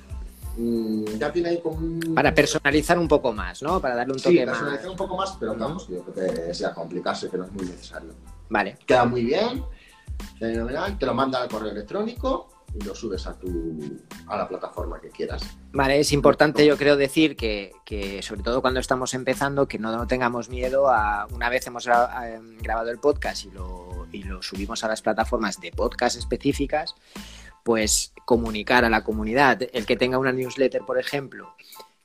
Mm, 0.55 1.05
ya 1.17 1.31
tiene 1.31 1.49
ahí 1.49 1.61
como 1.61 1.79
Para 2.13 2.33
personalizar 2.33 2.99
un 2.99 3.07
poco 3.07 3.33
más, 3.33 3.63
¿no? 3.63 3.81
Para 3.81 3.95
darle 3.95 4.13
un 4.13 4.19
toque 4.19 4.37
sí, 4.37 4.45
personalizar 4.45 4.89
un 4.89 4.95
poco 4.95 5.17
más, 5.17 5.35
pero 5.39 5.55
vamos, 5.55 5.87
yo 5.87 6.03
creo 6.03 6.45
que 6.47 6.53
sea 6.53 6.73
complicarse, 6.73 7.29
que 7.29 7.37
no 7.37 7.45
es 7.45 7.51
muy 7.51 7.65
necesario. 7.65 8.13
Vale. 8.49 8.77
Queda 8.85 9.05
muy 9.05 9.25
bien, 9.25 9.63
fenomenal, 10.37 10.97
te 10.99 11.05
lo 11.07 11.15
manda 11.15 11.41
al 11.41 11.49
correo 11.49 11.71
electrónico 11.71 12.52
y 12.75 12.83
lo 12.83 12.95
subes 12.95 13.27
a, 13.27 13.37
tu, 13.37 13.99
a 14.27 14.37
la 14.37 14.47
plataforma 14.47 14.99
que 14.99 15.09
quieras. 15.09 15.43
Vale, 15.71 15.99
es 15.99 16.11
importante 16.11 16.65
yo 16.65 16.77
creo 16.77 16.95
decir 16.95 17.35
que, 17.35 17.71
que 17.85 18.21
sobre 18.21 18.43
todo 18.43 18.61
cuando 18.61 18.79
estamos 18.79 19.13
empezando, 19.13 19.67
que 19.67 19.79
no, 19.79 20.07
tengamos 20.07 20.49
miedo 20.49 20.89
a, 20.89 21.27
una 21.31 21.49
vez 21.49 21.67
hemos 21.67 21.85
grabado 21.85 22.89
el 22.89 22.99
podcast 22.99 23.45
y 23.45 23.51
lo, 23.51 24.07
y 24.11 24.23
lo 24.23 24.41
subimos 24.41 24.83
a 24.83 24.87
las 24.87 25.01
plataformas 25.01 25.59
de 25.61 25.71
podcast 25.71 26.17
específicas, 26.17 26.95
pues 27.63 28.13
comunicar 28.25 28.85
a 28.85 28.89
la 28.89 29.03
comunidad, 29.03 29.61
el 29.73 29.85
que 29.85 29.95
tenga 29.95 30.17
una 30.17 30.31
newsletter, 30.31 30.81
por 30.85 30.99
ejemplo, 30.99 31.55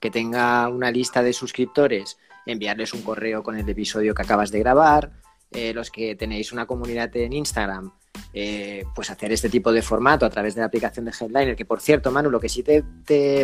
que 0.00 0.10
tenga 0.10 0.68
una 0.68 0.90
lista 0.90 1.22
de 1.22 1.32
suscriptores, 1.32 2.18
enviarles 2.46 2.94
un 2.94 3.02
correo 3.02 3.42
con 3.42 3.56
el 3.56 3.68
episodio 3.68 4.14
que 4.14 4.22
acabas 4.22 4.50
de 4.50 4.60
grabar, 4.60 5.12
eh, 5.50 5.72
los 5.72 5.90
que 5.90 6.14
tenéis 6.14 6.52
una 6.52 6.66
comunidad 6.66 7.14
en 7.16 7.32
Instagram, 7.32 7.92
eh, 8.34 8.84
pues 8.94 9.10
hacer 9.10 9.32
este 9.32 9.48
tipo 9.48 9.72
de 9.72 9.82
formato 9.82 10.26
a 10.26 10.30
través 10.30 10.54
de 10.54 10.60
la 10.60 10.66
aplicación 10.66 11.04
de 11.04 11.12
Headliner, 11.18 11.56
que 11.56 11.64
por 11.64 11.80
cierto, 11.80 12.10
Manu, 12.10 12.30
lo 12.30 12.40
que 12.40 12.48
sí 12.48 12.62
te, 12.62 12.82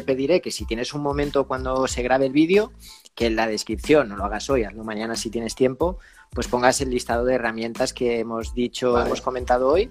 pediré 0.02 0.40
que 0.40 0.50
si 0.50 0.66
tienes 0.66 0.92
un 0.92 1.02
momento 1.02 1.46
cuando 1.46 1.86
se 1.86 2.02
grabe 2.02 2.26
el 2.26 2.32
vídeo, 2.32 2.72
que 3.14 3.26
en 3.26 3.36
la 3.36 3.46
descripción, 3.46 4.08
no 4.08 4.16
lo 4.16 4.24
hagas 4.24 4.50
hoy, 4.50 4.64
hazlo 4.64 4.84
mañana 4.84 5.16
si 5.16 5.30
tienes 5.30 5.54
tiempo, 5.54 5.98
pues 6.30 6.48
pongas 6.48 6.80
el 6.80 6.90
listado 6.90 7.24
de 7.24 7.34
herramientas 7.34 7.92
que 7.92 8.18
hemos 8.18 8.54
dicho, 8.54 9.00
hemos 9.00 9.20
comentado 9.20 9.68
hoy, 9.68 9.90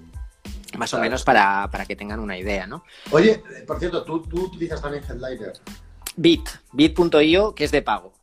más 0.77 0.93
o 0.93 0.99
menos 0.99 1.23
para, 1.23 1.69
que 1.87 1.95
tengan 1.95 2.19
una 2.19 2.37
idea, 2.37 2.67
¿no? 2.67 2.83
Oye, 3.11 3.41
por 3.65 3.79
cierto, 3.79 4.03
¿tú, 4.03 4.21
tú 4.21 4.45
utilizas 4.45 4.81
también 4.81 5.03
Headliner? 5.03 5.53
Bit, 6.15 6.49
bit.io, 6.73 7.55
que 7.55 7.63
es 7.63 7.71
de 7.71 7.81
pago. 7.81 8.13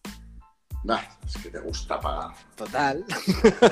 Nah, 0.85 1.01
es 1.27 1.37
que 1.43 1.51
te 1.51 1.59
gusta 1.61 2.01
pagar. 2.01 2.31
Total. 2.57 3.05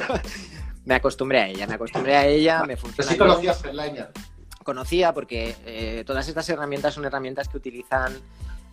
me 0.84 0.94
acostumbré 0.94 1.40
a 1.40 1.48
ella, 1.48 1.66
me 1.66 1.74
acostumbré 1.74 2.16
a 2.16 2.26
ella, 2.26 2.64
me 2.64 2.76
funciona. 2.76 3.10
Sí 3.10 3.16
conocías 3.16 3.64
Headliner. 3.64 4.10
conocía 4.62 5.14
porque 5.14 5.56
eh, 5.64 6.04
todas 6.06 6.28
estas 6.28 6.48
herramientas 6.50 6.94
son 6.94 7.04
herramientas 7.04 7.48
que 7.48 7.56
utilizan 7.56 8.18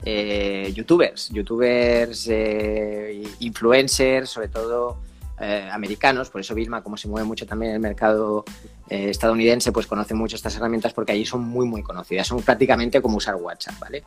eh, 0.03 0.71
youtubers, 0.75 1.29
youtubers, 1.29 2.27
eh, 2.29 3.23
influencers, 3.39 4.29
sobre 4.29 4.49
todo 4.49 4.97
eh, 5.39 5.67
americanos, 5.69 6.29
por 6.29 6.41
eso 6.41 6.55
Vilma, 6.55 6.81
como 6.81 6.95
se 6.95 7.09
mueve 7.09 7.27
mucho 7.27 7.45
también 7.45 7.73
el 7.73 7.79
mercado 7.79 8.45
eh, 8.89 9.09
estadounidense, 9.09 9.71
pues 9.71 9.86
conoce 9.86 10.13
mucho 10.13 10.38
estas 10.38 10.55
herramientas 10.55 10.93
porque 10.93 11.11
allí 11.11 11.25
son 11.25 11.43
muy, 11.43 11.65
muy 11.67 11.83
conocidas. 11.83 12.27
Son 12.27 12.41
prácticamente 12.41 13.01
como 13.01 13.17
usar 13.17 13.36
WhatsApp, 13.36 13.79
¿vale? 13.79 14.03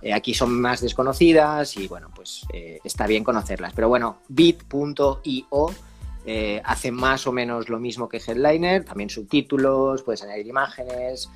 Eh, 0.00 0.12
aquí 0.12 0.34
son 0.34 0.60
más 0.60 0.80
desconocidas 0.80 1.76
y, 1.76 1.86
bueno, 1.86 2.10
pues 2.14 2.44
está 2.52 3.06
bien 3.06 3.22
conocerlas. 3.22 3.72
Pero 3.74 3.88
bueno, 3.88 4.18
bit.io 4.28 5.70
hace 6.64 6.92
más 6.92 7.26
o 7.26 7.32
menos 7.32 7.68
lo 7.68 7.78
mismo 7.78 8.08
que 8.08 8.18
Headliner, 8.18 8.84
también 8.84 9.10
subtítulos, 9.10 10.02
puedes 10.02 10.22
añadir 10.22 10.46
imágenes, 10.46 11.28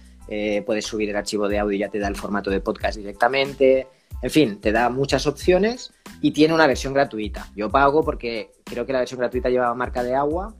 puedes 0.64 0.86
subir 0.86 1.10
el 1.10 1.16
archivo 1.16 1.48
de 1.48 1.58
audio 1.58 1.76
y 1.76 1.80
ya 1.80 1.88
te 1.88 1.98
da 1.98 2.08
el 2.08 2.16
formato 2.16 2.50
de 2.50 2.60
podcast 2.60 2.96
directamente. 2.96 3.86
En 4.22 4.30
fin, 4.30 4.60
te 4.60 4.72
da 4.72 4.88
muchas 4.88 5.26
opciones 5.26 5.92
y 6.20 6.32
tiene 6.32 6.54
una 6.54 6.66
versión 6.66 6.94
gratuita. 6.94 7.46
Yo 7.54 7.70
pago 7.70 8.04
porque 8.04 8.52
creo 8.64 8.86
que 8.86 8.92
la 8.92 9.00
versión 9.00 9.20
gratuita 9.20 9.50
lleva 9.50 9.74
marca 9.74 10.02
de 10.02 10.14
agua 10.14 10.54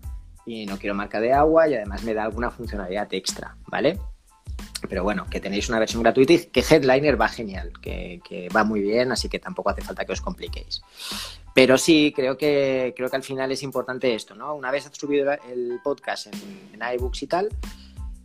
y 0.45 0.67
no 0.67 0.79
quiero 0.79 0.95
marca 0.95 1.21
de 1.21 1.33
agua 1.33 1.69
y 1.69 1.75
además 1.75 2.05
me 2.05 2.15
da 2.15 2.25
alguna 2.25 2.51
funcionalidad 2.51 3.13
extra, 3.13 3.57
¿vale? 3.67 3.99
Pero 4.89 5.03
bueno, 5.03 5.27
que 5.29 5.41
tenéis 5.41 5.69
una 5.69 5.79
versión 5.79 6.03
gratuita 6.03 6.35
y 6.35 6.47
que 6.47 6.61
Headliner 6.61 7.21
va 7.21 7.29
genial, 7.29 7.73
que, 7.81 8.49
va 8.55 8.63
muy 8.63 8.81
bien, 8.81 9.11
así 9.11 9.29
que 9.29 9.39
tampoco 9.39 9.71
hace 9.71 9.83
falta 9.83 10.05
que 10.05 10.13
os 10.13 10.21
compliquéis. 10.21 10.83
Pero 11.55 11.79
sí, 11.79 12.13
creo 12.15 12.37
que, 12.37 12.93
creo 12.95 13.09
que 13.09 13.17
al 13.17 13.23
final 13.23 13.51
es 13.51 13.63
importante 13.63 14.15
esto, 14.15 14.35
¿no? 14.35 14.55
Una 14.55 14.71
vez 14.71 14.87
has 14.87 14.97
subido 14.97 15.33
el 15.33 15.81
podcast 15.83 16.27
en, 16.27 16.35
en 16.75 16.95
iBooks 16.95 17.23
y 17.23 17.27
tal, 17.27 17.49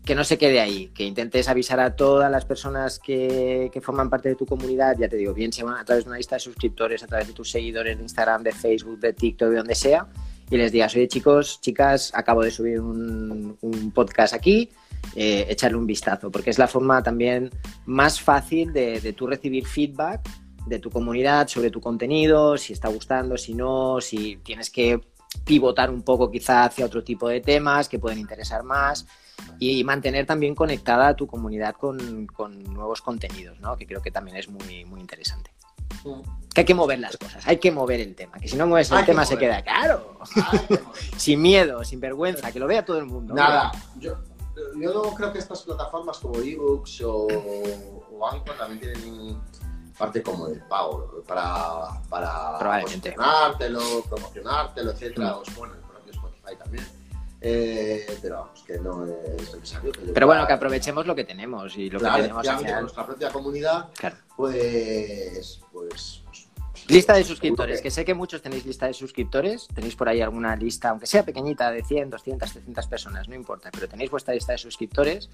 que 0.06 0.16
no 0.16 0.24
se 0.24 0.38
quede 0.38 0.60
ahí, 0.60 0.88
que 0.90 1.04
intentes 1.04 1.48
avisar 1.48 1.80
a 1.80 1.96
todas 1.96 2.32
las 2.32 2.46
personas 2.46 3.00
que, 3.00 3.70
forman 3.84 4.10
parte 4.10 4.30
de 4.30 4.36
tu 4.36 4.46
comunidad, 4.46 4.96
ya 4.98 5.08
te 5.08 5.16
digo, 5.16 5.34
bien 5.34 5.54
sea 5.54 5.66
a 5.80 5.86
través 5.86 6.06
de 6.06 6.10
una 6.10 6.18
lista 6.18 6.36
de 6.36 6.40
suscriptores, 6.40 7.04
a 7.04 7.08
través 7.08 7.28
de 7.28 7.34
tus 7.34 7.52
seguidores 7.52 7.98
de 7.98 8.04
Instagram, 8.04 8.44
de 8.44 8.52
Facebook, 8.52 9.00
de 9.00 9.14
TikTok, 9.14 9.50
de 9.50 9.58
donde 9.58 9.76
sea, 9.76 10.08
y 10.50 10.58
les 10.58 10.72
digas, 10.72 10.96
oye 10.96 11.08
chicos, 11.08 11.62
chicas, 11.62 12.12
acabo 12.16 12.42
de 12.42 12.52
subir 12.52 12.80
un, 12.80 13.58
un 13.62 13.92
podcast 13.92 14.34
aquí, 14.34 14.70
eh, 15.16 15.46
echarle 15.50 15.78
un 15.78 15.86
vistazo, 15.86 16.32
porque 16.32 16.50
es 16.50 16.58
la 16.58 16.68
forma 16.68 17.04
también 17.04 17.52
más 17.86 18.20
fácil 18.20 18.74
de, 18.74 19.00
de 19.00 19.14
tú 19.14 19.28
recibir 19.28 19.68
feedback 19.68 20.28
de 20.66 20.80
tu 20.80 20.90
comunidad 20.90 21.48
sobre 21.48 21.70
tu 21.70 21.80
contenido, 21.80 22.58
si 22.58 22.74
está 22.74 22.88
gustando, 22.88 23.38
si 23.38 23.54
no, 23.54 24.02
si 24.02 24.38
tienes 24.38 24.70
que 24.70 25.00
pivotar 25.46 25.90
un 25.90 26.02
poco 26.02 26.30
quizá 26.30 26.66
hacia 26.66 26.86
otro 26.86 27.04
tipo 27.04 27.30
de 27.30 27.42
temas 27.42 27.88
que 27.88 28.00
pueden 28.00 28.20
interesar 28.20 28.64
más 28.64 29.06
y 29.60 29.84
mantener 29.84 30.26
también 30.26 30.56
conectada 30.56 31.10
a 31.10 31.16
tu 31.16 31.28
comunidad 31.28 31.76
con, 31.76 32.28
con 32.28 32.64
nuevos 32.74 33.02
contenidos, 33.02 33.60
¿no? 33.60 33.78
que 33.78 33.86
creo 33.86 34.02
que 34.02 34.12
también 34.12 34.38
es 34.38 34.50
muy, 34.50 34.86
muy 34.86 35.00
interesante. 35.00 35.52
Que 36.54 36.62
hay 36.62 36.66
que 36.66 36.74
mover 36.74 37.00
las 37.00 37.16
cosas, 37.16 37.46
hay 37.48 37.58
que 37.58 37.72
mover 37.72 38.00
el 38.00 38.16
tema, 38.16 38.40
que 38.40 38.48
si 38.48 38.56
no 38.56 38.66
mueves 38.66 38.90
el 38.92 38.98
hay 38.98 39.06
tema 39.06 39.24
se 39.24 39.38
queda 39.38 39.62
claro. 39.62 40.20
sin 41.18 41.42
miedo, 41.42 41.84
sin 41.84 42.00
vergüenza, 42.00 42.52
que 42.52 42.60
lo 42.60 42.68
vea 42.68 42.84
todo 42.84 42.98
el 42.98 43.06
mundo. 43.06 43.34
Nada, 43.36 43.72
yo, 44.00 44.18
yo 44.80 45.14
creo 45.16 45.32
que 45.32 45.40
estas 45.40 45.62
plataformas 45.62 46.18
como 46.18 46.40
ebooks 46.40 47.02
o, 47.02 47.28
o 48.12 48.28
Anchor 48.28 48.58
también 48.58 48.80
tienen 48.80 49.40
parte 49.98 50.24
como 50.24 50.48
del 50.48 50.62
pago 50.64 51.24
para, 51.28 52.02
para 52.10 52.58
promocionártelo, 52.58 54.02
promocionártelo, 54.10 54.92
etcétera, 54.92 55.34
mm. 55.34 55.38
o 55.38 55.44
bueno, 55.56 55.76
el 55.76 55.82
propio 55.82 56.12
Spotify 56.12 56.56
también 56.58 57.01
eh, 57.44 58.06
pero 58.22 58.36
vamos, 58.42 58.64
que 58.66 58.78
no 58.78 59.06
es 59.06 59.56
necesario. 59.56 59.92
pero 60.14 60.28
bueno, 60.28 60.46
que 60.46 60.54
aprovechemos 60.54 61.08
lo 61.08 61.16
que 61.16 61.24
tenemos 61.24 61.76
y 61.76 61.90
lo 61.90 62.00
que 62.00 62.06
tenemos 62.06 62.48
en 62.48 62.82
nuestra 62.82 63.06
propia 63.06 63.30
comunidad, 63.32 63.90
pues, 64.36 65.60
pues, 65.72 66.22
pues, 66.22 66.24
Lista 66.88 67.14
de 67.14 67.24
suscriptores, 67.24 67.82
que 67.82 67.90
sé 67.90 68.06
que 68.06 68.14
muchos 68.14 68.42
tenéis 68.42 68.66
lista 68.66 68.88
de 68.88 68.94
suscriptores, 68.94 69.68
tenéis 69.74 69.96
por 69.96 70.10
ahí 70.10 70.22
alguna 70.22 70.56
lista, 70.56 70.90
aunque 70.90 71.08
sea 71.08 71.24
pequeñita, 71.24 71.72
de 71.72 71.84
100, 71.84 72.10
200, 72.10 72.52
300 72.52 72.88
personas, 72.88 73.28
no 73.28 73.36
importa, 73.36 73.70
pero 73.72 73.88
tenéis 73.88 74.12
vuestra 74.12 74.34
lista 74.34 74.52
de 74.52 74.58
suscriptores, 74.58 75.30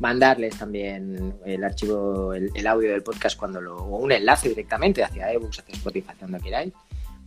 mandarles 0.00 0.58
también 0.58 1.38
el 1.44 1.64
archivo, 1.64 2.34
el, 2.34 2.50
el 2.54 2.66
audio 2.66 2.90
del 2.90 3.02
podcast 3.02 3.38
cuando 3.38 3.60
lo, 3.60 3.76
o 3.76 3.96
un 3.96 4.12
enlace 4.12 4.48
directamente 4.48 5.02
hacia 5.02 5.32
ebooks, 5.32 5.60
hacia 5.60 5.74
Spotify, 5.74 6.12
donde 6.20 6.40
queráis, 6.40 6.72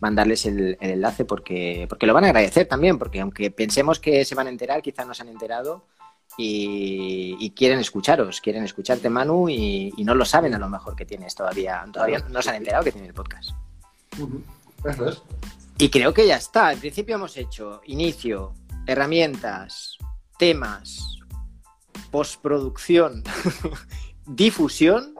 mandarles 0.02 0.44
el, 0.46 0.76
enlace 0.80 1.24
porque, 1.24 1.86
porque 1.88 2.06
lo 2.06 2.12
van 2.12 2.24
a 2.24 2.26
agradecer 2.26 2.66
también, 2.66 2.98
porque 2.98 3.20
aunque 3.20 3.52
pensemos 3.52 4.00
que 4.00 4.24
se 4.24 4.34
van 4.34 4.48
a 4.48 4.50
enterar, 4.50 4.82
quizás 4.82 5.06
no 5.06 5.14
se 5.14 5.22
han 5.22 5.28
enterado 5.28 5.86
y, 6.36 7.52
quieren 7.56 7.78
escucharos, 7.78 8.40
quieren 8.40 8.64
escucharte 8.64 9.08
Manu 9.08 9.48
y, 9.48 9.92
no 9.98 10.16
lo 10.16 10.24
saben 10.24 10.54
a 10.54 10.58
lo 10.58 10.68
mejor 10.68 10.96
que 10.96 11.06
tienes 11.06 11.36
todavía, 11.36 11.86
todavía 11.92 12.18
no 12.28 12.42
se 12.42 12.50
han 12.50 12.56
enterado 12.56 12.82
que 12.82 12.90
tiene 12.90 13.06
el 13.06 13.14
podcast. 13.14 13.50
Y 15.78 15.88
creo 15.88 16.12
que 16.12 16.26
ya 16.26 16.36
está, 16.36 16.72
en 16.72 16.80
principio 16.80 17.14
hemos 17.14 17.36
hecho 17.36 17.80
inicio, 17.86 18.54
herramientas, 18.88 19.98
temas, 20.36 21.20
postproducción, 22.10 23.22
difusión, 24.26 25.14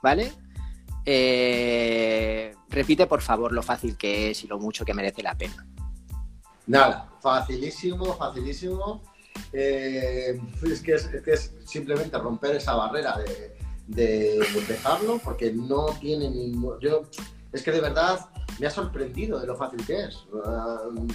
¿vale? 0.00 0.32
Eh, 1.04 2.54
repite, 2.70 3.06
por 3.06 3.20
favor, 3.20 3.52
lo 3.52 3.62
fácil 3.62 3.96
que 3.96 4.30
es 4.30 4.44
y 4.44 4.46
lo 4.46 4.58
mucho 4.58 4.84
que 4.84 4.94
merece 4.94 5.22
la 5.22 5.36
pena. 5.36 5.66
Nada, 6.66 7.10
facilísimo, 7.20 8.14
facilísimo. 8.14 9.02
Eh, 9.52 10.40
es, 10.62 10.82
que 10.82 10.94
es, 10.94 11.54
simplemente 11.64 12.18
romper 12.18 12.56
esa 12.56 12.74
barrera 12.74 13.18
de, 13.86 14.36
empezarlo, 14.36 15.18
porque 15.18 15.52
no 15.52 15.86
tiene 16.00 16.28
ningún... 16.30 16.78
Yo, 16.80 17.02
es 17.52 17.62
que 17.62 17.72
de 17.72 17.80
verdad 17.80 18.28
me 18.58 18.66
ha 18.66 18.70
sorprendido 18.70 19.40
de 19.40 19.46
lo 19.46 19.56
fácil 19.56 19.84
que 19.86 20.04
es. 20.04 20.26
Um, 20.32 21.08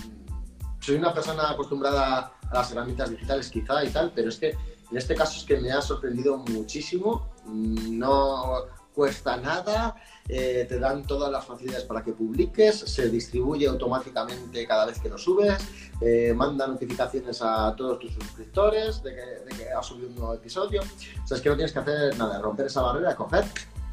soy 0.79 0.95
una 0.95 1.13
persona 1.13 1.51
acostumbrada 1.51 2.33
a 2.49 2.53
las 2.53 2.71
herramientas 2.71 3.11
digitales 3.11 3.49
quizá 3.49 3.83
y 3.83 3.89
tal, 3.89 4.11
pero 4.15 4.29
es 4.29 4.37
que 4.37 4.49
en 4.49 4.97
este 4.97 5.15
caso 5.15 5.37
es 5.39 5.43
que 5.45 5.57
me 5.57 5.71
ha 5.71 5.81
sorprendido 5.81 6.37
muchísimo. 6.37 7.29
No 7.45 8.65
cuesta 8.93 9.37
nada, 9.37 9.95
eh, 10.27 10.65
te 10.69 10.79
dan 10.79 11.03
todas 11.05 11.31
las 11.31 11.45
facilidades 11.45 11.83
para 11.85 12.03
que 12.03 12.13
publiques, 12.13 12.79
se 12.79 13.09
distribuye 13.09 13.67
automáticamente 13.67 14.65
cada 14.65 14.85
vez 14.85 14.99
que 14.99 15.09
lo 15.09 15.17
subes, 15.17 15.57
eh, 15.99 16.33
manda 16.35 16.67
notificaciones 16.67 17.41
a 17.41 17.75
todos 17.75 17.99
tus 17.99 18.13
suscriptores 18.13 19.03
de 19.03 19.15
que, 19.15 19.55
de 19.55 19.73
has 19.73 19.85
subido 19.85 20.09
un 20.09 20.15
nuevo 20.15 20.33
episodio. 20.33 20.81
O 20.81 21.27
sea, 21.27 21.37
es 21.37 21.43
que 21.43 21.49
no 21.49 21.55
tienes 21.55 21.73
que 21.73 21.79
hacer 21.79 22.17
nada, 22.17 22.39
romper 22.39 22.67
esa 22.67 22.81
barrera, 22.81 23.15
coger 23.15 23.45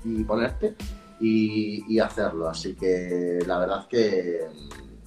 y 0.05 0.22
ponerte 0.24 0.76
y, 1.20 1.98
hacerlo. 1.98 2.48
Así 2.48 2.74
que 2.74 3.40
la 3.46 3.59
verdad 3.59 3.86
que, 3.88 4.46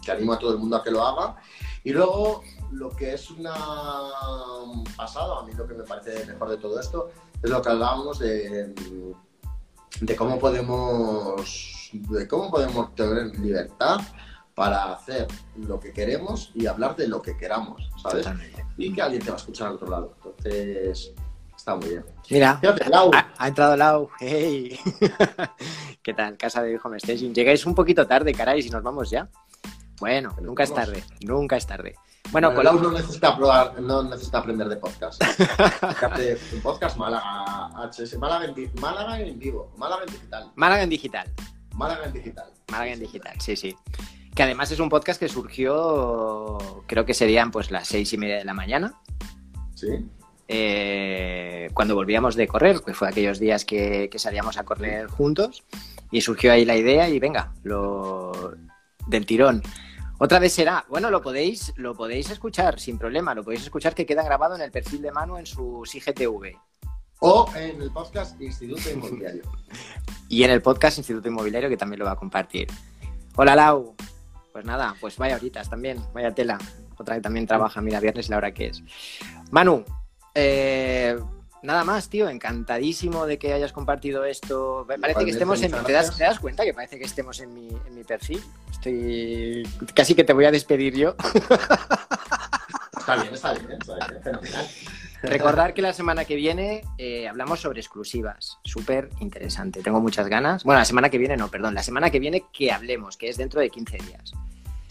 que 0.03 0.11
animo 0.11 0.33
a 0.33 0.39
todo 0.39 0.53
el 0.53 0.59
mundo 0.59 0.77
a 0.77 0.83
que 0.83 0.91
lo 0.91 1.03
haga. 1.03 1.37
Y 1.83 1.91
luego, 1.91 2.43
lo 2.71 2.89
que 2.89 3.13
es 3.13 3.29
una 3.29 3.53
pasada, 4.95 5.39
a 5.39 5.43
mí 5.43 5.53
lo 5.53 5.67
que 5.67 5.73
me 5.73 5.83
parece 5.83 6.25
mejor 6.25 6.49
de 6.49 6.57
todo 6.57 6.79
esto, 6.79 7.09
es 7.41 7.49
lo 7.49 7.61
que 7.61 7.69
hablábamos 7.69 8.19
de 8.19 8.73
de 10.01 10.15
cómo 10.15 10.39
podemos, 10.39 11.89
de 11.93 12.27
cómo 12.27 12.51
podemos 12.51 12.93
tener 12.95 13.37
libertad 13.39 14.01
para 14.55 14.93
hacer 14.93 15.27
lo 15.55 15.79
que 15.79 15.91
queremos 15.91 16.51
y 16.53 16.67
hablar 16.67 16.95
de 16.95 17.07
lo 17.07 17.21
que 17.21 17.35
queramos, 17.37 17.89
¿sabes? 18.01 18.27
Y 18.77 18.93
que 18.93 19.01
alguien 19.01 19.21
te 19.21 19.29
va 19.29 19.35
a 19.35 19.39
escuchar 19.39 19.67
al 19.67 19.75
otro 19.75 19.89
lado. 19.89 20.15
Entonces, 20.17 21.13
está 21.55 21.75
muy 21.75 21.89
bien. 21.89 22.05
Mira, 22.29 22.59
Ha, 23.37 23.47
entrado 23.47 23.75
Lau. 23.75 24.09
Hey. 24.19 24.79
¿Qué 26.03 26.13
tal? 26.13 26.37
Casa 26.37 26.61
de 26.61 26.79
Home 26.83 26.97
Station. 26.97 27.33
Llegáis 27.33 27.65
un 27.65 27.73
poquito 27.73 28.05
tarde, 28.05 28.33
caray, 28.33 28.61
si 28.61 28.69
nos 28.69 28.83
vamos 28.83 29.09
ya. 29.09 29.29
Bueno, 29.99 30.35
nunca 30.41 30.63
es 30.63 30.73
tarde, 30.73 31.03
nunca 31.21 31.55
es 31.55 31.65
tarde. 31.65 31.95
Bueno, 32.31 32.51
bueno 32.51 32.73
no 32.73 32.91
necesita 32.91 33.35
probar, 33.37 33.79
no 33.79 34.03
necesita 34.03 34.39
aprender 34.39 34.67
de 34.67 34.77
podcast. 34.77 35.21
un 36.53 36.61
podcast 36.61 36.97
Málaga, 36.97 37.69
HS, 37.91 38.17
Málaga 38.17 38.45
en, 38.45 38.71
Málaga 38.79 39.19
en 39.19 39.37
vivo, 39.37 39.71
Málaga 39.77 40.03
en 40.07 40.13
digital. 40.13 40.51
Málaga 40.55 40.83
en 40.83 40.89
digital. 40.89 41.33
Málaga 41.75 42.05
en 42.05 42.13
digital. 42.13 42.45
Málaga 42.71 42.91
en 42.91 42.99
digital, 42.99 43.39
sí, 43.39 43.55
sí. 43.55 43.75
Que 44.33 44.43
además 44.43 44.71
es 44.71 44.79
un 44.79 44.89
podcast 44.89 45.19
que 45.19 45.29
surgió, 45.29 46.57
creo 46.87 47.05
que 47.05 47.13
serían 47.13 47.51
pues 47.51 47.69
las 47.69 47.87
seis 47.87 48.11
y 48.13 48.17
media 48.17 48.37
de 48.37 48.45
la 48.45 48.53
mañana. 48.55 48.95
Sí. 49.75 49.89
Eh, 50.47 51.69
cuando 51.73 51.95
volvíamos 51.95 52.35
de 52.35 52.47
correr, 52.47 52.81
que 52.81 52.93
fue 52.93 53.07
aquellos 53.09 53.39
días 53.39 53.63
que, 53.63 54.09
que, 54.11 54.19
salíamos 54.19 54.57
a 54.57 54.63
correr 54.63 55.07
juntos, 55.07 55.63
y 56.11 56.21
surgió 56.21 56.51
ahí 56.51 56.65
la 56.65 56.75
idea 56.75 57.09
y 57.09 57.19
venga, 57.19 57.53
lo 57.63 58.53
del 59.07 59.25
tirón. 59.25 59.61
Otra 60.23 60.39
vez 60.39 60.53
será, 60.53 60.85
bueno, 60.87 61.11
lo 61.11 61.21
podéis, 61.21 61.73
lo 61.75 61.95
podéis 61.95 62.29
escuchar 62.29 62.79
sin 62.79 62.97
problema, 62.97 63.35
lo 63.35 63.43
podéis 63.43 63.63
escuchar 63.63 63.93
que 63.93 64.05
queda 64.05 64.23
grabado 64.23 64.55
en 64.55 64.61
el 64.61 64.71
perfil 64.71 65.01
de 65.01 65.11
Manu 65.11 65.35
en 65.35 65.45
su 65.45 65.83
IGTV. 65.83 66.57
O 67.19 67.51
en 67.53 67.81
el 67.81 67.91
podcast 67.91 68.39
Instituto 68.39 68.89
Inmobiliario. 68.89 69.43
y 70.29 70.43
en 70.43 70.51
el 70.51 70.61
podcast 70.61 70.97
Instituto 70.97 71.27
Inmobiliario 71.27 71.67
que 71.67 71.75
también 71.75 71.99
lo 71.99 72.05
va 72.05 72.13
a 72.13 72.15
compartir. 72.15 72.69
Hola 73.35 73.53
Lau. 73.53 73.95
Pues 74.53 74.63
nada, 74.63 74.95
pues 75.01 75.17
vaya 75.17 75.35
horitas 75.35 75.69
también, 75.69 76.01
vaya 76.13 76.33
tela. 76.33 76.57
Otra 76.97 77.15
que 77.15 77.21
también 77.21 77.45
trabaja, 77.45 77.81
mira, 77.81 77.99
viernes 77.99 78.29
la 78.29 78.37
hora 78.37 78.53
que 78.53 78.67
es. 78.67 78.81
Manu, 79.51 79.83
eh, 80.33 81.19
nada 81.63 81.83
más, 81.83 82.09
tío. 82.09 82.29
Encantadísimo 82.29 83.25
de 83.25 83.37
que 83.37 83.53
hayas 83.53 83.73
compartido 83.73 84.25
esto. 84.25 84.85
Parece 85.01 85.25
que 85.25 85.31
estemos 85.31 85.61
en. 85.63 85.71
¿te 85.71 85.91
das, 85.91 86.15
¿Te 86.17 86.23
das, 86.23 86.39
cuenta 86.39 86.63
que 86.63 86.73
parece 86.73 86.99
que 86.99 87.05
estemos 87.05 87.39
en 87.39 87.53
mi, 87.53 87.69
en 87.69 87.95
mi 87.95 88.03
perfil? 88.03 88.43
Estoy. 88.71 89.67
Casi 89.93 90.15
que 90.15 90.23
te 90.23 90.33
voy 90.33 90.45
a 90.45 90.51
despedir 90.51 90.95
yo. 90.95 91.15
Está 93.03 93.21
bien, 93.21 93.33
está 93.33 93.53
bien, 93.53 93.71
está 93.73 94.07
bien. 94.07 94.23
Fenomenal. 94.23 94.67
Recordar 95.23 95.73
que 95.73 95.81
la 95.81 95.93
semana 95.93 96.25
que 96.25 96.35
viene 96.35 96.83
eh, 96.97 97.27
hablamos 97.27 97.61
sobre 97.61 97.79
exclusivas. 97.79 98.59
Súper 98.63 99.09
interesante. 99.19 99.81
Tengo 99.81 100.01
muchas 100.01 100.27
ganas. 100.27 100.63
Bueno, 100.63 100.79
la 100.79 100.85
semana 100.85 101.09
que 101.09 101.17
viene 101.17 101.37
no, 101.37 101.49
perdón. 101.49 101.73
La 101.73 101.83
semana 101.83 102.09
que 102.09 102.19
viene 102.19 102.45
que 102.51 102.71
hablemos, 102.71 103.17
que 103.17 103.29
es 103.29 103.37
dentro 103.37 103.61
de 103.61 103.69
15 103.69 103.97
días. 103.97 104.33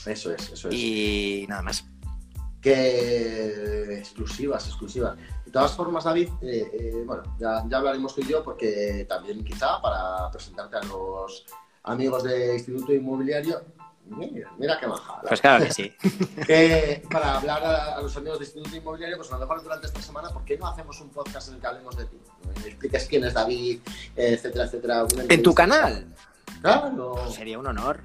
Eso 0.07 0.33
es, 0.33 0.51
eso 0.51 0.69
es. 0.69 0.75
Y 0.75 1.47
nada 1.49 1.63
más. 1.63 1.85
Que 2.61 3.99
exclusivas, 3.99 4.67
exclusivas. 4.67 5.19
De 5.53 5.59
todas 5.59 5.77
formas, 5.77 6.05
David, 6.05 6.31
eh, 6.41 6.71
eh, 6.73 7.03
bueno, 7.05 7.25
ya, 7.39 7.63
ya, 7.69 7.77
hablaremos 7.77 8.15
tú 8.15 8.23
y 8.23 8.27
yo 8.27 8.43
porque 8.43 9.05
también 9.07 9.45
quizá 9.45 9.83
para 9.83 10.31
presentarte 10.31 10.77
a 10.77 10.83
los 10.85 11.45
amigos 11.83 12.23
de 12.23 12.55
Instituto 12.55 12.95
Inmobiliario, 12.95 13.61
mira, 14.07 14.51
mira 14.57 14.81
qué 14.81 14.87
bajada. 14.87 15.21
Pues 15.29 15.43
claro 15.43 15.67
que 15.67 15.71
sí. 15.75 15.93
para 17.11 17.37
hablar 17.37 17.63
a, 17.63 17.97
a, 17.97 18.01
los 18.01 18.17
amigos 18.17 18.39
de 18.39 18.47
Instituto 18.47 18.75
Inmobiliario, 18.75 19.19
pues 19.19 19.31
a 19.31 19.35
lo 19.35 19.41
mejor 19.41 19.63
durante 19.63 19.89
esta 19.89 20.01
semana, 20.01 20.31
¿por 20.31 20.43
qué 20.47 20.57
no 20.57 20.69
hacemos 20.69 20.99
un 21.03 21.11
podcast 21.11 21.49
en 21.49 21.57
el 21.57 21.61
que 21.61 21.67
hablemos 21.67 21.99
de 21.99 22.07
ti? 22.07 22.17
Me 22.63 22.69
expliques 22.69 23.07
quién 23.07 23.25
es 23.25 23.35
David, 23.35 23.81
etcétera, 24.17 24.65
etcétera. 24.65 25.07
¿En 25.29 25.43
tu 25.43 25.53
canal? 25.53 26.07
Claro. 26.63 27.13
Pues 27.13 27.35
sería 27.35 27.59
un 27.59 27.67
honor. 27.67 28.01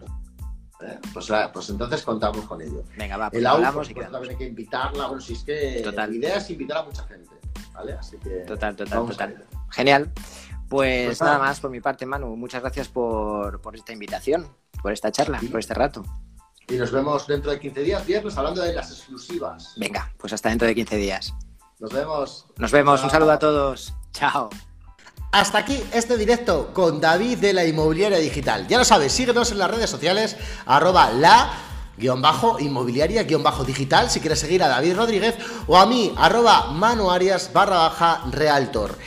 Eh, 0.80 1.00
pues, 1.12 1.32
pues, 1.54 1.70
entonces 1.70 2.04
contamos 2.04 2.46
con 2.46 2.62
ello. 2.62 2.84
Venga, 2.96 3.18
va, 3.18 3.30
pues 3.32 3.40
el 3.40 3.48
hablamos 3.48 3.76
pues, 3.76 3.90
y 3.90 3.94
pues, 3.94 4.06
quedamos. 4.06 4.12
también 4.12 4.32
hay 4.32 4.38
que 4.38 4.50
invitarla. 4.50 5.08
Bueno, 5.08 5.22
si 5.22 5.34
es 5.34 5.44
que 5.44 5.82
Total. 5.84 6.10
la 6.10 6.16
idea 6.16 6.38
es 6.38 6.50
invitar 6.52 6.78
a 6.78 6.84
mucha 6.84 7.04
gente, 7.04 7.32
¿vale? 7.74 7.94
Así 7.94 8.18
que 8.18 8.30
Total, 8.48 8.76
total, 8.76 9.08
total. 9.08 9.46
Genial. 9.72 10.12
Pues, 10.70 11.06
Pues 11.06 11.22
nada 11.22 11.34
nada. 11.34 11.46
más 11.46 11.60
por 11.60 11.70
mi 11.72 11.80
parte, 11.80 12.06
Manu. 12.06 12.36
Muchas 12.36 12.62
gracias 12.62 12.88
por, 12.90 13.62
por 13.62 13.76
esta 13.76 13.94
invitación, 13.94 14.48
por 14.82 14.92
esta 14.92 15.12
charla, 15.12 15.40
por 15.50 15.60
este 15.60 15.74
rato. 15.74 16.04
Y 16.68 16.76
nos 16.76 16.92
vemos 16.92 17.26
dentro 17.28 17.52
de 17.52 17.60
15 17.60 17.82
días, 17.82 18.06
viernes, 18.06 18.38
hablando 18.38 18.62
de 18.62 18.74
las 18.74 18.92
exclusivas. 18.92 19.74
Venga, 19.78 20.12
pues 20.18 20.34
hasta 20.34 20.50
dentro 20.50 20.68
de 20.68 20.76
15 20.76 20.98
días. 20.98 21.34
Nos 21.80 21.94
vemos. 21.94 22.46
Nos 22.58 22.72
vemos. 22.72 23.02
Un 23.04 23.10
saludo 23.10 23.32
a 23.32 23.40
todos. 23.40 23.94
Chao. 24.12 24.50
Hasta 25.32 25.60
aquí 25.60 25.82
este 25.94 26.18
directo 26.18 26.74
con 26.74 27.00
David 27.00 27.38
de 27.38 27.54
la 27.54 27.66
Inmobiliaria 27.66 28.18
Digital. 28.18 28.68
Ya 28.68 28.78
lo 28.78 28.86
sabes, 28.86 29.12
síguenos 29.14 29.52
en 29.52 29.60
las 29.60 29.70
redes 29.70 29.90
sociales, 29.90 30.36
arroba 30.66 31.12
la 31.12 31.52
guion 31.98 32.22
bajo 32.22 32.60
inmobiliaria 32.60 33.24
guion 33.24 33.44
bajo 33.44 33.64
digital 33.64 34.10
si 34.10 34.20
quieres 34.20 34.40
seguir 34.40 34.64
a 34.64 34.68
David 34.68 34.96
Rodríguez 34.96 35.36
o 35.68 35.78
a 35.78 35.86
mí 35.86 36.14
arroba 36.18 36.72
manuarias 36.72 37.52
barra 37.54 37.78
baja 37.78 38.24
realtor. 38.32 38.98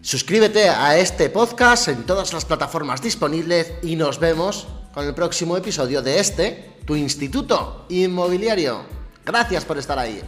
Suscríbete 0.00 0.68
a 0.68 0.98
este 0.98 1.30
podcast 1.30 1.88
en 1.88 2.04
todas 2.04 2.32
las 2.32 2.44
plataformas 2.44 3.00
disponibles 3.00 3.72
y 3.82 3.94
nos 3.96 4.18
vemos 4.18 4.66
con 4.92 5.06
el 5.06 5.14
próximo 5.14 5.56
episodio 5.56 6.02
de 6.02 6.18
este, 6.18 6.76
tu 6.84 6.96
instituto 6.96 7.86
inmobiliario. 7.88 8.82
Gracias 9.24 9.64
por 9.64 9.78
estar 9.78 9.98
ahí. 9.98 10.20